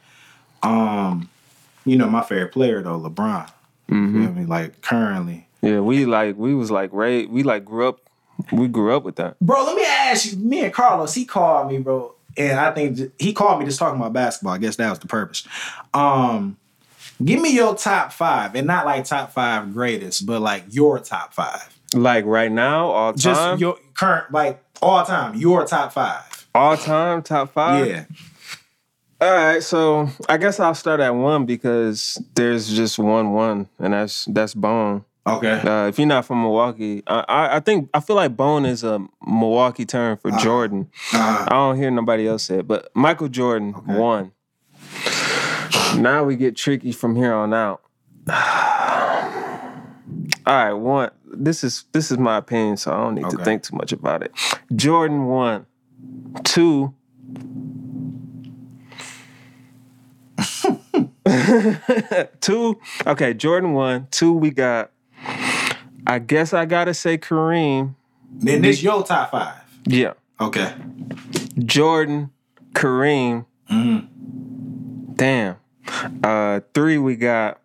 um, 0.61 1.29
you 1.85 1.97
know 1.97 2.07
my 2.07 2.21
favorite 2.21 2.51
player 2.51 2.81
though, 2.81 2.99
LeBron. 2.99 3.51
Mm-hmm. 3.89 4.21
You 4.21 4.27
I 4.27 4.31
mean? 4.31 4.47
Like 4.47 4.81
currently, 4.81 5.47
Yeah, 5.61 5.79
we 5.79 6.05
like 6.05 6.37
we 6.37 6.53
was 6.53 6.69
like 6.69 6.91
Ray. 6.93 7.25
We 7.25 7.43
like 7.43 7.65
grew 7.65 7.89
up. 7.89 7.99
We 8.51 8.67
grew 8.67 8.95
up 8.95 9.03
with 9.03 9.15
that. 9.17 9.39
bro. 9.39 9.63
Let 9.65 9.75
me 9.75 9.85
ask 9.85 10.31
you. 10.31 10.37
Me 10.37 10.63
and 10.63 10.73
Carlos, 10.73 11.13
he 11.13 11.25
called 11.25 11.71
me, 11.71 11.79
bro, 11.79 12.13
and 12.37 12.59
I 12.59 12.71
think 12.71 13.11
he 13.19 13.33
called 13.33 13.59
me 13.59 13.65
just 13.65 13.79
talking 13.79 13.99
about 13.99 14.13
basketball. 14.13 14.53
I 14.53 14.59
guess 14.59 14.75
that 14.75 14.89
was 14.89 14.99
the 14.99 15.07
purpose. 15.07 15.47
Um, 15.93 16.57
give 17.23 17.41
me 17.41 17.53
your 17.53 17.75
top 17.75 18.13
five, 18.13 18.55
and 18.55 18.67
not 18.67 18.85
like 18.85 19.05
top 19.05 19.31
five 19.31 19.73
greatest, 19.73 20.25
but 20.25 20.41
like 20.41 20.65
your 20.69 20.99
top 20.99 21.33
five. 21.33 21.80
Like 21.93 22.25
right 22.25 22.51
now, 22.51 22.85
all 22.87 23.11
time. 23.13 23.17
Just 23.17 23.59
your 23.61 23.77
current, 23.93 24.31
like 24.31 24.63
all 24.81 25.03
time, 25.05 25.35
your 25.35 25.65
top 25.65 25.93
five. 25.93 26.47
all 26.55 26.77
time 26.77 27.21
top 27.21 27.53
five. 27.53 27.87
yeah. 27.87 28.05
All 29.19 29.31
right, 29.31 29.61
so 29.61 30.09
I 30.27 30.37
guess 30.37 30.59
I'll 30.59 30.73
start 30.73 30.99
at 30.99 31.11
one 31.13 31.45
because 31.45 32.17
there's 32.33 32.73
just 32.73 32.97
one 32.97 33.33
one, 33.33 33.69
and 33.77 33.93
that's 33.93 34.25
that's 34.25 34.55
Bone. 34.55 35.05
Okay. 35.27 35.59
Uh, 35.61 35.85
if 35.87 35.99
you're 35.99 36.07
not 36.07 36.25
from 36.25 36.41
Milwaukee, 36.41 37.03
I, 37.05 37.23
I 37.29 37.55
I 37.57 37.59
think 37.59 37.89
I 37.93 37.99
feel 37.99 38.15
like 38.15 38.35
Bone 38.35 38.65
is 38.65 38.83
a 38.83 38.99
Milwaukee 39.23 39.85
term 39.85 40.17
for 40.17 40.31
Jordan. 40.31 40.89
Uh, 41.13 41.45
I 41.47 41.51
don't 41.51 41.75
hear 41.77 41.91
nobody 41.91 42.27
else 42.27 42.45
say 42.45 42.59
it, 42.59 42.67
but 42.67 42.89
Michael 42.95 43.27
Jordan 43.27 43.75
Okay. 43.77 43.95
won. 43.95 44.31
Now 45.97 46.23
we 46.23 46.35
get 46.35 46.55
tricky 46.55 46.91
from 46.91 47.15
here 47.15 47.33
on 47.33 47.53
out. 47.53 47.81
All 50.45 50.55
right, 50.55 50.73
one. 50.73 51.11
This 51.33 51.63
is 51.63 51.85
this 51.91 52.11
is 52.11 52.17
my 52.17 52.37
opinion, 52.37 52.77
so 52.77 52.91
I 52.91 52.97
don't 52.97 53.15
need 53.15 53.29
to 53.29 53.37
think 53.43 53.63
too 53.63 53.75
much 53.75 53.91
about 53.91 54.23
it. 54.23 54.31
Jordan 54.75 55.25
won. 55.25 55.65
Two. 56.43 56.93
Two. 62.41 62.79
Okay, 63.05 63.33
Jordan 63.33 63.73
one, 63.73 64.07
Two. 64.11 64.33
We 64.33 64.51
got. 64.51 64.91
I 66.07 66.19
guess 66.19 66.53
I 66.53 66.65
gotta 66.65 66.93
say 66.93 67.17
Kareem. 67.17 67.95
then 68.31 68.61
this 68.61 68.81
your 68.83 69.03
top 69.03 69.31
five. 69.31 69.61
Yeah. 69.85 70.13
Okay. 70.39 70.73
Jordan, 71.59 72.31
Kareem. 72.73 73.45
Mm-hmm. 73.69 75.13
Damn. 75.13 75.57
Uh, 76.23 76.61
three 76.73 76.97
we 76.97 77.15
got. 77.15 77.60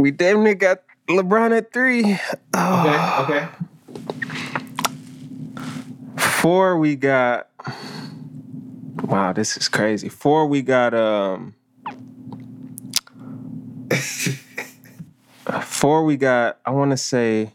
We 0.00 0.10
damn 0.10 0.42
near 0.42 0.54
got 0.54 0.82
LeBron 1.08 1.54
at 1.54 1.74
three. 1.74 2.18
Oh. 2.54 3.22
Okay. 3.22 3.36
Okay. 3.36 3.48
Four 6.40 6.78
we 6.78 6.96
got. 6.96 7.48
Wow, 9.04 9.34
this 9.34 9.58
is 9.58 9.68
crazy. 9.68 10.08
Four 10.08 10.46
we 10.46 10.62
got. 10.62 10.94
Um. 10.94 11.54
four 15.62 16.04
we 16.04 16.16
got. 16.16 16.58
I 16.64 16.70
want 16.70 16.92
to 16.92 16.96
say. 16.96 17.52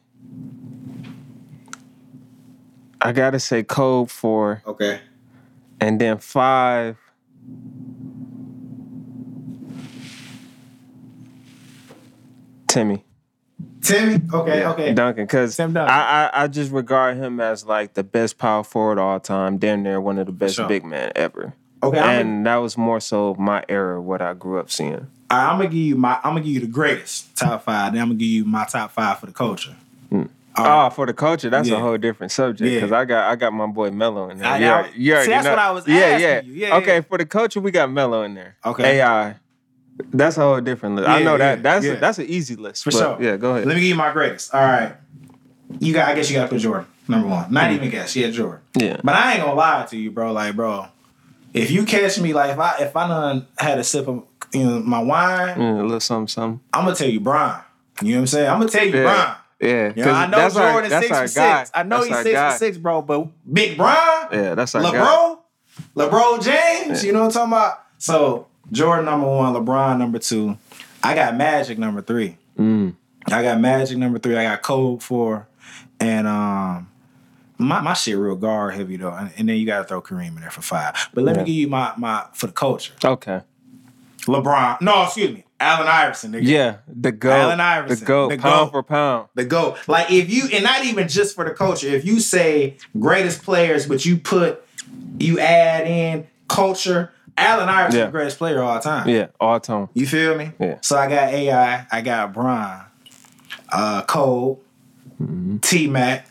I 3.02 3.12
gotta 3.12 3.40
say 3.40 3.64
Kobe 3.64 4.08
four. 4.08 4.62
Okay. 4.68 5.02
And 5.80 6.00
then 6.00 6.20
five. 6.20 6.98
Timmy. 12.76 13.06
Timmy. 13.82 14.22
Okay. 14.34 14.66
Okay. 14.66 14.94
Duncan, 14.94 15.24
because 15.24 15.58
I, 15.58 15.64
Tim 15.64 15.74
Duncan. 15.74 15.96
I 15.96 16.30
I 16.34 16.48
just 16.48 16.74
regard 16.74 17.16
him 17.16 17.40
as 17.40 17.66
like 17.66 17.94
the 17.94 18.04
best 18.04 18.38
power 18.38 18.66
forward 18.66 18.98
of 18.98 19.06
all 19.06 19.20
time, 19.22 19.58
damn 19.58 19.82
near 19.82 20.02
one 20.02 20.20
of 20.20 20.26
the 20.26 20.34
best 20.34 20.56
Sure. 20.56 20.68
big 20.68 20.84
men 20.84 21.14
ever. 21.16 21.54
Okay. 21.82 21.98
I'm, 21.98 22.10
and 22.20 22.30
gonna, 22.30 22.44
that 22.44 22.56
was 22.58 22.78
more 22.78 23.00
so 23.00 23.34
my 23.40 23.64
era, 23.70 24.02
what 24.02 24.22
I 24.22 24.34
grew 24.34 24.60
up 24.60 24.70
seeing. 24.70 25.08
I'm 25.30 25.58
gonna 25.58 25.70
give 25.70 25.74
you 25.76 25.96
my. 25.96 26.16
I'm 26.16 26.32
gonna 26.32 26.42
give 26.42 26.52
you 26.54 26.60
the 26.60 26.68
greatest 26.68 27.34
top 27.38 27.64
five. 27.64 27.94
Then 27.94 28.02
I'm 28.02 28.10
gonna 28.10 28.20
give 28.20 28.28
you 28.28 28.44
my 28.44 28.66
top 28.66 28.92
five 28.92 29.20
for 29.20 29.28
the 29.28 29.32
culture. 29.32 29.76
Hmm. 30.10 30.24
All 30.24 30.26
ah, 30.58 30.64
right. 30.64 30.88
Oh, 30.88 30.90
for 30.90 31.06
the 31.06 31.14
culture, 31.14 31.50
that's 31.50 31.70
Yeah. 31.70 31.78
a 31.78 31.80
whole 31.80 31.98
different 31.98 32.34
subject 32.34 32.70
Yeah. 32.70 32.78
because 32.82 32.92
I 32.92 33.06
got 33.06 33.32
I 33.32 33.38
got 33.38 33.54
my 33.54 33.68
boy 33.68 33.90
Melo 33.92 34.30
in 34.30 34.40
there. 34.40 34.48
I- 34.50 34.58
You 34.58 34.66
I- 34.66 34.70
already- 34.74 35.00
you 35.02 35.22
see, 35.22 35.30
that's 35.30 35.46
know. 35.46 35.52
what 35.52 35.60
I 35.60 35.72
was 35.72 35.88
yeah, 35.88 35.96
asking 35.96 36.22
yeah. 36.22 36.42
you. 36.42 36.54
Yeah, 36.54 36.76
okay, 36.78 36.96
yeah. 36.96 37.02
for 37.02 37.18
the 37.18 37.26
culture, 37.26 37.62
we 37.62 37.72
got 37.72 37.90
Melo 37.90 38.24
in 38.24 38.34
there. 38.36 38.58
Okay. 38.66 39.00
AI. 39.00 39.36
That's 40.14 40.38
a 40.38 40.42
whole 40.42 40.62
different 40.62 40.96
list. 40.98 41.08
I 41.10 41.24
know 41.24 41.34
yeah, 41.34 41.38
that. 41.56 41.64
That's 41.64 41.86
yeah. 41.86 41.92
a, 41.94 42.00
that's 42.00 42.20
an 42.20 42.26
easy 42.26 42.56
list. 42.56 42.84
For 42.84 42.92
sure. 42.92 43.18
Yeah, 43.22 43.38
go 43.38 43.52
ahead. 43.56 43.66
Let 43.66 43.76
me 43.76 43.82
give 43.82 43.90
you 43.90 43.96
my 43.96 44.12
greatest. 44.12 44.54
All 44.54 44.62
right. 44.62 44.96
You 45.80 45.94
got. 45.94 46.10
I 46.10 46.16
guess 46.16 46.30
you 46.30 46.36
got 46.36 46.44
to 46.44 46.50
put 46.50 46.60
Jordan 46.62 46.86
number 47.08 47.28
one. 47.28 47.52
Not 47.52 47.72
even 47.72 47.90
guess. 47.90 48.16
Yeah, 48.16 48.30
Jordan. 48.30 48.62
yeah. 48.78 49.00
But 49.04 49.16
I 49.16 49.34
ain't 49.34 49.42
gonna 49.42 49.56
lie 49.56 49.86
to 49.90 49.98
you, 49.98 50.12
bro. 50.12 50.32
Like, 50.34 50.56
bro, 50.56 50.88
if 51.54 51.72
you 51.72 51.86
catch 51.86 52.20
me, 52.20 52.34
like, 52.34 52.52
if 52.52 52.60
I 52.60 52.76
if 52.80 52.96
I 52.96 53.08
done 53.08 53.48
had 53.58 53.80
a 53.80 53.84
sip 53.84 54.08
of 54.08 54.24
you 54.54 54.64
know 54.64 54.80
my 54.82 55.02
wine, 55.02 55.58
Mm, 55.58 55.80
a 55.80 55.84
little 55.84 56.00
something, 56.00 56.28
something. 56.28 56.60
I'm 56.74 56.84
gonna 56.86 56.96
tell 56.96 57.10
you, 57.10 57.20
Bron. 57.20 57.62
You 58.02 58.10
know 58.12 58.18
what 58.18 58.22
I'm 58.22 58.28
saying? 58.28 58.50
I'm 58.50 58.60
gonna 58.60 58.70
tell 58.70 58.86
you, 58.86 58.94
Yeah. 58.98 59.04
Bron. 59.04 59.36
Yeah, 59.62 59.94
You 59.96 60.06
know, 60.06 60.12
I 60.12 60.28
know 60.28 60.38
that's 60.38 60.54
Jordan 60.56 60.92
our, 60.92 61.02
six 61.02 61.08
for 61.08 61.40
guy. 61.40 61.64
six. 61.64 61.72
I 61.74 61.84
know 61.84 61.98
That's 62.04 62.08
he's 62.10 62.18
six 62.24 62.34
guy. 62.34 62.52
for 62.52 62.58
six, 62.58 62.78
bro. 62.78 63.02
But 63.02 63.28
Big 63.52 63.78
Bron, 63.78 64.28
Yeah, 64.32 64.54
that's 64.54 64.76
our 64.76 64.82
guy. 64.84 64.92
LeBron, 64.92 65.40
LeBron 65.96 66.44
James. 66.44 67.06
You 67.06 67.14
know 67.14 67.20
what 67.22 67.26
I'm 67.28 67.32
talking 67.32 67.54
about? 67.54 67.84
So 67.98 68.48
Jordan 68.72 69.06
number 69.06 69.28
one, 69.28 69.54
LeBron 69.54 69.98
number 69.98 70.20
two. 70.20 70.58
I 71.04 71.14
got 71.16 71.36
Magic 71.36 71.78
number 71.78 72.02
three. 72.02 72.38
Mm. 72.58 72.96
I 73.28 73.44
got 73.44 73.60
Magic 73.60 73.98
number 73.98 74.20
three. 74.20 74.36
I 74.38 74.44
got 74.44 74.62
Kobe 74.62 75.00
four, 75.02 75.48
and 76.00 76.28
um, 76.28 76.90
my 77.58 77.82
my 77.82 77.94
shit 77.94 78.18
real 78.18 78.36
guard 78.36 78.74
heavy 78.74 78.98
though. 78.98 79.12
And, 79.12 79.32
and 79.38 79.48
then 79.50 79.58
you 79.58 79.66
got 79.66 79.80
to 79.80 79.84
throw 79.86 80.02
Kareem 80.02 80.30
in 80.30 80.42
there 80.42 80.50
for 80.52 80.62
five. 80.62 81.10
But 81.14 81.24
let 81.24 81.36
Yeah. 81.36 81.42
me 81.44 81.46
give 81.48 81.56
you 81.56 81.68
my 81.68 81.94
my 81.98 82.26
for 82.34 82.48
the 82.48 82.54
culture. 82.54 82.94
Okay. 83.04 83.42
LeBron. 84.28 84.82
No, 84.82 85.04
excuse 85.04 85.32
me. 85.36 85.44
Allen 85.60 85.88
Iverson. 85.88 86.34
Nigga. 86.34 86.42
Yeah, 86.44 86.78
the 86.88 87.12
goat. 87.12 87.32
Allen 87.32 87.60
Iverson, 87.62 88.00
The 88.00 88.06
goat. 88.06 88.30
the 88.30 88.38
pound 88.38 88.66
GOAT. 88.66 88.72
for 88.72 88.84
pound. 88.84 89.30
the 89.36 89.46
GOAT. 89.46 89.78
Like 89.88 90.12
if 90.12 90.30
you 90.30 90.50
and 90.52 90.64
not 90.64 90.84
even 90.84 91.08
just 91.08 91.36
for 91.36 91.46
the 91.46 91.52
culture, 91.52 91.88
if 91.88 92.04
you 92.04 92.20
say 92.20 92.78
greatest 93.00 93.44
players, 93.44 93.86
but 93.88 94.06
you 94.06 94.18
put 94.18 94.64
you 95.20 95.40
add 95.40 95.88
in 95.88 96.28
culture, 96.50 97.12
Allen 97.38 97.68
Iverson 97.70 98.00
Yeah. 98.00 98.06
the 98.06 98.12
greatest 98.12 98.38
player 98.38 98.60
of 98.62 98.68
all 98.68 98.80
time. 98.80 99.08
Yeah, 99.10 99.28
all 99.40 99.60
time. 99.60 99.90
You 99.94 100.08
feel 100.08 100.36
me? 100.38 100.52
Yeah. 100.60 100.78
So 100.82 100.98
I 100.98 101.08
got 101.08 101.30
AI, 101.34 101.86
I 101.92 102.02
got 102.02 102.34
Bron, 102.34 102.82
uh 103.72 104.02
Cole, 104.04 104.62
Mm-hmm. 105.22 105.58
T 105.60 105.88
Mac, 105.88 106.28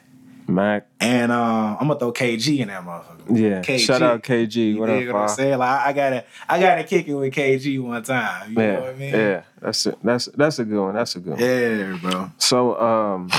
Mac. 0.47 0.87
and 1.01 1.33
uh, 1.33 1.77
I'm 1.81 1.89
gonna 1.89 1.99
throw 1.99 2.13
KG 2.13 2.59
in 2.59 2.69
that 2.69 2.85
motherfucker. 2.85 3.31
Yeah. 3.31 3.63
KG. 3.63 3.79
Shout 3.79 4.03
out 4.03 4.23
KG. 4.23 4.75
You 4.75 4.79
What 4.81 4.91
up, 4.91 5.07
what 5.07 5.17
I'm 5.23 5.29
saying? 5.29 5.59
Like 5.59 5.87
I 5.87 5.93
gotta 5.95 6.25
I 6.47 6.61
gotta 6.61 6.85
kick 6.85 7.09
it 7.09 7.15
with 7.15 7.33
KG 7.33 7.83
one 7.83 8.03
time. 8.03 8.51
You 8.51 8.57
know 8.57 8.63
Yeah, 8.63 8.81
what 8.81 8.89
I 8.91 8.93
mean? 8.95 9.15
yeah, 9.15 9.43
that's 9.61 9.87
it. 9.87 9.97
That's 10.05 10.27
that's 10.27 10.59
a 10.59 10.65
good 10.67 10.83
one. 10.85 10.95
That's 10.95 11.17
a 11.17 11.21
good 11.21 11.31
one. 11.33 11.41
Yeah, 11.41 11.99
bro. 12.03 12.31
So, 12.37 12.79
um, 12.79 13.31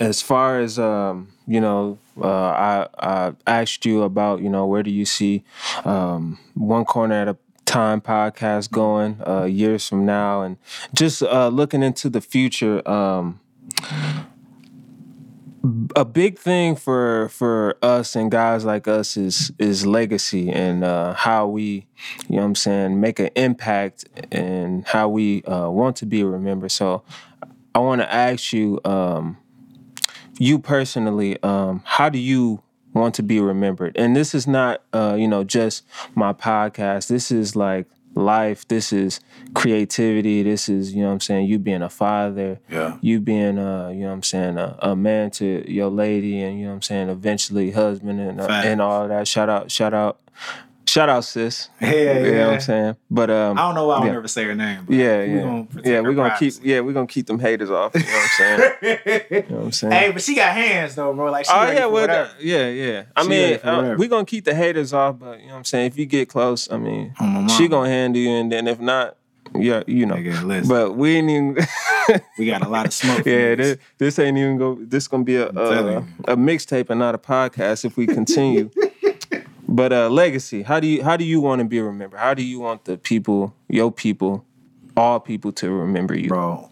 as 0.00 0.22
far 0.22 0.60
as 0.60 0.78
um, 0.78 1.28
you 1.46 1.60
know, 1.60 1.98
uh, 2.20 2.26
I 2.28 2.88
I 2.98 3.32
asked 3.46 3.84
you 3.84 4.02
about 4.02 4.40
you 4.42 4.48
know 4.48 4.66
where 4.66 4.82
do 4.82 4.90
you 4.90 5.04
see 5.04 5.44
um, 5.84 6.38
one 6.54 6.84
corner 6.84 7.14
at 7.14 7.28
a 7.28 7.36
time 7.64 8.00
podcast 8.00 8.70
going 8.70 9.20
uh, 9.26 9.44
years 9.44 9.88
from 9.88 10.06
now, 10.06 10.42
and 10.42 10.56
just 10.94 11.22
uh, 11.22 11.48
looking 11.48 11.82
into 11.82 12.08
the 12.08 12.20
future. 12.20 12.86
Um, 12.88 13.40
a 15.96 16.04
big 16.04 16.38
thing 16.38 16.76
for 16.76 17.28
for 17.30 17.76
us 17.82 18.14
and 18.14 18.30
guys 18.30 18.64
like 18.64 18.86
us 18.86 19.16
is 19.16 19.50
is 19.58 19.84
legacy 19.86 20.50
and 20.50 20.84
uh, 20.84 21.12
how 21.14 21.46
we 21.46 21.86
you 22.28 22.36
know 22.36 22.44
I'm 22.44 22.54
saying 22.54 23.00
make 23.00 23.18
an 23.18 23.30
impact 23.34 24.04
and 24.30 24.86
how 24.86 25.08
we 25.08 25.42
uh, 25.42 25.68
want 25.70 25.96
to 25.96 26.06
be 26.06 26.22
remembered. 26.22 26.70
So 26.70 27.02
I 27.74 27.80
want 27.80 28.00
to 28.00 28.12
ask 28.12 28.52
you, 28.52 28.80
um, 28.84 29.36
you 30.38 30.58
personally, 30.58 31.42
um, 31.42 31.82
how 31.84 32.08
do 32.08 32.18
you 32.18 32.62
want 32.92 33.14
to 33.16 33.22
be 33.22 33.40
remembered? 33.40 33.96
And 33.96 34.16
this 34.16 34.34
is 34.34 34.46
not, 34.46 34.82
uh, 34.92 35.16
you 35.18 35.28
know, 35.28 35.44
just 35.44 35.84
my 36.14 36.32
podcast. 36.32 37.08
This 37.08 37.30
is 37.30 37.54
like 37.54 37.86
life. 38.14 38.66
This 38.68 38.92
is 38.92 39.20
creativity. 39.54 40.42
This 40.42 40.68
is, 40.68 40.94
you 40.94 41.02
know 41.02 41.08
what 41.08 41.14
I'm 41.14 41.20
saying, 41.20 41.46
you 41.46 41.58
being 41.58 41.82
a 41.82 41.90
father. 41.90 42.58
Yeah. 42.70 42.96
You 43.02 43.20
being, 43.20 43.58
uh, 43.58 43.90
you 43.90 44.00
know 44.00 44.08
what 44.08 44.12
I'm 44.14 44.22
saying, 44.22 44.56
a, 44.56 44.78
a 44.80 44.96
man 44.96 45.30
to 45.32 45.70
your 45.70 45.90
lady 45.90 46.40
and, 46.40 46.58
you 46.58 46.64
know 46.64 46.70
what 46.70 46.76
I'm 46.76 46.82
saying, 46.82 47.08
eventually 47.10 47.72
husband 47.72 48.20
and, 48.20 48.40
uh, 48.40 48.46
and 48.48 48.80
all 48.80 49.06
that. 49.08 49.28
Shout 49.28 49.50
out, 49.50 49.70
shout 49.70 49.92
out, 49.92 50.18
shout 50.88 51.08
out, 51.08 51.24
sis. 51.24 51.68
Yeah, 51.80 51.90
You 51.90 52.04
know 52.06 52.14
what 52.14 52.32
yeah. 52.32 52.48
I'm 52.50 52.60
saying? 52.60 52.96
But, 53.10 53.30
um, 53.30 53.58
I 53.58 53.62
don't 53.62 53.74
know 53.74 53.86
why 53.86 53.96
I'll 53.96 54.06
Yeah. 54.06 54.12
never 54.12 54.28
say 54.28 54.44
her 54.44 54.54
name. 54.54 54.84
But 54.86 54.94
yeah, 54.96 55.22
yeah, 55.24 55.40
gonna 55.42 55.66
yeah. 55.84 56.00
We're 56.00 56.14
gonna 56.14 56.36
keep, 56.38 56.54
yeah, 56.62 56.80
we're 56.80 56.92
gonna 56.92 57.06
keep 57.06 57.26
them 57.26 57.38
haters 57.38 57.70
off. 57.70 57.92
You 57.94 58.00
know 58.00 58.06
what 58.06 58.22
I'm 58.22 58.28
saying? 58.38 58.98
you 59.30 59.40
know 59.50 59.56
what 59.56 59.64
I'm 59.66 59.72
saying? 59.72 59.92
Hey, 59.92 60.10
but 60.12 60.22
she 60.22 60.34
got 60.34 60.52
hands 60.54 60.94
though, 60.94 61.12
bro. 61.12 61.30
Like 61.30 61.46
she 61.46 61.52
oh 61.54 61.70
yeah, 61.70 61.86
well, 61.86 62.06
that- 62.06 62.40
yeah, 62.40 62.68
yeah. 62.68 63.02
I 63.14 63.22
She 63.22 63.28
mean, 63.28 63.54
uh, 63.62 63.96
we're 63.98 64.08
gonna 64.08 64.24
keep 64.24 64.44
the 64.44 64.54
haters 64.54 64.92
off, 64.92 65.18
but 65.18 65.40
you 65.40 65.46
know 65.46 65.52
what 65.52 65.58
I'm 65.58 65.64
saying. 65.64 65.86
If 65.86 65.98
you 65.98 66.06
get 66.06 66.28
close, 66.28 66.70
I 66.70 66.76
mean, 66.78 67.14
On 67.20 67.48
she 67.48 67.68
gonna 67.68 67.88
handle 67.88 68.20
you, 68.20 68.30
and 68.30 68.50
then 68.52 68.66
if 68.68 68.80
not, 68.80 69.16
yeah, 69.54 69.82
you 69.86 70.06
know. 70.06 70.14
Nigga. 70.16 70.68
But 70.68 70.96
we 70.96 71.16
ain't 71.16 71.30
even. 71.30 71.56
we 72.38 72.46
got 72.46 72.62
a 72.64 72.68
lot 72.68 72.86
of 72.86 72.92
smoke. 72.92 73.24
yeah, 73.26 73.54
this. 73.54 73.78
this, 73.98 74.18
ain't 74.18 74.36
even 74.36 74.58
go. 74.58 74.76
This 74.80 75.08
gonna 75.08 75.24
be 75.24 75.36
a 75.36 75.48
a, 75.48 75.98
a 76.28 76.36
mixtape 76.36 76.90
and 76.90 76.98
not 76.98 77.14
a 77.14 77.18
podcast 77.18 77.84
if 77.84 77.96
we 77.96 78.06
continue. 78.06 78.70
but 79.76 79.92
uh, 79.92 80.08
legacy. 80.08 80.62
How 80.62 80.80
do 80.80 80.86
you 80.86 81.02
how 81.04 81.16
do 81.16 81.24
you 81.24 81.40
want 81.40 81.58
to 81.60 81.64
be 81.64 81.80
remembered? 81.80 82.18
How 82.18 82.34
do 82.34 82.42
you 82.42 82.58
want 82.60 82.84
the 82.86 82.96
people, 82.96 83.54
your 83.68 83.92
people, 83.92 84.44
all 84.96 85.20
people 85.20 85.52
to 85.52 85.70
remember 85.70 86.16
you? 86.18 86.28
bro. 86.28 86.70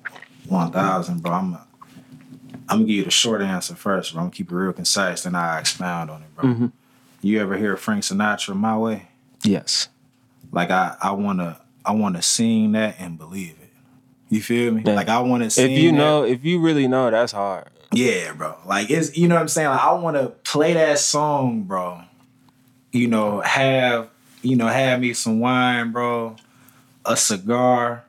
One 0.49 0.71
thousand, 0.73 1.23
bro. 1.23 1.33
I'm. 1.33 1.59
I'm 2.67 2.79
gonna 2.79 2.85
give 2.87 2.97
you 2.97 3.05
the 3.05 3.11
short 3.11 3.43
answer 3.43 3.75
first, 3.75 4.13
bro. 4.13 4.21
I'm 4.23 4.27
gonna 4.29 4.35
keep 4.37 4.51
it 4.51 4.55
real 4.55 4.73
concise, 4.73 5.23
then 5.25 5.35
I 5.35 5.61
expound 5.61 6.11
on 6.11 6.23
it, 6.23 6.35
bro. 6.35 6.45
Mm-hmm. 6.45 6.67
You 7.21 7.41
ever 7.41 7.57
hear 7.59 7.77
Frank 7.77 8.05
Sinatra 8.05 8.57
"My 8.57 8.77
Way"? 8.79 9.09
Yes. 9.43 9.89
Like 10.51 10.71
I, 10.71 10.97
I 11.03 11.11
wanna, 11.13 11.61
I 11.85 11.93
wanna 11.93 12.23
sing 12.23 12.73
that 12.73 12.97
and 12.99 13.19
believe 13.19 13.57
it. 13.63 13.71
You 14.31 14.41
feel 14.41 14.73
me? 14.73 14.83
Yeah. 14.85 14.95
Like 14.95 15.09
I 15.11 15.21
want 15.21 15.51
to 15.51 15.63
If 15.63 15.71
you 15.71 15.91
that- 15.91 15.97
know, 15.99 16.25
if 16.25 16.45
you 16.45 16.59
really 16.61 16.89
know, 16.89 17.11
that's 17.11 17.33
hard. 17.33 17.69
Yeah, 17.93 18.33
bro. 18.33 18.57
Like 18.67 18.91
it's 18.91 19.17
you 19.17 19.29
know 19.29 19.35
what 19.35 19.43
I'm 19.43 19.49
saying? 19.49 19.69
Like 19.69 19.81
I 19.81 19.93
wanna 19.93 20.29
play 20.29 20.73
that 20.73 20.99
song, 20.99 21.65
bro. 21.65 22.01
You 22.95 23.09
know, 23.09 23.41
have 23.41 24.09
you 24.43 24.55
know, 24.57 24.69
have 24.69 25.01
me 25.01 25.13
some 25.15 25.41
wine, 25.41 25.91
bro, 25.91 26.37
a 27.05 27.17
cigar. 27.17 28.05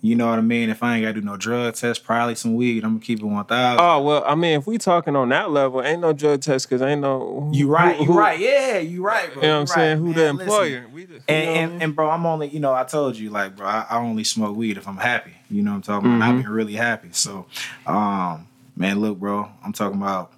You 0.00 0.14
know 0.14 0.28
what 0.28 0.38
I 0.38 0.42
mean? 0.42 0.70
If 0.70 0.80
I 0.84 0.94
ain't 0.94 1.02
gotta 1.02 1.14
do 1.14 1.22
no 1.26 1.36
drug 1.36 1.74
test, 1.74 2.04
probably 2.04 2.36
some 2.36 2.54
weed. 2.54 2.84
I'm 2.84 2.92
gonna 2.94 3.04
keep 3.04 3.18
it 3.18 3.24
one 3.24 3.44
thousand. 3.46 3.80
Oh 3.84 4.00
well, 4.00 4.22
I 4.24 4.36
mean, 4.36 4.56
if 4.60 4.64
we 4.68 4.78
talking 4.78 5.16
on 5.16 5.30
that 5.30 5.50
level, 5.50 5.82
ain't 5.82 6.00
no 6.00 6.12
drug 6.12 6.40
test 6.40 6.68
because 6.68 6.80
ain't 6.82 7.00
no. 7.00 7.50
you 7.52 7.66
right, 7.68 7.96
who- 7.96 8.04
you 8.04 8.12
who- 8.12 8.18
right, 8.18 8.38
yeah, 8.38 8.78
you 8.78 9.02
right, 9.02 9.32
bro. 9.34 9.42
You 9.42 9.48
know 9.48 9.54
what 9.54 9.60
I'm 9.62 9.66
saying? 9.66 9.98
right, 9.98 10.06
Who 10.06 10.14
the 10.14 10.20
man. 10.20 10.36
Listen, 10.36 10.52
employer? 10.52 10.86
We 10.92 11.06
just, 11.06 11.24
And, 11.28 11.48
I 11.48 11.52
and 11.54 11.72
mean? 11.72 11.82
and 11.82 11.96
bro, 11.96 12.08
I'm 12.10 12.24
only 12.26 12.46
you 12.48 12.60
know 12.60 12.72
I 12.72 12.84
told 12.84 13.16
you 13.16 13.30
like 13.30 13.56
bro, 13.56 13.66
I, 13.66 13.86
I 13.90 13.98
only 13.98 14.22
smoke 14.22 14.56
weed 14.56 14.76
if 14.76 14.86
I'm 14.86 14.98
happy. 14.98 15.32
You 15.50 15.62
know 15.62 15.72
what 15.72 15.76
I'm 15.78 15.82
talking 15.82 16.10
about? 16.14 16.20
Mm-hmm. 16.28 16.38
I've 16.38 16.44
been 16.44 16.52
really 16.52 16.74
happy. 16.74 17.08
So, 17.10 17.46
um, 17.88 18.46
man, 18.76 19.00
look, 19.00 19.18
bro, 19.18 19.48
I'm 19.64 19.72
talking 19.72 20.00
about 20.00 20.32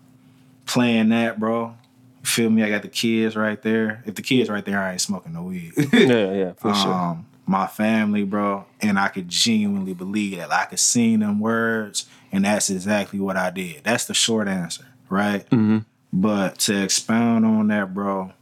playing 0.65 1.11
that, 1.11 1.39
bro. 1.39 1.75
You 2.21 2.27
feel 2.27 2.51
me? 2.51 2.63
I 2.63 2.69
got 2.69 2.83
the 2.83 2.89
kids 2.89 3.37
right 3.37 3.61
there. 3.63 4.03
If 4.07 4.15
the 4.15 4.23
kids 4.23 4.51
right 4.51 4.65
there, 4.65 4.79
I 4.79 4.93
ain't 4.93 5.01
smoking 5.01 5.33
no 5.33 5.45
weed. 5.45 5.73
yeah, 5.93 6.33
yeah, 6.33 6.53
for 6.53 6.75
sure. 6.75 6.93
um, 6.93 7.27
my 7.47 7.67
family, 7.67 8.23
bro, 8.23 8.67
and 8.81 8.99
I 8.99 9.09
could 9.09 9.29
genuinely 9.29 9.95
believe 9.95 10.39
that 10.39 10.53
I 10.53 10.67
could 10.67 10.79
sing 10.79 11.21
them 11.21 11.41
words, 11.41 12.07
and 12.31 12.45
that's 12.45 12.71
exactly 12.71 13.19
what 13.19 13.37
I 13.37 13.51
did. 13.51 13.83
That's 13.85 14.05
the 14.05 14.15
short 14.15 14.47
answer, 14.47 14.87
right? 15.09 15.45
Mm-hmm. 15.51 15.79
But 16.13 16.59
to 16.61 16.83
expound 16.83 17.45
on 17.45 17.69
that, 17.69 17.93
bro, 17.95 18.33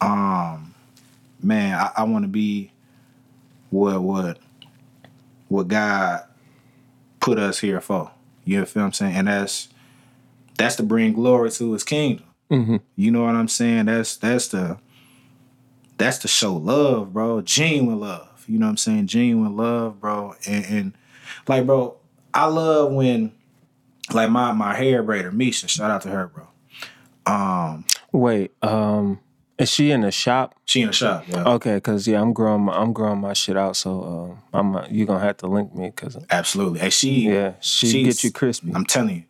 um, 0.00 0.74
man, 1.42 1.74
I, 1.74 1.90
I 1.96 2.04
want 2.04 2.24
to 2.24 2.28
be 2.28 2.72
what 3.70 4.02
what 4.02 4.38
what 5.48 5.68
God 5.68 6.24
put 7.20 7.38
us 7.38 7.58
here 7.58 7.80
for. 7.80 8.10
You 8.44 8.64
feel 8.64 8.82
what 8.82 8.86
I'm 8.86 8.92
saying? 8.92 9.16
And 9.16 9.28
that's 9.28 9.68
that's 10.56 10.76
to 10.76 10.82
bring 10.82 11.12
glory 11.12 11.50
to 11.52 11.72
His 11.72 11.84
kingdom. 11.84 12.24
Mm-hmm. 12.50 12.76
You 12.96 13.10
know 13.10 13.24
what 13.24 13.34
I'm 13.34 13.48
saying? 13.48 13.86
That's 13.86 14.16
that's 14.16 14.48
the 14.48 14.78
that's 15.98 16.18
to 16.18 16.28
show 16.28 16.54
love, 16.54 17.12
bro. 17.12 17.40
Genuine 17.42 18.00
love. 18.00 18.44
You 18.46 18.58
know 18.58 18.66
what 18.66 18.70
I'm 18.70 18.76
saying? 18.78 19.08
Genuine 19.08 19.56
love, 19.56 20.00
bro. 20.00 20.34
And, 20.46 20.64
and 20.64 20.92
like, 21.46 21.66
bro, 21.66 21.96
I 22.32 22.46
love 22.46 22.92
when 22.92 23.32
like 24.12 24.30
my 24.30 24.52
my 24.52 24.74
hair 24.74 25.02
braider, 25.02 25.32
Misha, 25.32 25.68
shout 25.68 25.90
out 25.90 26.02
to 26.02 26.08
her, 26.08 26.28
bro. 26.28 26.46
Um, 27.26 27.84
Wait, 28.10 28.52
um, 28.62 29.20
is 29.58 29.70
she 29.70 29.90
in 29.90 30.00
the 30.00 30.10
shop? 30.10 30.54
she 30.64 30.80
in 30.80 30.86
the 30.86 30.92
shop, 30.92 31.24
yeah. 31.28 31.44
Okay, 31.44 31.78
cause 31.80 32.08
yeah, 32.08 32.20
I'm 32.22 32.32
growing, 32.32 32.62
my, 32.62 32.72
I'm 32.72 32.92
growing 32.92 33.20
my 33.20 33.34
shit 33.34 33.56
out. 33.56 33.76
So 33.76 34.02
um, 34.02 34.42
I'm, 34.52 34.76
uh, 34.76 34.86
you 34.88 35.04
gonna 35.04 35.20
have 35.20 35.36
to 35.38 35.46
link 35.46 35.74
me, 35.74 35.90
cause 35.90 36.16
Absolutely. 36.30 36.80
And 36.80 36.92
she 36.92 37.28
yeah, 37.28 37.54
she 37.60 38.02
get 38.04 38.24
you 38.24 38.32
crispy. 38.32 38.72
I'm 38.74 38.86
telling 38.86 39.16
you. 39.16 39.24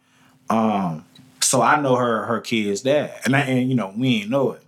Um, 0.57 1.05
so 1.49 1.63
I 1.63 1.81
know 1.81 1.97
her 1.97 2.27
her 2.27 2.41
kid's 2.41 2.83
dad. 2.83 3.15
And 3.25 3.35
I 3.35 3.41
and 3.41 3.69
you 3.71 3.75
know, 3.75 3.95
we 3.97 4.17
ain't 4.21 4.31
know 4.31 4.53
it. 4.53 4.63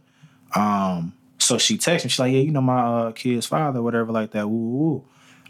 Um, 0.57 1.13
so 1.39 1.59
she 1.59 1.77
texted 1.77 2.05
me, 2.05 2.11
she's 2.11 2.19
like, 2.19 2.33
Yeah, 2.33 2.41
you 2.41 2.51
know 2.53 2.61
my 2.63 2.81
uh, 2.83 3.13
kid's 3.13 3.45
father, 3.47 3.83
whatever, 3.83 4.13
like 4.13 4.31
that. 4.33 4.49
Woo 4.49 4.57
woo. 4.57 4.79
woo. 4.93 5.05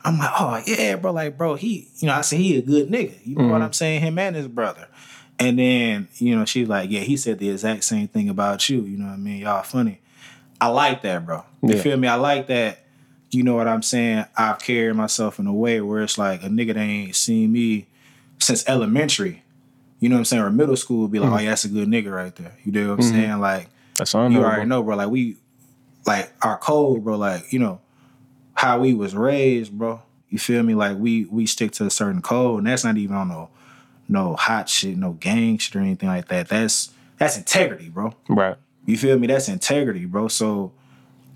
I'm 0.04 0.18
like, 0.18 0.30
oh 0.38 0.62
yeah, 0.66 0.96
bro. 0.96 1.12
Like, 1.12 1.36
bro, 1.38 1.54
he, 1.54 1.88
you 1.98 2.08
know, 2.08 2.14
I 2.14 2.22
said 2.22 2.38
he 2.40 2.56
a 2.58 2.62
good 2.62 2.88
nigga. 2.88 3.14
You 3.24 3.36
know 3.36 3.48
what 3.48 3.62
I'm 3.62 3.72
saying? 3.72 4.00
Him 4.00 4.18
and 4.18 4.34
his 4.34 4.48
brother. 4.48 4.88
And 5.38 5.58
then, 5.58 6.08
you 6.16 6.34
know, 6.36 6.44
she's 6.46 6.68
like, 6.68 6.90
yeah, 6.90 7.00
he 7.00 7.16
said 7.16 7.38
the 7.38 7.50
exact 7.50 7.84
same 7.84 8.08
thing 8.08 8.28
about 8.28 8.68
you. 8.68 8.82
You 8.82 8.96
know 8.98 9.06
what 9.06 9.12
I 9.12 9.16
mean? 9.18 9.38
Y'all 9.38 9.62
funny. 9.62 10.00
I 10.60 10.68
like 10.68 11.02
that, 11.02 11.24
bro. 11.24 11.44
You 11.62 11.76
Yeah. 11.76 11.82
feel 11.82 11.96
me? 11.96 12.08
I 12.08 12.16
like 12.16 12.46
that. 12.48 12.84
You 13.30 13.42
know 13.44 13.54
what 13.54 13.68
I'm 13.68 13.82
saying? 13.82 14.24
I've 14.36 14.58
carried 14.58 14.96
myself 14.96 15.38
in 15.38 15.46
a 15.46 15.52
way 15.54 15.80
where 15.80 16.02
it's 16.02 16.18
like 16.18 16.42
a 16.42 16.48
nigga 16.48 16.74
that 16.74 16.78
ain't 16.80 17.14
seen 17.14 17.52
me 17.52 17.86
since 18.38 18.66
elementary. 18.68 19.39
You 20.00 20.08
know 20.08 20.16
what 20.16 20.20
I'm 20.20 20.24
saying? 20.24 20.42
Or 20.42 20.50
middle 20.50 20.76
school 20.76 21.02
would 21.02 21.12
be 21.12 21.18
like, 21.18 21.30
oh, 21.30 21.38
yeah, 21.38 21.50
that's 21.50 21.64
a 21.66 21.68
good 21.68 21.86
nigga 21.86 22.10
right 22.10 22.34
there. 22.34 22.56
You 22.64 22.72
know 22.72 22.88
what 22.90 23.00
I'm 23.00 23.02
saying? 23.02 23.38
Like, 23.38 23.68
That's 23.96 24.14
you 24.14 24.20
already 24.20 24.64
know, 24.64 24.82
bro. 24.82 24.96
Like 24.96 25.10
we, 25.10 25.36
like 26.06 26.32
our 26.42 26.56
code, 26.56 27.04
bro. 27.04 27.16
Like 27.16 27.52
you 27.52 27.58
know 27.58 27.80
how 28.54 28.80
we 28.80 28.94
was 28.94 29.14
raised, 29.14 29.72
bro. 29.72 30.02
You 30.30 30.38
feel 30.38 30.62
me? 30.62 30.74
Like 30.74 30.96
we 30.96 31.26
we 31.26 31.46
stick 31.46 31.72
to 31.72 31.86
a 31.86 31.90
certain 31.90 32.22
code, 32.22 32.58
and 32.58 32.66
that's 32.66 32.84
not 32.84 32.96
even 32.96 33.14
on 33.14 33.28
no 33.28 33.50
no 34.08 34.36
hot 34.36 34.68
shit, 34.68 34.96
no 34.96 35.12
gang 35.12 35.58
shit 35.58 35.76
or 35.76 35.80
anything 35.80 36.08
like 36.08 36.28
that. 36.28 36.48
That's 36.48 36.92
that's 37.18 37.36
integrity, 37.36 37.90
bro. 37.90 38.14
Right. 38.28 38.56
You 38.86 38.96
feel 38.96 39.18
me? 39.18 39.26
That's 39.26 39.48
integrity, 39.48 40.06
bro. 40.06 40.28
So 40.28 40.72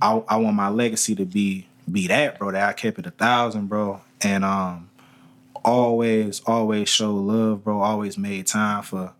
I 0.00 0.22
I 0.28 0.36
want 0.36 0.56
my 0.56 0.68
legacy 0.68 1.14
to 1.16 1.24
be 1.24 1.66
be 1.90 2.08
that, 2.08 2.38
bro. 2.38 2.50
That 2.50 2.68
I 2.68 2.72
kept 2.72 2.98
it 2.98 3.06
a 3.06 3.10
thousand, 3.10 3.66
bro, 3.66 4.00
and 4.22 4.44
um 4.44 4.90
always 5.64 6.40
always 6.46 6.88
show 6.88 7.14
love, 7.14 7.64
bro. 7.64 7.80
Always 7.80 8.18
made 8.18 8.46
time 8.46 8.82
for 8.82 9.12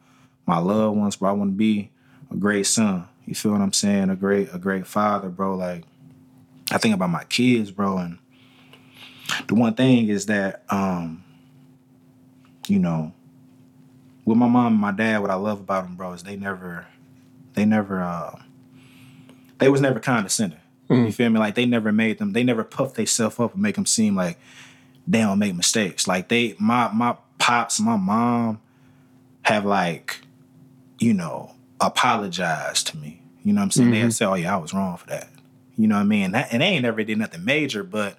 my 0.46 0.58
loved 0.58 0.96
ones, 0.96 1.16
bro. 1.16 1.30
I 1.30 1.32
want 1.32 1.52
to 1.52 1.56
be 1.56 1.90
a 2.30 2.36
great 2.36 2.66
son. 2.66 3.08
You 3.24 3.34
feel 3.34 3.52
what 3.52 3.60
I'm 3.60 3.72
saying? 3.72 4.10
A 4.10 4.16
great 4.16 4.48
a 4.52 4.58
great 4.58 4.86
father, 4.86 5.28
bro. 5.28 5.56
Like 5.56 5.84
I 6.70 6.78
think 6.78 6.94
about 6.94 7.10
my 7.10 7.24
kids, 7.24 7.70
bro, 7.70 7.98
and 7.98 8.18
the 9.46 9.54
one 9.54 9.74
thing 9.74 10.08
is 10.08 10.26
that 10.26 10.64
um 10.70 11.24
you 12.66 12.78
know 12.78 13.12
with 14.24 14.38
my 14.38 14.48
mom 14.48 14.72
and 14.72 14.80
my 14.80 14.92
dad, 14.92 15.20
what 15.20 15.30
I 15.30 15.34
love 15.34 15.60
about 15.60 15.84
them, 15.84 15.96
bro, 15.96 16.12
is 16.12 16.22
they 16.22 16.36
never 16.36 16.86
they 17.54 17.64
never 17.64 18.02
uh 18.02 18.40
they 19.58 19.68
was 19.68 19.80
never 19.80 20.00
condescending. 20.00 20.58
You 20.90 21.12
feel 21.12 21.30
me? 21.30 21.38
Like 21.38 21.54
they 21.54 21.66
never 21.66 21.92
made 21.92 22.18
them, 22.18 22.32
they 22.32 22.44
never 22.44 22.62
puffed 22.62 22.96
themselves 22.96 23.40
up 23.40 23.54
and 23.54 23.62
make 23.62 23.74
them 23.74 23.86
seem 23.86 24.14
like 24.14 24.38
they 25.06 25.20
don't 25.20 25.38
make 25.38 25.54
mistakes. 25.54 26.06
Like 26.08 26.28
they 26.28 26.56
my 26.58 26.90
my 26.92 27.16
pops, 27.38 27.80
my 27.80 27.96
mom 27.96 28.60
have 29.42 29.64
like, 29.64 30.20
you 30.98 31.12
know, 31.12 31.54
apologized 31.80 32.86
to 32.88 32.96
me. 32.96 33.20
You 33.42 33.52
know 33.52 33.60
what 33.60 33.64
I'm 33.64 33.70
saying? 33.70 33.90
They 33.90 33.98
have 33.98 34.06
mm-hmm. 34.06 34.12
said, 34.12 34.28
Oh 34.28 34.34
yeah, 34.34 34.54
I 34.54 34.56
was 34.56 34.72
wrong 34.72 34.96
for 34.96 35.06
that. 35.08 35.28
You 35.76 35.88
know 35.88 35.96
what 35.96 36.02
I 36.02 36.04
mean? 36.04 36.32
That, 36.32 36.52
and 36.52 36.62
they 36.62 36.66
ain't 36.66 36.82
never 36.82 37.02
did 37.04 37.18
nothing 37.18 37.44
major, 37.44 37.82
but 37.82 38.18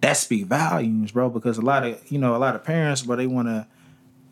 that 0.00 0.16
speak 0.16 0.46
volumes, 0.46 1.12
bro, 1.12 1.28
because 1.28 1.58
a 1.58 1.62
lot 1.62 1.84
of, 1.84 2.00
you 2.10 2.18
know, 2.18 2.34
a 2.34 2.38
lot 2.38 2.54
of 2.54 2.64
parents, 2.64 3.02
bro, 3.02 3.16
they 3.16 3.26
wanna, 3.26 3.66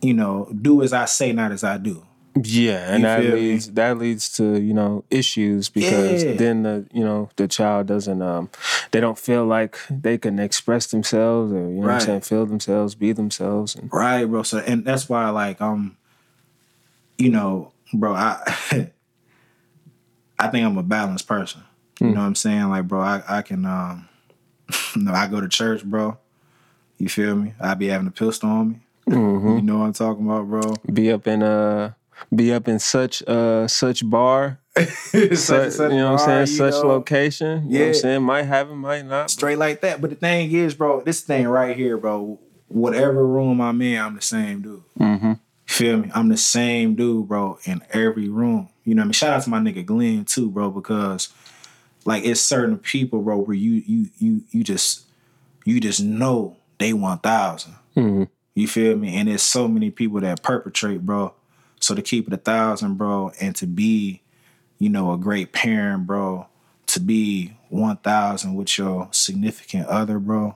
you 0.01 0.15
know, 0.15 0.51
do 0.63 0.83
as 0.83 0.93
I 0.93 1.05
say, 1.05 1.33
not 1.33 1.53
as 1.53 1.63
I 1.63 1.77
do. 1.77 2.07
Yeah, 2.45 2.93
and 2.93 3.01
You 3.03 3.07
that 3.09 3.21
feel 3.23 3.35
me? 3.35 3.41
leads 3.41 3.71
that 3.73 3.99
leads 3.99 4.29
to 4.37 4.61
you 4.61 4.75
know 4.75 5.05
issues 5.11 5.69
because 5.69 6.25
Yeah. 6.25 6.33
then 6.37 6.63
the 6.63 6.87
you 6.93 7.03
know 7.05 7.31
the 7.37 7.49
child 7.49 7.87
doesn't 7.87 8.21
um 8.23 8.51
they 8.91 9.01
don't 9.01 9.19
feel 9.19 9.45
like 9.47 9.79
they 9.91 10.19
can 10.19 10.39
express 10.39 10.87
themselves 10.87 11.53
or 11.53 11.57
you 11.69 11.81
know 11.81 11.89
what 11.89 11.95
I'm 11.95 12.01
saying 12.01 12.21
feel 12.23 12.47
themselves 12.47 12.95
be 12.95 13.13
themselves 13.13 13.75
and 13.75 13.93
Right, 13.93 14.25
bro. 14.25 14.43
So 14.43 14.59
and 14.59 14.85
that's 14.85 15.09
why 15.09 15.29
like 15.31 15.61
um 15.61 15.97
you 17.17 17.31
know, 17.31 17.73
bro, 17.93 18.15
I 18.15 18.43
I 20.39 20.49
think 20.49 20.65
I'm 20.67 20.79
a 20.79 20.83
balanced 20.83 21.27
person. 21.27 21.63
You 22.01 22.07
know 22.15 22.21
what 22.21 22.27
I'm 22.27 22.35
saying? 22.37 22.69
Like, 22.69 22.87
bro, 22.87 23.01
I, 23.01 23.23
I 23.29 23.43
can 23.43 23.65
um 23.65 24.09
you 24.95 25.03
know, 25.03 25.13
I 25.13 25.27
go 25.27 25.41
to 25.41 25.49
church, 25.49 25.83
bro. 25.85 26.17
You 26.99 27.09
feel 27.09 27.35
me? 27.37 27.55
I 27.61 27.75
be 27.75 27.89
having 27.89 28.07
a 28.07 28.13
pistol 28.13 28.51
on 28.51 28.69
me. 28.71 28.81
You 29.09 29.63
know 29.63 29.79
what 29.79 29.87
I'm 29.87 29.93
talking 29.95 30.25
about, 30.27 30.47
bro? 30.47 30.81
be 30.93 31.11
up 31.11 31.27
in 31.27 31.43
uh 31.43 31.93
be 32.35 32.53
up 32.53 32.69
in 32.69 32.79
such 32.79 33.23
uh 33.27 33.67
such 33.69 34.09
bar 34.09 34.61
Such- 34.77 35.39
such, 35.39 35.91
you 35.91 35.97
know 35.97 36.13
what 36.13 36.21
I'm 36.23 36.47
saying 36.47 36.47
such 36.59 36.83
know? 36.83 36.89
location 36.89 37.69
you 37.69 37.79
know 37.79 37.85
what 37.87 37.89
I'm 37.89 37.95
saying 37.95 38.23
might 38.23 38.43
have 38.45 38.71
it 38.71 38.75
might 38.77 39.05
not 39.07 39.31
Straight 39.31 39.59
like 39.59 39.81
that. 39.81 40.01
But 40.01 40.11
the 40.11 40.17
thing 40.17 40.53
is, 40.53 40.75
bro, 40.75 41.01
this 41.03 41.21
thing 41.23 41.49
right 41.49 41.77
here, 41.77 41.97
bro, 41.97 42.39
whatever 42.69 43.27
room 43.27 43.61
I'm 43.61 43.81
in, 43.83 44.01
I'm 44.01 44.15
the 44.15 44.23
same 44.23 44.63
dude. 44.63 44.83
mm-hmm. 44.99 45.33
Feel 45.67 45.99
me? 45.99 46.11
I'm 46.15 46.29
the 46.29 46.37
same 46.37 46.95
dude, 46.95 47.29
bro, 47.29 47.59
in 47.65 47.83
every 47.91 48.29
room. 48.29 48.69
You 48.85 48.95
know 48.95 49.01
what 49.01 49.05
I 49.05 49.07
mean? 49.07 49.13
Shout 49.13 49.33
out 49.35 49.43
to 49.43 49.51
my 49.51 49.59
nigga 49.59 49.85
Glenn 49.85 50.25
too, 50.25 50.49
bro, 50.51 50.71
because 50.71 51.29
like 52.05 52.25
it's 52.25 52.41
certain 52.41 52.79
people, 52.79 53.21
bro, 53.21 53.39
where 53.39 53.57
you 53.57 53.83
you 53.87 54.07
you 54.19 54.43
you 54.51 54.63
just 54.65 55.05
you 55.65 55.81
just 55.81 56.01
know 56.01 56.57
they 56.79 56.93
one 56.93 57.19
thousand. 57.19 57.75
Mhm. 57.97 58.29
You 58.55 58.67
feel 58.69 58.97
me? 58.97 59.17
And 59.17 59.29
there's 59.29 59.43
so 59.43 59.69
many 59.69 59.91
people 59.91 60.21
that 60.21 60.43
perpetrate, 60.43 61.05
bro. 61.05 61.35
So 61.89 61.95
to 61.95 62.03
keep 62.03 62.27
it 62.27 62.35
a 62.35 62.37
thousand, 62.37 62.97
bro, 62.99 63.33
and 63.41 63.57
to 63.57 63.67
be, 63.67 64.21
you 64.79 64.91
know, 64.91 65.11
a 65.15 65.17
great 65.17 65.53
parent, 65.53 66.07
bro, 66.07 66.47
to 66.89 67.01
be 67.01 67.57
one 67.71 67.97
thousand 67.97 68.57
with 68.57 68.77
your 68.77 69.09
significant 69.11 69.87
other, 69.87 70.19
bro. 70.19 70.55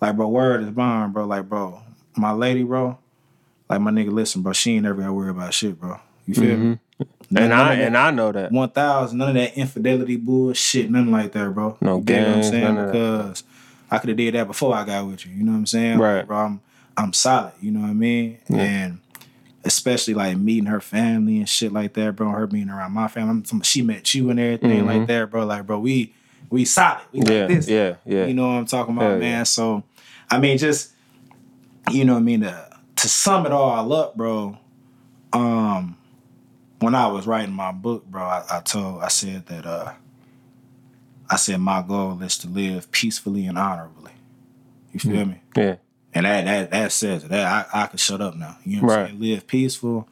Like, 0.00 0.14
bro, 0.14 0.28
word 0.28 0.62
is 0.62 0.70
bond, 0.70 1.14
bro. 1.14 1.24
Like, 1.26 1.48
bro, 1.48 1.82
my 2.16 2.30
lady, 2.30 2.62
bro. 2.62 2.96
Like 3.68 3.80
my 3.80 3.90
nigga, 3.90 4.12
listen, 4.12 4.42
bro. 4.42 4.52
She 4.52 4.74
ain't 4.76 4.84
never 4.84 5.00
gotta 5.00 5.12
worry 5.12 5.30
about 5.30 5.52
shit, 5.52 5.80
bro. 5.80 5.98
You 6.28 6.34
feel 6.34 6.56
me? 6.56 6.78
Mm-hmm. 7.00 7.04
None- 7.32 7.42
and 7.42 7.52
I 7.54 7.74
that- 7.74 7.84
and 7.84 7.96
I 7.96 8.10
know 8.12 8.30
that 8.30 8.52
one 8.52 8.70
thousand, 8.70 9.18
none 9.18 9.30
of 9.30 9.34
that 9.34 9.56
infidelity 9.58 10.14
bullshit, 10.14 10.88
nothing 10.92 11.10
like 11.10 11.32
that, 11.32 11.52
bro. 11.52 11.76
No 11.80 11.96
you 11.96 12.04
get 12.04 12.28
what 12.28 12.36
I'm 12.36 12.42
saying? 12.44 12.86
Because 12.86 13.42
I 13.90 13.98
could 13.98 14.10
have 14.10 14.16
did 14.16 14.34
that 14.34 14.46
before 14.46 14.76
I 14.76 14.84
got 14.84 15.08
with 15.08 15.26
you. 15.26 15.32
You 15.32 15.42
know 15.42 15.50
what 15.50 15.58
I'm 15.58 15.66
saying? 15.66 15.98
Right. 15.98 16.18
Like, 16.18 16.26
bro, 16.28 16.36
I'm 16.38 16.60
I'm 16.96 17.12
solid. 17.12 17.54
You 17.60 17.72
know 17.72 17.80
what 17.80 17.90
I 17.90 17.94
mean? 17.94 18.38
And 18.48 19.00
especially 19.64 20.14
like 20.14 20.36
meeting 20.36 20.66
her 20.66 20.80
family 20.80 21.38
and 21.38 21.48
shit 21.48 21.72
like 21.72 21.92
that, 21.94 22.16
bro. 22.16 22.30
Her 22.30 22.46
being 22.46 22.68
around 22.68 22.92
my 22.92 23.08
family. 23.08 23.42
I'm, 23.52 23.62
she 23.62 23.82
met 23.82 24.12
you 24.14 24.30
and 24.30 24.38
everything 24.40 24.86
like 24.86 25.06
that, 25.06 25.30
bro. 25.30 25.44
Like, 25.46 25.66
bro, 25.66 25.78
we 25.78 26.12
we 26.50 26.64
solid. 26.64 27.02
We 27.12 27.20
Mm-hmm. 27.20 27.32
yeah 27.32 27.38
like 27.40 27.48
this. 27.48 27.68
yeah 27.68 27.94
yeah 28.04 28.26
You 28.26 28.34
know 28.34 28.46
what 28.48 28.54
I'm 28.54 28.66
talking 28.66 28.94
about, 28.96 29.10
Hell 29.10 29.18
man. 29.18 29.30
yeah. 29.38 29.42
So, 29.44 29.84
I 30.30 30.38
mean, 30.38 30.58
just 30.58 30.92
you 31.90 32.04
know 32.04 32.14
what 32.14 32.20
I 32.20 32.22
mean, 32.22 32.40
to, 32.42 32.70
to 32.96 33.08
sum 33.08 33.44
it 33.46 33.52
all 33.52 33.92
up, 33.92 34.16
bro, 34.16 34.56
um, 35.32 35.96
when 36.80 36.94
I 36.94 37.06
was 37.08 37.26
writing 37.26 37.54
my 37.54 37.72
book, 37.72 38.04
bro, 38.06 38.22
I, 38.22 38.44
I 38.50 38.60
told 38.60 39.02
I 39.02 39.08
said 39.08 39.46
that 39.46 39.66
uh 39.66 39.92
I 41.30 41.36
said 41.36 41.60
my 41.60 41.82
goal 41.82 42.20
is 42.22 42.36
to 42.38 42.48
live 42.48 42.90
peacefully 42.90 43.46
and 43.46 43.56
honorably. 43.56 44.12
You 44.92 45.00
feel 45.00 45.24
me? 45.24 45.40
Yeah. 45.56 45.76
And 46.14 46.26
that 46.26 46.44
that 46.44 46.70
that 46.70 46.92
says 46.92 47.24
it. 47.24 47.28
That 47.30 47.68
I, 47.74 47.82
I 47.84 47.86
can 47.86 47.98
shut 47.98 48.20
up 48.20 48.36
now. 48.36 48.58
You 48.64 48.76
know 48.80 48.86
what 48.86 48.92
I'm 48.92 48.98
Right. 49.00 49.08
saying? 49.10 49.20
Live 49.20 49.46
peaceful 49.46 50.08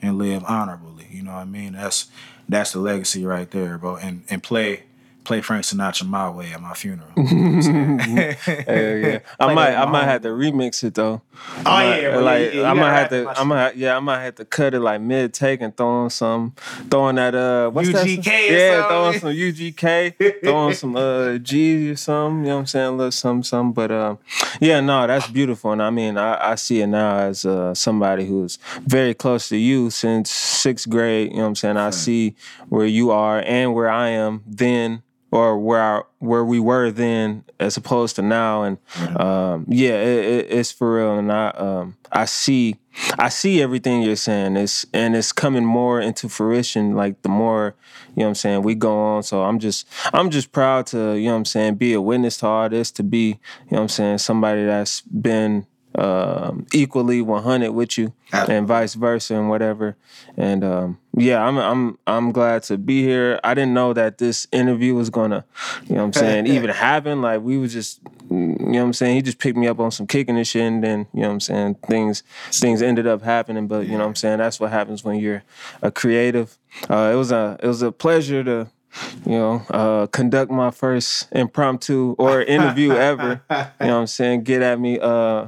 and 0.00 0.18
live 0.18 0.42
honorably. 0.46 1.06
You 1.10 1.22
know 1.22 1.32
what 1.32 1.38
I 1.40 1.44
mean? 1.44 1.74
That's 1.74 2.06
that's 2.48 2.72
the 2.72 2.78
legacy 2.80 3.24
right 3.26 3.50
there, 3.50 3.76
bro. 3.78 3.96
And 3.96 4.24
and 4.30 4.42
play 4.42 4.84
play 5.24 5.40
Frank 5.40 5.64
Sinatra 5.64 6.06
my 6.06 6.28
way 6.30 6.52
at 6.52 6.60
my 6.60 6.74
funeral. 6.74 7.08
You 7.16 7.22
know 7.24 7.42
what 7.42 7.54
I'm 7.54 7.62
saying? 7.62 7.98
Hell 8.66 8.96
yeah. 8.96 9.18
I 9.40 9.44
Play 9.46 9.54
might 9.54 9.74
I 9.74 9.84
might 9.86 10.04
have 10.04 10.22
to 10.22 10.28
remix 10.28 10.84
it 10.84 10.94
though. 10.94 11.22
Oh 11.66 11.70
I 11.70 11.84
might- 11.84 12.02
yeah, 12.02 12.16
like 12.18 12.40
yeah, 12.40 12.46
yeah, 12.46 12.52
you 12.54 12.64
I 12.64 12.72
might 12.74 12.92
have 12.92 13.08
to 13.10 13.34
I 13.36 13.44
might 13.44 13.76
yeah, 13.76 13.96
I 13.96 14.00
might 14.00 14.22
have 14.22 14.34
to 14.36 14.44
cut 14.44 14.74
it 14.74 14.80
like 14.80 15.00
mid 15.00 15.32
take 15.34 15.60
and 15.60 15.76
throw 15.76 15.88
on 16.04 16.10
some 16.10 16.52
throwing 16.90 17.16
that 17.16 17.34
uh 17.34 17.70
what's 17.70 17.90
that? 17.92 18.06
UGK 18.06 18.50
or 18.50 18.52
Yeah, 18.52 18.86
throwing 18.86 19.18
some 19.18 19.30
UGK, 19.30 20.40
throwing 20.44 20.74
some 20.74 20.96
uh 20.96 21.38
G 21.38 21.90
or 21.90 21.96
something, 21.96 22.40
you 22.44 22.48
know 22.48 22.54
what 22.56 22.60
I'm 22.60 22.66
saying? 22.66 22.86
A 22.86 22.90
little 22.92 23.10
something, 23.12 23.42
something. 23.42 23.72
But 23.72 23.90
um 23.90 24.18
yeah, 24.60 24.80
no, 24.80 25.06
that's 25.06 25.26
beautiful. 25.28 25.72
And 25.72 25.82
I 25.82 25.90
mean 25.90 26.16
I, 26.18 26.52
I 26.52 26.54
see 26.56 26.80
it 26.82 26.86
now 26.86 27.16
as 27.18 27.44
uh 27.44 27.74
somebody 27.74 28.26
who's 28.26 28.58
very 28.86 29.14
close 29.14 29.48
to 29.48 29.56
you 29.56 29.90
since 29.90 30.30
sixth 30.30 30.88
grade, 30.88 31.30
you 31.30 31.36
know 31.36 31.42
what 31.42 31.48
I'm 31.48 31.54
saying? 31.56 31.76
I 31.78 31.90
see 31.90 32.36
where 32.68 32.86
you 32.86 33.10
are 33.10 33.42
and 33.44 33.74
where 33.74 33.90
I 33.90 34.08
am 34.10 34.42
then 34.46 35.02
or 35.34 35.58
where 35.58 35.82
I, 35.82 36.02
where 36.20 36.44
we 36.44 36.60
were 36.60 36.92
then 36.92 37.42
as 37.58 37.76
opposed 37.76 38.14
to 38.16 38.22
now. 38.22 38.62
And 38.62 38.78
um, 39.18 39.66
yeah 39.68 40.00
it, 40.00 40.24
it, 40.24 40.46
it's 40.48 40.70
for 40.70 40.94
real. 40.94 41.18
And 41.18 41.32
I 41.32 41.48
um, 41.48 41.96
I 42.12 42.24
see 42.26 42.76
I 43.18 43.30
see 43.30 43.60
everything 43.60 44.02
you're 44.02 44.14
saying. 44.14 44.56
It's 44.56 44.86
and 44.94 45.16
it's 45.16 45.32
coming 45.32 45.64
more 45.64 46.00
into 46.00 46.28
fruition 46.28 46.94
like 46.94 47.20
the 47.22 47.28
more 47.28 47.74
you 48.10 48.20
know 48.20 48.26
what 48.26 48.28
I'm 48.28 48.34
saying 48.36 48.62
we 48.62 48.76
go 48.76 48.96
on. 48.96 49.24
So 49.24 49.42
I'm 49.42 49.58
just 49.58 49.88
I'm 50.12 50.30
just 50.30 50.52
proud 50.52 50.86
to 50.88 51.16
you 51.16 51.26
know 51.26 51.32
what 51.32 51.38
I'm 51.38 51.44
saying 51.46 51.74
be 51.74 51.94
a 51.94 52.00
witness 52.00 52.36
to 52.38 52.46
all 52.46 52.68
this 52.68 52.92
to 52.92 53.02
be 53.02 53.26
you 53.26 53.34
know 53.72 53.78
what 53.78 53.80
I'm 53.80 53.88
saying 53.88 54.18
somebody 54.18 54.64
that's 54.64 55.00
been 55.00 55.66
um, 55.96 56.66
equally 56.72 57.22
100 57.22 57.72
with 57.72 57.98
you 57.98 58.12
and 58.32 58.66
vice 58.66 58.94
versa 58.94 59.34
and 59.34 59.48
whatever. 59.48 59.96
And 60.36 60.64
um, 60.64 60.98
yeah, 61.16 61.44
I'm 61.44 61.56
I'm 61.58 61.98
I'm 62.06 62.32
glad 62.32 62.64
to 62.64 62.78
be 62.78 63.02
here. 63.02 63.38
I 63.44 63.54
didn't 63.54 63.74
know 63.74 63.92
that 63.92 64.18
this 64.18 64.46
interview 64.50 64.94
was 64.94 65.10
gonna, 65.10 65.44
you 65.84 65.94
know 65.94 66.06
what 66.06 66.06
I'm 66.06 66.12
saying, 66.22 66.46
even 66.46 66.70
happen. 66.70 67.22
Like 67.22 67.42
we 67.42 67.58
was 67.58 67.72
just 67.72 68.00
you 68.30 68.36
know 68.36 68.80
what 68.80 68.86
I'm 68.86 68.92
saying, 68.92 69.16
he 69.16 69.22
just 69.22 69.38
picked 69.38 69.56
me 69.56 69.68
up 69.68 69.78
on 69.78 69.90
some 69.90 70.06
kicking 70.06 70.36
and 70.36 70.46
shit 70.46 70.62
and 70.62 70.82
then, 70.82 71.06
you 71.12 71.20
know 71.20 71.28
what 71.28 71.34
I'm 71.34 71.40
saying, 71.40 71.74
things 71.86 72.22
things 72.50 72.82
ended 72.82 73.06
up 73.06 73.22
happening. 73.22 73.68
But 73.68 73.86
you 73.86 73.92
know 73.92 73.98
what 73.98 74.08
I'm 74.08 74.16
saying, 74.16 74.38
that's 74.38 74.58
what 74.58 74.72
happens 74.72 75.04
when 75.04 75.18
you're 75.18 75.44
a 75.82 75.90
creative. 75.90 76.58
Uh, 76.90 77.10
it 77.12 77.16
was 77.16 77.30
a 77.30 77.58
it 77.62 77.66
was 77.66 77.82
a 77.82 77.92
pleasure 77.92 78.42
to 78.42 78.68
you 79.26 79.32
know, 79.32 79.62
uh, 79.70 80.06
conduct 80.08 80.50
my 80.50 80.70
first 80.70 81.28
impromptu 81.32 82.14
or 82.18 82.42
interview 82.56 82.92
ever. 82.92 83.42
You 83.50 83.56
know 83.86 83.94
what 83.94 84.00
I'm 84.00 84.06
saying? 84.06 84.44
Get 84.44 84.62
at 84.62 84.78
me 84.78 84.98
uh, 85.00 85.46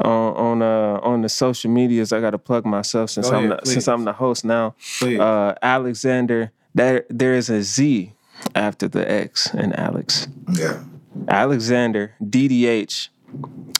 on 0.00 0.34
on 0.36 0.62
uh, 0.62 1.00
on 1.02 1.22
the 1.22 1.28
social 1.28 1.70
medias. 1.70 2.12
I 2.12 2.20
got 2.20 2.30
to 2.30 2.38
plug 2.38 2.64
myself 2.66 3.10
since 3.10 3.28
Go 3.30 3.36
I'm 3.36 3.44
ahead, 3.52 3.60
the, 3.64 3.70
since. 3.70 3.88
I'm 3.88 4.04
the 4.04 4.12
host 4.12 4.44
now. 4.44 4.74
Uh, 5.02 5.54
Alexander. 5.62 6.52
There 6.74 7.04
there 7.08 7.34
is 7.34 7.48
a 7.50 7.62
Z 7.62 8.12
after 8.54 8.86
the 8.88 9.10
X 9.10 9.52
in 9.54 9.72
Alex. 9.72 10.28
Yeah. 10.52 10.82
Alexander 11.28 12.14
DDH. 12.22 13.08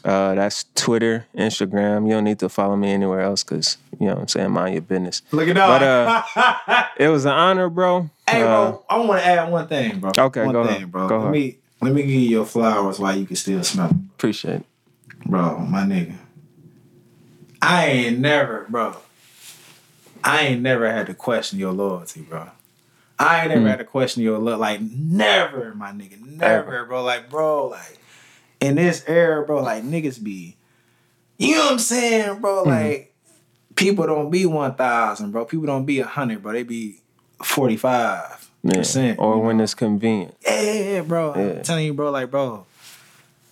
Uh, 0.05 0.35
that's 0.35 0.65
Twitter, 0.75 1.27
Instagram. 1.37 2.07
You 2.07 2.13
don't 2.15 2.25
need 2.25 2.39
to 2.41 2.49
follow 2.49 2.77
me 2.77 2.91
anywhere 2.93 3.21
else 3.21 3.43
because 3.43 3.79
you 3.99 4.07
know 4.07 4.15
what 4.15 4.21
I'm 4.23 4.29
saying 4.29 4.51
mind 4.51 4.75
your 4.75 4.83
business. 4.83 5.23
Look 5.33 5.49
at 5.49 5.55
But 5.57 5.83
uh, 5.83 6.85
it 6.99 7.09
was 7.09 7.25
an 7.25 7.33
honor, 7.33 7.69
bro. 7.69 8.11
Hey, 8.29 8.43
Uh, 8.43 8.47
bro, 8.73 8.85
I 8.89 8.99
want 8.99 9.21
to 9.23 9.27
add 9.27 9.51
one 9.51 9.67
thing, 9.67 10.01
bro. 10.01 10.13
Okay, 10.17 10.45
one 10.45 10.53
go 10.55 10.65
thing, 10.67 10.77
ahead. 10.77 10.93
bro. 10.93 11.09
Go 11.09 11.17
let 11.17 11.23
ahead. 11.23 11.33
me 11.33 11.59
let 11.81 11.95
me 11.95 12.03
give 12.03 12.11
you 12.11 12.21
your 12.21 12.45
flowers 12.45 12.99
while 12.99 13.17
you 13.17 13.27
can 13.27 13.37
still 13.37 13.63
smell 13.65 13.89
them, 13.89 14.11
appreciate 14.17 14.57
it. 14.57 14.67
Bro. 15.27 15.59
My 15.59 15.83
nigga, 15.83 16.15
I 17.61 17.87
ain't 17.87 18.19
never, 18.19 18.67
bro. 18.69 18.97
I 20.25 20.43
ain't 20.43 20.63
never 20.63 20.91
had 20.91 21.07
to 21.07 21.15
question 21.15 21.59
your 21.59 21.73
loyalty, 21.73 22.23
bro. 22.23 22.49
I 23.19 23.41
ain't 23.41 23.49
never 23.51 23.63
Mm. 23.67 23.71
had 23.71 23.79
to 23.79 23.85
question 23.85 24.23
your 24.23 24.39
love, 24.39 24.61
like 24.61 24.81
never, 24.81 25.75
my 25.75 25.91
nigga, 25.91 26.21
never, 26.21 26.85
bro. 26.85 27.03
Like, 27.03 27.29
bro, 27.31 27.67
like 27.69 27.99
in 28.61 28.77
this 28.77 29.05
era, 29.09 29.45
bro, 29.45 29.63
like 29.63 29.83
niggas 29.85 30.23
be, 30.23 30.57
you 31.39 31.55
know 31.57 31.65
what 31.65 31.73
I'm 31.73 31.79
saying, 31.79 32.41
bro? 32.41 32.61
Mm-hmm. 32.65 32.69
Like 32.71 33.15
people 33.75 34.07
don't 34.07 34.31
be 34.31 34.47
one 34.47 34.75
thousand, 34.75 35.33
bro. 35.33 35.45
People 35.45 35.67
don't 35.67 35.85
be 35.85 35.99
a 36.01 36.07
hundred, 36.07 36.43
bro. 36.43 36.53
They 36.53 36.63
be 36.63 37.01
forty 37.43 37.77
five 37.77 38.49
Yeah. 38.63 38.75
percent. 38.75 39.19
Or 39.19 39.41
when 39.41 39.61
it's 39.61 39.75
convenient. 39.75 40.35
Yeah, 40.45 40.61
yeah, 40.61 40.73
yeah, 40.95 41.01
bro. 41.03 41.35
Yeah. 41.35 41.41
I'm 41.59 41.63
telling 41.63 41.87
you, 41.87 41.95
bro, 41.95 42.11
like, 42.11 42.31
bro, 42.31 42.67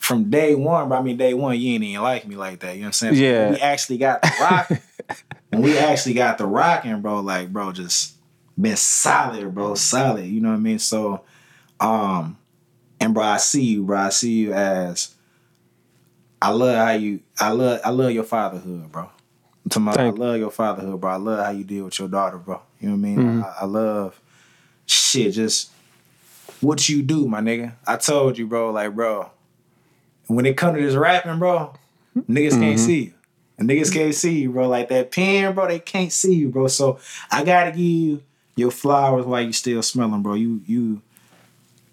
from 0.06 0.30
day 0.30 0.54
one, 0.54 0.88
bro, 0.88 0.98
I 0.98 1.02
mean, 1.02 1.16
day 1.16 1.34
one, 1.34 1.58
you 1.58 1.74
ain't 1.74 1.82
even 1.82 2.00
like 2.00 2.28
me 2.28 2.36
like 2.36 2.60
that. 2.60 2.76
You 2.76 2.82
know 2.82 2.86
what 2.86 3.02
I'm 3.02 3.14
saying? 3.14 3.14
Yeah. 3.16 3.50
We 3.50 3.56
actually 3.56 3.98
got 3.98 4.22
the 4.22 4.32
rock. 4.40 4.70
when 5.50 5.62
we 5.62 5.76
actually 5.76 6.14
got 6.14 6.38
the 6.38 6.46
rocking, 6.46 7.00
bro, 7.00 7.20
like, 7.20 7.52
bro, 7.52 7.72
just 7.72 8.14
been 8.60 8.76
solid, 8.76 9.52
bro, 9.52 9.74
solid. 9.74 10.26
You 10.26 10.40
know 10.40 10.50
what 10.50 10.56
I 10.56 10.60
mean? 10.60 10.78
So, 10.78 11.22
um, 11.80 12.38
and 13.00 13.14
bro, 13.14 13.24
I 13.24 13.38
see 13.38 13.64
you, 13.64 13.82
bro. 13.82 13.98
I 13.98 14.08
see 14.10 14.32
you 14.32 14.52
as 14.52 15.12
I 16.40 16.50
love 16.50 16.76
how 16.76 16.92
you 16.92 17.20
I 17.40 17.50
love 17.50 17.80
I 17.84 17.90
love 17.90 18.12
your 18.12 18.24
fatherhood, 18.24 18.92
bro. 18.92 19.10
To 19.70 19.80
my, 19.80 19.92
I 19.92 20.10
love 20.10 20.38
your 20.38 20.52
fatherhood, 20.52 21.00
bro. 21.00 21.10
I 21.10 21.16
love 21.16 21.44
how 21.44 21.50
you 21.50 21.64
deal 21.64 21.86
with 21.86 21.98
your 21.98 22.08
daughter, 22.08 22.38
bro. 22.38 22.62
You 22.80 22.90
know 22.90 22.94
what 22.94 22.98
I 22.98 23.02
mean? 23.02 23.18
Mm-hmm. 23.18 23.42
I, 23.42 23.54
I 23.62 23.64
love 23.64 24.20
shit, 24.86 25.32
just 25.32 25.72
what 26.60 26.88
you 26.88 27.02
do, 27.02 27.26
my 27.26 27.40
nigga. 27.40 27.72
I 27.84 27.96
told 27.96 28.38
you, 28.38 28.46
bro, 28.46 28.70
like, 28.70 28.94
bro, 28.94 29.30
when 30.26 30.46
it 30.46 30.56
come 30.56 30.74
to 30.74 30.80
this 30.80 30.94
rapping, 30.94 31.38
bro, 31.38 31.72
niggas 32.16 32.24
Mm-hmm. 32.52 32.60
can't 32.60 32.80
see 32.80 33.02
you. 33.04 33.12
And 33.58 33.68
niggas 33.70 33.92
can't 33.92 34.14
see 34.14 34.40
you, 34.40 34.50
bro. 34.52 34.68
Like 34.68 34.88
that 34.90 35.10
pen, 35.10 35.54
bro, 35.54 35.66
they 35.68 35.78
can't 35.78 36.12
see 36.12 36.34
you, 36.34 36.50
bro. 36.50 36.66
So 36.66 36.98
I 37.30 37.42
gotta 37.44 37.70
give 37.70 37.80
you 37.80 38.22
your 38.54 38.70
flowers 38.70 39.24
while 39.24 39.40
you 39.40 39.52
still 39.52 39.82
smelling, 39.82 40.22
bro. 40.22 40.34
You 40.34 40.60
you 40.66 41.00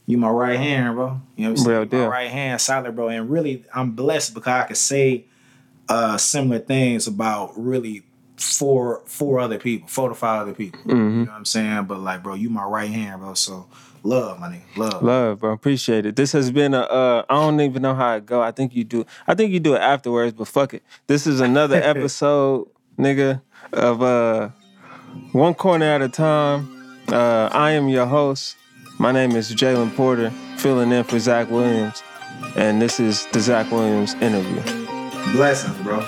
you 0.05 0.17
my 0.17 0.29
right 0.29 0.59
hand, 0.59 0.95
bro. 0.95 1.21
You 1.37 1.43
know 1.45 1.49
what 1.51 1.51
I'm 1.51 1.57
saying? 1.57 1.77
Real 1.79 1.85
my 2.01 2.07
right 2.11 2.29
hand, 2.31 2.59
solid, 2.59 2.95
bro. 2.95 3.07
And 3.07 3.29
really, 3.29 3.63
I'm 3.73 3.91
blessed 3.91 4.33
because 4.33 4.51
I 4.63 4.67
could 4.67 4.77
say 4.77 5.25
uh 5.87 6.17
similar 6.17 6.59
things 6.59 7.07
about 7.07 7.53
really 7.57 8.03
four 8.35 9.01
four 9.05 9.39
other 9.39 9.57
people, 9.59 9.87
four 9.87 10.09
to 10.09 10.15
five 10.15 10.41
other 10.41 10.53
people. 10.53 10.81
You 10.85 10.95
know 11.25 11.31
what 11.31 11.37
I'm 11.37 11.45
saying? 11.45 11.85
But 11.85 11.99
like, 11.99 12.23
bro, 12.23 12.33
you 12.33 12.49
my 12.49 12.65
right 12.65 12.89
hand, 12.89 13.21
bro. 13.21 13.35
So 13.35 13.67
love, 14.03 14.39
my 14.39 14.47
nigga, 14.49 14.77
love. 14.77 15.03
Love, 15.03 15.39
bro. 15.39 15.51
Appreciate 15.51 16.05
it. 16.05 16.15
This 16.15 16.31
has 16.33 16.51
been 16.51 16.73
a. 16.73 16.81
Uh, 16.81 17.25
I 17.29 17.35
don't 17.35 17.59
even 17.61 17.81
know 17.81 17.95
how 17.95 18.15
it 18.15 18.25
go. 18.25 18.41
I 18.41 18.51
think 18.51 18.75
you 18.75 18.83
do. 18.83 19.05
I 19.27 19.33
think 19.33 19.51
you 19.51 19.59
do 19.59 19.75
it 19.75 19.81
afterwards. 19.81 20.33
But 20.33 20.47
fuck 20.47 20.73
it. 20.73 20.83
This 21.07 21.25
is 21.25 21.39
another 21.39 21.75
episode, 21.83 22.67
nigga, 22.97 23.41
of 23.71 24.01
uh, 24.01 24.49
one 25.31 25.53
corner 25.53 25.85
at 25.85 26.01
a 26.01 26.09
time. 26.09 26.69
Uh, 27.09 27.49
I 27.51 27.71
am 27.71 27.89
your 27.89 28.05
host. 28.05 28.55
My 28.99 29.11
name 29.11 29.31
is 29.31 29.53
Jalen 29.53 29.95
Porter, 29.95 30.29
filling 30.57 30.91
in 30.91 31.03
for 31.03 31.19
Zach 31.19 31.49
Williams, 31.49 32.03
and 32.55 32.81
this 32.81 32.99
is 32.99 33.25
the 33.27 33.39
Zach 33.39 33.71
Williams 33.71 34.13
interview. 34.15 34.61
Blessings, 35.33 35.77
bro. 35.79 36.05